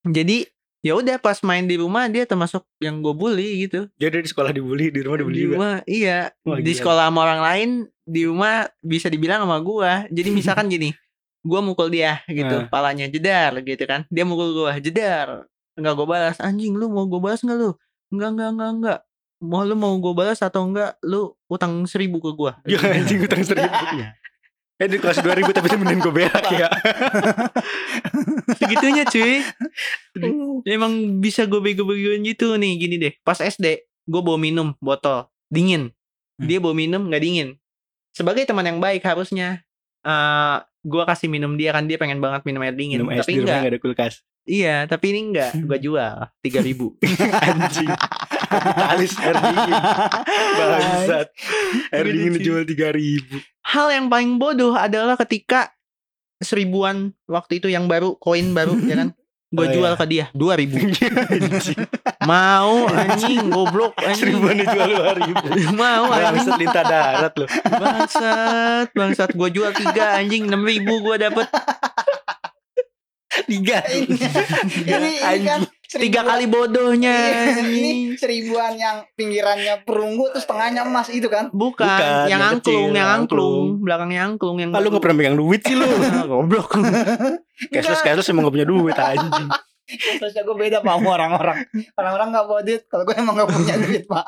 Jadi 0.02 0.44
ya 0.84 0.92
udah 0.92 1.16
pas 1.16 1.40
main 1.40 1.64
di 1.64 1.80
rumah 1.80 2.04
dia 2.12 2.28
termasuk 2.28 2.60
yang 2.76 3.00
gue 3.00 3.16
bully 3.16 3.64
gitu. 3.64 3.88
jadi 3.96 4.20
di 4.20 4.28
sekolah 4.28 4.52
dibully 4.52 4.92
di 4.92 5.00
rumah 5.00 5.16
dibully 5.16 5.38
di 5.40 5.44
juga 5.48 5.54
rumah 5.56 5.76
iya. 5.88 6.20
Wah, 6.44 6.60
di 6.60 6.68
gila. 6.68 6.78
sekolah 6.84 7.04
sama 7.08 7.18
orang 7.24 7.40
lain 7.40 7.70
di 8.04 8.28
rumah 8.28 8.68
bisa 8.84 9.08
dibilang 9.08 9.40
sama 9.48 9.58
gua. 9.64 10.04
Jadi 10.12 10.28
misalkan 10.38 10.68
gini 10.68 10.92
gua 11.44 11.64
mukul 11.64 11.88
dia 11.88 12.20
gitu 12.28 12.64
Nah. 12.64 12.68
palanya 12.68 13.08
jedar 13.08 13.56
gitu 13.64 13.84
kan. 13.88 14.04
Dia 14.12 14.28
mukul 14.28 14.52
gua 14.52 14.76
jedar 14.76 15.48
nggak 15.74 15.94
gua 15.96 16.06
balas. 16.06 16.36
Anjing 16.38 16.76
lu 16.76 16.92
mau 16.92 17.08
gua 17.08 17.32
balas 17.32 17.40
nggak 17.40 17.56
lu? 17.58 17.72
Nggak 18.12 18.30
nggak 18.36 18.50
nggak 18.60 18.70
nggak. 18.84 19.00
Mau 19.44 19.64
lu 19.64 19.74
mau 19.76 19.96
gua 19.98 20.12
balas 20.12 20.44
atau 20.44 20.68
enggak 20.68 21.00
lu 21.00 21.32
utang 21.48 21.88
seribu 21.88 22.20
ke 22.20 22.30
gua. 22.36 22.60
Ya 22.68 22.76
anjing 23.00 23.24
utang 23.24 23.40
seribu 23.40 23.72
eh 24.74 24.88
di 24.90 24.98
kelas 24.98 25.22
2000 25.22 25.54
tapi 25.54 25.68
temenin 25.70 26.02
gue 26.02 26.10
berak 26.10 26.44
ya. 26.50 26.66
Segitunya 28.58 29.06
cuy. 29.06 29.38
Emang 30.66 31.22
bisa 31.22 31.46
gue 31.46 31.62
bego-begoin 31.62 32.26
gitu 32.26 32.58
nih 32.58 32.72
gini 32.74 32.96
deh. 32.98 33.12
Pas 33.22 33.38
SD 33.38 33.87
gue 33.87 34.20
bawa 34.20 34.38
minum 34.38 34.74
botol 34.82 35.30
dingin. 35.46 35.94
Hmm. 36.34 36.50
dia 36.50 36.58
bawa 36.58 36.74
minum 36.74 37.06
nggak 37.06 37.22
dingin. 37.22 37.48
Sebagai 38.10 38.42
teman 38.42 38.66
yang 38.66 38.82
baik 38.82 39.06
harusnya 39.06 39.62
eh 40.02 40.58
gue 40.84 41.02
kasih 41.06 41.30
minum 41.30 41.54
dia 41.54 41.70
kan 41.72 41.87
dia 41.87 41.96
pengen 41.96 42.18
banget 42.18 42.42
minum 42.42 42.60
air 42.66 42.74
dingin. 42.74 42.98
Minum 42.98 43.14
es 43.14 43.22
tapi 43.22 43.38
di 43.38 43.46
rumah 43.46 43.46
enggak 43.46 43.60
nggak 43.62 43.72
ada 43.72 43.80
kulkas. 43.80 44.14
Iya 44.44 44.76
tapi 44.90 45.14
ini 45.14 45.20
enggak 45.30 45.54
gue 45.54 45.78
jual 45.87 46.16
tiga 46.42 46.60
ribu. 46.60 46.98
Anjing 47.46 47.94
kapitalis 48.42 49.12
air 49.20 49.36
dingin. 49.38 49.74
Bangsat. 50.58 51.28
Air 51.90 52.06
dingin 52.10 52.32
dijual 52.38 52.64
tiga 52.66 52.90
ribu. 52.90 53.38
Hal 53.64 53.88
yang 53.90 54.06
paling 54.08 54.36
bodoh 54.36 54.74
adalah 54.76 55.16
ketika 55.20 55.72
seribuan 56.38 57.14
waktu 57.24 57.62
itu 57.62 57.72
yang 57.72 57.86
baru 57.88 58.18
koin 58.18 58.52
baru 58.52 58.76
ya 58.90 58.96
kan? 59.00 59.10
Gue 59.54 59.70
Oh, 59.70 59.70
jual 59.70 59.94
iya. 59.94 60.00
ke 60.02 60.06
dia 60.10 60.24
dua 60.34 60.58
ribu. 60.58 60.74
Anjing. 60.82 61.78
Mau 62.26 62.90
anjing 62.90 63.46
goblok 63.54 63.94
anjing. 64.02 64.34
Seribuan 64.34 64.58
dijual 64.58 64.88
dua 64.90 65.12
ribu. 65.14 65.44
Mau 65.78 66.10
anjing. 66.10 66.26
Bangsat 66.42 66.58
lintah 66.58 66.82
darat 66.82 67.34
loh 67.38 67.48
Bangsat, 67.62 68.88
bangsat. 68.90 69.30
Gue 69.38 69.54
jual 69.54 69.70
tiga 69.70 70.18
anjing 70.18 70.50
enam 70.50 70.66
ribu 70.66 70.98
gue 71.06 71.16
dapet. 71.22 71.46
Tiga. 73.46 73.78
Ini, 73.86 74.06
ini, 74.90 75.10
ini 75.22 75.66
tiga 75.96 76.20
kali 76.22 76.44
bodohnya. 76.44 77.14
Iya, 77.14 77.33
ini 77.61 77.61
anjing. 77.61 77.98
seribuan 78.16 78.72
yang 78.74 78.96
pinggirannya 79.12 79.83
perunggu 79.83 80.29
terus 80.29 80.44
tengahnya 80.44 80.83
emas 80.83 81.08
itu 81.08 81.27
kan 81.27 81.48
Bukan, 81.48 81.83
Bukan, 81.83 82.00
yang 82.25 82.29
yang 82.31 82.42
angklung, 82.44 82.60
kecil, 82.85 82.94
yang 82.94 83.10
angklung, 83.10 83.64
belakangnya 83.81 84.21
angklung 84.25 84.56
yang. 84.58 84.71
ah, 84.71 84.79
lu 84.79 84.85
baru. 84.85 84.92
gak 84.92 85.02
pernah 85.02 85.16
pegang 85.18 85.37
duit 85.37 85.60
sih 85.60 85.75
lu 85.75 85.87
Ah, 86.14 86.25
Goblok. 86.25 86.68
cashless 87.73 88.00
cashless 88.00 88.29
emang 88.29 88.44
gak 88.44 88.54
punya 88.54 88.66
duit 88.66 88.94
anjing 88.94 89.48
Terusnya 89.85 90.42
gue 90.42 90.56
beda 90.58 90.81
pak 90.81 90.92
sama 90.92 91.08
orang-orang 91.12 91.58
Orang-orang 91.94 92.29
gak 92.31 92.46
bawa 92.46 92.60
duit 92.62 92.83
Kalau 92.85 93.04
gue 93.04 93.14
emang 93.14 93.37
gak 93.37 93.50
punya 93.50 93.75
duit 93.77 94.04
pak 94.04 94.25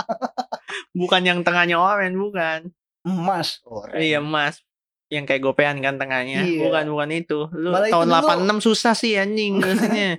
Bukan 0.93 1.23
yang 1.23 1.41
tengahnya 1.41 1.77
oranye, 1.77 2.13
bukan. 2.13 2.61
Emas 3.03 3.61
Orang. 3.63 3.95
Iya 3.95 4.19
emas. 4.19 4.61
Yang 5.07 5.25
kayak 5.29 5.43
gopean 5.43 5.79
kan 5.79 5.97
tengahnya. 5.97 6.43
Iya. 6.43 6.61
Bukan, 6.61 6.85
bukan 6.89 7.09
itu. 7.11 7.47
Lu 7.49 7.71
Malah 7.71 7.87
itu 7.87 7.95
tahun 7.95 8.07
dulu- 8.11 8.59
86 8.59 8.67
susah 8.67 8.93
sih 8.93 9.15
anjing 9.15 9.57
biasanya. 9.57 10.19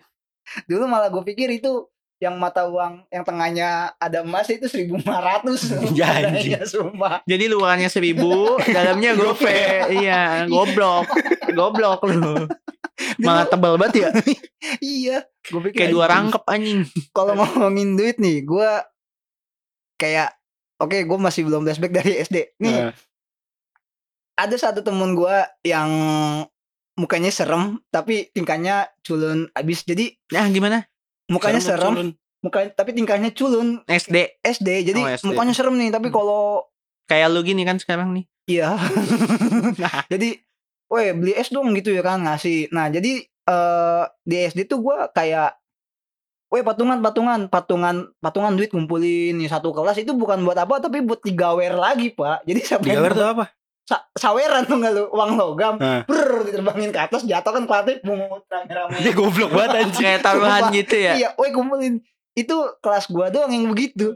Dulu 0.69 0.83
malah 0.87 1.11
gue 1.11 1.23
pikir 1.23 1.51
itu 1.59 1.87
yang 2.17 2.33
mata 2.41 2.65
uang 2.65 3.05
yang 3.13 3.21
tengahnya 3.21 3.93
ada 4.01 4.25
emas 4.25 4.49
itu 4.49 4.65
1500 4.65 5.05
Ya, 5.99 6.09
anjing. 6.17 6.57
Adanya, 6.57 6.61
sumpah 6.65 7.15
Jadi 7.29 7.45
luarnya 7.45 7.89
seribu, 7.93 8.57
dalamnya 8.75 9.13
gope. 9.13 9.93
iya, 9.93 10.49
goblok. 10.49 11.05
Goblok 11.53 12.01
lu. 12.09 12.49
Malah 13.21 13.45
tebal 13.45 13.77
banget 13.77 14.09
ya. 14.09 14.09
Iya 14.81 15.17
Gue 15.45 15.69
pikir 15.69 15.85
Kayak 15.85 15.93
dua 15.93 16.05
rangkep 16.09 16.43
anjing. 16.49 16.81
Kalau 17.13 17.37
ngomongin 17.37 17.93
duit 17.93 18.17
nih 18.17 18.41
Gue 18.41 18.65
Kayak 20.01 20.33
Oke 20.81 21.05
gue 21.05 21.17
masih 21.21 21.45
belum 21.45 21.61
flashback 21.61 21.93
dari 21.93 22.17
SD 22.17 22.57
Nih 22.57 22.73
Nah, 22.73 22.89
ada 24.37 24.55
satu 24.55 24.85
temen 24.85 25.17
gua 25.17 25.49
yang 25.65 25.89
mukanya 26.97 27.29
serem 27.29 27.77
tapi 27.87 28.33
tingkahnya 28.33 28.89
culun 29.01 29.47
abis. 29.53 29.85
Jadi 29.85 30.17
Nah, 30.33 30.49
gimana? 30.49 30.83
mukanya 31.29 31.61
Serem, 31.61 31.79
serem, 31.79 31.93
culun. 31.93 32.09
muka 32.41 32.59
tapi 32.73 32.91
tingkahnya 32.91 33.29
culun 33.31 33.85
SD 33.85 34.41
SD. 34.41 34.69
Jadi 34.89 35.01
Oh, 35.03 35.09
SD. 35.13 35.25
mukanya 35.29 35.53
serem 35.53 35.75
nih, 35.77 35.93
tapi 35.93 36.09
Hmm. 36.09 36.15
kalau 36.17 36.65
kayak 37.05 37.29
lu 37.31 37.39
gini 37.45 37.63
kan 37.63 37.77
sekarang 37.77 38.11
nih. 38.11 38.25
iya. 38.47 38.75
jadi, 40.11 40.39
weh 40.87 41.09
beli 41.11 41.35
es 41.35 41.51
dong 41.51 41.75
gitu 41.75 41.91
ya 41.91 42.01
kan 42.01 42.23
ngasih. 42.23 42.71
Nah, 42.71 42.87
jadi 42.87 43.27
eh 43.27 44.03
di 44.23 44.35
SD 44.43 44.67
tuh 44.67 44.79
gua 44.81 45.07
kayak 45.11 45.55
Weh 46.47 46.63
patungan 46.63 47.03
patungan 47.03 47.51
patungan 47.51 48.07
patungan 48.23 48.55
duit 48.55 48.71
kumpulin 48.71 49.35
nih 49.35 49.51
satu 49.51 49.75
kelas 49.75 49.99
itu 49.99 50.15
bukan 50.15 50.39
buat 50.47 50.55
apa 50.55 50.79
tapi 50.79 51.03
buat 51.03 51.19
digawer 51.19 51.75
lagi 51.75 52.15
pak 52.15 52.47
jadi 52.47 52.59
siapa 52.63 52.87
Digawer 52.87 53.11
tuh 53.11 53.27
apa? 53.35 53.45
Sa- 53.87 54.03
saweran 54.13 54.61
tuh 54.63 54.75
nggak 54.75 54.91
lu 54.91 55.03
uang 55.09 55.31
logam 55.33 55.75
Nah. 55.75 56.03
ber 56.03 56.43
diterbangin 56.43 56.91
ke 56.91 56.99
atas 56.99 57.23
jatuh 57.23 57.49
kan 57.49 57.63
kelasnya 57.63 58.03
pungut 58.03 58.43
rame-rame 58.45 58.99
Dia 58.99 59.13
goblok 59.13 59.49
banget 59.49 59.71
anjing. 59.81 60.03
Kayak 60.03 60.21
taruhan 60.21 60.61
gitu 60.71 60.95
ya. 60.97 61.13
iya 61.15 61.29
woi 61.33 61.49
kumpulin 61.49 62.03
itu 62.33 62.53
kelas 62.77 63.07
gua 63.07 63.27
doang 63.27 63.49
yang 63.49 63.65
begitu 63.67 64.13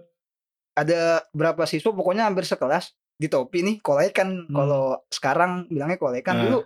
ada 0.74 1.02
berapa 1.32 1.64
siswa 1.64 1.90
pokoknya 1.90 2.26
hampir 2.26 2.44
sekelas 2.44 2.92
di 3.14 3.28
topi 3.28 3.62
nih 3.62 3.76
kolekan 3.80 4.44
Hmm. 4.44 4.54
kalau 4.54 4.84
sekarang 5.08 5.52
bilangnya 5.66 5.96
kolekan 5.96 6.34
Hmm. 6.34 6.44
dulu 6.46 6.60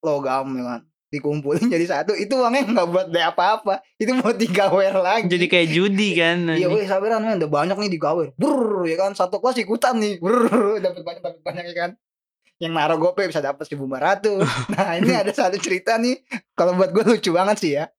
logam 0.00 0.46
ya 0.52 0.64
kan 0.68 0.80
dikumpulin 1.08 1.66
jadi 1.72 1.86
satu 1.88 2.12
itu 2.12 2.34
uangnya 2.34 2.66
nggak 2.68 2.88
buat 2.88 3.06
beli 3.08 3.22
apa-apa 3.24 3.82
itu 3.96 4.14
buat 4.16 4.34
digawer 4.34 4.94
lagi 4.96 5.26
Jadi 5.26 5.46
kayak 5.46 5.68
judi 5.68 6.08
kan. 6.12 6.50
Iya, 6.50 6.66
weh 6.68 6.82
sabaran 6.84 7.18
men, 7.20 7.38
udah 7.38 7.46
banyak 7.48 7.76
nih 7.76 7.90
digawer. 7.92 8.34
Brr, 8.34 8.82
ya 8.84 8.96
kan 8.96 9.10
satu 9.12 9.38
kelas 9.38 9.56
ikutan 9.56 9.94
nih. 9.96 10.18
Brr, 10.18 10.50
dapat 10.84 11.02
banyak 11.02 11.22
dapat 11.22 11.40
banyak 11.40 11.64
ya 11.64 11.74
kan. 11.76 11.90
Yang 12.64 12.72
naruh 12.72 12.96
gope 12.96 13.28
bisa 13.28 13.44
dapat 13.44 13.68
1500. 13.68 14.40
nah, 14.72 14.96
ini 14.96 15.12
ada 15.12 15.28
satu 15.28 15.60
cerita 15.60 16.00
nih. 16.00 16.24
Kalau 16.56 16.72
buat 16.72 16.96
gue 16.96 17.04
lucu 17.04 17.28
banget 17.36 17.56
sih 17.60 17.72
ya. 17.76 17.92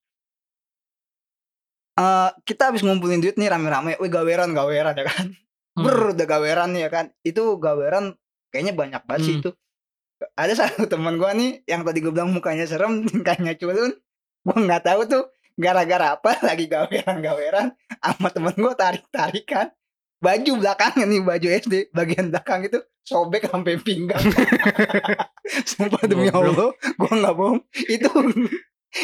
Eh, 1.96 2.30
kita 2.44 2.74
habis 2.74 2.82
ngumpulin 2.82 3.22
duit 3.22 3.38
nih 3.38 3.48
rame-rame. 3.48 3.96
Wih, 4.02 4.10
gaweran, 4.10 4.52
gaweran 4.58 4.98
ya 4.98 5.06
kan. 5.06 5.38
Hmm. 5.78 5.84
Brr, 5.86 6.18
udah 6.18 6.28
gaweran 6.28 6.74
ya 6.74 6.90
kan. 6.90 7.14
Itu 7.22 7.62
gaweran 7.62 8.18
kayaknya 8.50 8.74
banyak 8.74 9.02
banget 9.06 9.22
sih 9.22 9.34
Hmm. 9.38 9.42
itu. 9.46 9.52
Ada 10.34 10.54
satu 10.66 10.88
teman 10.90 11.20
gua 11.20 11.36
nih 11.36 11.62
yang 11.68 11.84
tadi 11.86 12.00
gue 12.02 12.12
bilang 12.12 12.32
mukanya 12.34 12.66
serem, 12.66 13.04
tingkahnya 13.12 13.56
culun. 13.56 13.94
Gua 14.44 14.58
nggak 14.58 14.82
tahu 14.82 15.02
tuh 15.06 15.24
gara-gara 15.56 16.20
apa 16.20 16.36
lagi 16.44 16.68
gaweran-gaweran 16.68 17.72
sama 18.04 18.28
temen 18.28 18.56
gua 18.60 18.76
tarik-tarikan 18.76 19.72
baju 20.26 20.52
belakangnya 20.58 21.06
nih 21.06 21.22
baju 21.22 21.48
SD 21.62 21.74
bagian 21.94 22.34
belakang 22.34 22.66
itu 22.66 22.82
sobek 23.06 23.46
sampai 23.46 23.78
pinggang. 23.78 24.18
Sumpah 25.70 26.02
demi. 26.06 26.34
Allah 26.34 26.74
gua 26.98 27.12
nggak 27.14 27.36
bohong. 27.38 27.60
Itu 27.86 28.10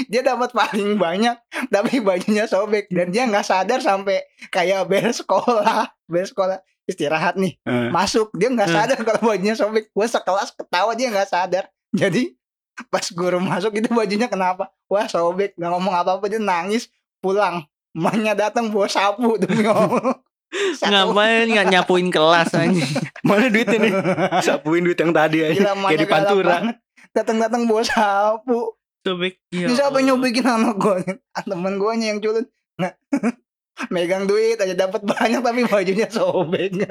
dia 0.07 0.23
dapat 0.23 0.49
paling 0.49 0.95
banyak 0.97 1.35
tapi 1.69 2.01
bajunya 2.01 2.47
sobek. 2.47 2.89
Dan 2.89 3.13
dia 3.13 3.29
nggak 3.29 3.45
sadar 3.45 3.79
sampai 3.79 4.25
kayak 4.49 4.89
beres 4.89 5.21
sekolah 5.21 5.93
beres 6.09 6.33
sekolah. 6.33 6.57
Istirahat 6.89 7.37
nih. 7.37 7.61
Eh, 7.61 7.87
masuk 7.93 8.33
dia 8.33 8.49
nggak 8.49 8.67
Hmm. 8.67 8.77
sadar 8.81 8.97
kalau 8.99 9.21
bajunya 9.29 9.53
sobek. 9.53 9.93
Gue 9.93 10.07
sekelas 10.09 10.49
ketawa 10.51 10.97
dia 10.97 11.13
nggak 11.13 11.29
sadar. 11.29 11.69
Jadi 11.93 12.33
pas 12.89 13.05
guru 13.13 13.37
masuk 13.37 13.77
itu 13.77 13.85
bajunya 13.93 14.25
kenapa? 14.25 14.73
Wah 14.89 15.05
sobek. 15.05 15.53
Nggak 15.55 15.71
ngomong 15.71 15.93
apa 15.93 16.17
apa 16.17 16.25
dia 16.25 16.41
nangis. 16.41 16.89
Pulang. 17.21 17.69
Emaknya 17.91 18.33
datang 18.33 18.71
bawa 18.71 18.87
sapu 18.87 19.35
demi 19.37 19.61
allah 19.69 20.15
Satu- 20.51 20.91
Ngapain 20.91 21.47
nggak 21.47 21.67
nyapuin 21.69 22.07
kelas 22.07 22.51
anjing. 22.51 22.83
Mana 23.27 23.47
duitnya 23.47 23.77
nih? 23.79 23.93
Sapuin 24.41 24.83
duit 24.83 24.95
yang 24.95 25.11
tadi 25.11 25.41
aja. 25.41 25.55
Gila, 25.55 25.73
Kayak 25.85 25.97
di 25.97 26.07
pantura. 26.07 26.57
datang-datang 27.11 27.63
bawa 27.65 27.83
sapu 27.83 28.75
Sobek. 29.01 29.41
Ya 29.49 29.65
ini 29.65 29.73
siapa 29.73 29.97
nyobekin 29.97 30.45
anak 30.45 30.77
gue 30.77 31.01
temen 31.41 31.75
gue 31.75 31.91
yang 31.97 32.19
culun 32.19 32.45
nah, 32.77 32.93
megang 33.89 34.23
duit 34.23 34.55
aja 34.55 34.77
dapat 34.77 35.01
banyak 35.01 35.41
tapi 35.41 35.65
bajunya 35.65 36.05
sobek 36.05 36.85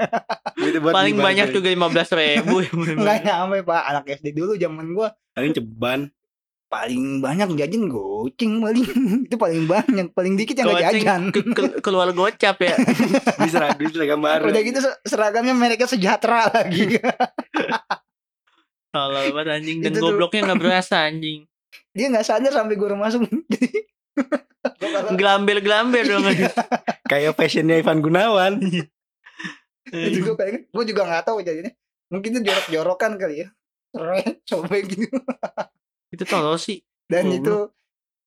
Paling 0.83 1.17
banyak 1.17 1.55
juga 1.55 1.71
lima 1.71 1.87
belas 1.87 2.11
ribu. 2.11 2.67
nggak 3.01 3.19
nyampe 3.23 3.63
pak 3.63 3.83
anak 3.87 4.05
SD 4.13 4.35
dulu 4.35 4.53
zaman 4.55 4.91
gue 4.91 5.09
Paling 5.31 5.53
ceban. 5.55 6.01
Paling 6.71 7.19
banyak 7.19 7.51
jajan 7.57 7.85
goceng 7.85 8.63
paling 8.63 8.87
itu 9.27 9.35
paling 9.35 9.67
banyak 9.67 10.07
paling 10.11 10.35
dikit 10.35 10.55
yang 10.55 10.71
gak 10.71 10.79
Goceng 10.81 11.03
jajan 11.03 11.23
ke- 11.29 11.51
ke- 11.51 11.79
keluar 11.81 12.09
gocap 12.11 12.57
ya. 12.57 12.79
Bisa 13.43 13.75
duit 13.75 13.91
seragam 13.91 14.23
baru. 14.23 14.47
udah 14.47 14.63
gitu 14.63 14.79
se- 14.79 15.01
seragamnya 15.03 15.51
mereknya 15.51 15.85
sejahtera 15.85 16.47
lagi 16.55 16.95
Kalau 18.89 19.11
banget 19.25 19.47
anjing 19.53 19.79
dan 19.81 19.91
Itu 19.91 19.99
tuh. 19.99 20.07
gobloknya 20.09 20.41
nggak 20.47 20.61
berasa 20.61 20.97
anjing. 21.05 21.47
dia 21.91 22.07
nggak 22.07 22.23
sadar 22.23 22.53
sampai 22.53 22.75
guru 22.75 22.95
masuk 22.95 23.27
jadi 23.47 23.69
gua 24.79 24.89
kalau- 24.93 25.15
Gelambir-gelambir 25.17 26.05
dong 26.07 26.23
anjing. 26.25 26.55
Kayak 27.05 27.35
fashionnya 27.35 27.77
Ivan 27.77 27.99
Gunawan. 27.99 28.63
itu 29.91 30.19
gue 30.21 30.35
kayak 30.35 30.71
gue 30.71 30.85
juga 30.87 31.03
nggak 31.03 31.25
tahu 31.25 31.43
jadinya 31.43 31.73
mungkin 32.07 32.31
itu 32.31 32.41
jorok-jorokan 32.45 33.13
kali 33.17 33.43
ya 33.43 33.49
Seret, 33.91 34.39
sobek 34.45 34.87
gitu 34.87 35.11
Itu 36.11 36.23
tolol 36.27 36.59
sih. 36.61 36.83
dan 37.11 37.27
Goblok. 37.27 37.43
itu 37.43 37.57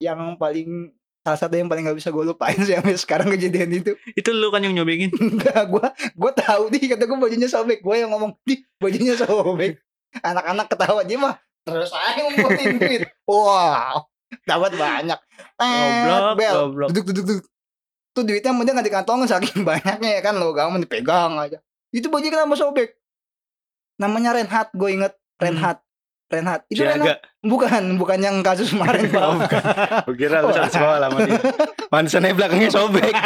yang 0.03 0.35
paling 0.35 0.91
salah 1.23 1.39
satu 1.39 1.55
yang 1.55 1.71
paling 1.71 1.87
nggak 1.87 1.95
bisa 2.03 2.11
gue 2.11 2.23
lupain 2.27 2.59
sih 2.67 2.75
sampai 2.75 2.99
sekarang 2.99 3.31
kejadian 3.31 3.79
itu. 3.79 3.95
Itu 4.11 4.35
lu 4.35 4.51
kan 4.51 4.59
yang 4.59 4.75
nyobekin. 4.75 5.11
enggak 5.23 5.71
gue 5.71 5.85
gue 6.19 6.31
tahu 6.35 6.63
nih 6.67 6.95
kata 6.95 7.03
gue 7.07 7.17
bajunya 7.17 7.47
sobek. 7.47 7.79
Gue 7.79 8.03
yang 8.03 8.11
ngomong 8.11 8.35
di 8.43 8.59
bajunya 8.75 9.15
sobek. 9.15 9.79
Anak-anak 10.19 10.67
ketawa 10.67 11.01
dia 11.07 11.15
mah 11.15 11.39
terus 11.63 11.95
aja 11.95 12.19
ngumpulin 12.27 12.75
duit. 12.75 13.07
Wow 13.23 14.11
dapat 14.41 14.71
banyak. 14.73 15.19
Goblok, 15.61 16.33
bel. 16.37 16.53
goblok. 16.53 16.89
duduk 16.89 17.05
duduk 17.13 17.25
duduk. 17.29 17.45
Tuh 18.13 18.23
duitnya 18.25 18.53
mending 18.53 18.73
nggak 18.77 18.87
dikantongin 18.89 19.27
saking 19.29 19.65
banyaknya 19.69 20.09
ya 20.17 20.21
kan 20.21 20.37
lo 20.37 20.53
gampang 20.53 20.81
dipegang 20.81 21.37
aja. 21.37 21.57
Itu 21.93 22.09
baju 22.09 22.25
kenapa 22.25 22.53
sobek? 22.57 22.97
Namanya 24.01 24.37
Renhat 24.37 24.73
gue 24.73 24.89
inget. 24.89 25.13
Renhat 25.37 25.81
Renhat 26.33 26.65
itu 26.73 26.81
Renhat 26.81 27.21
bukan 27.45 27.99
bukan 28.01 28.17
yang 28.17 28.41
kasus 28.41 28.73
kemarin 28.73 29.05
pak 29.13 29.21
Oh, 29.29 29.37
bukan. 29.37 29.61
Gue 30.09 30.15
kira 30.17 30.41
lu 30.41 30.49
satu 30.49 30.71
sekolah 30.73 30.97
sama 31.05 31.17
dia. 31.27 31.39
Pantesannya 31.91 32.33
belakangnya 32.33 32.69
sobek. 32.73 33.13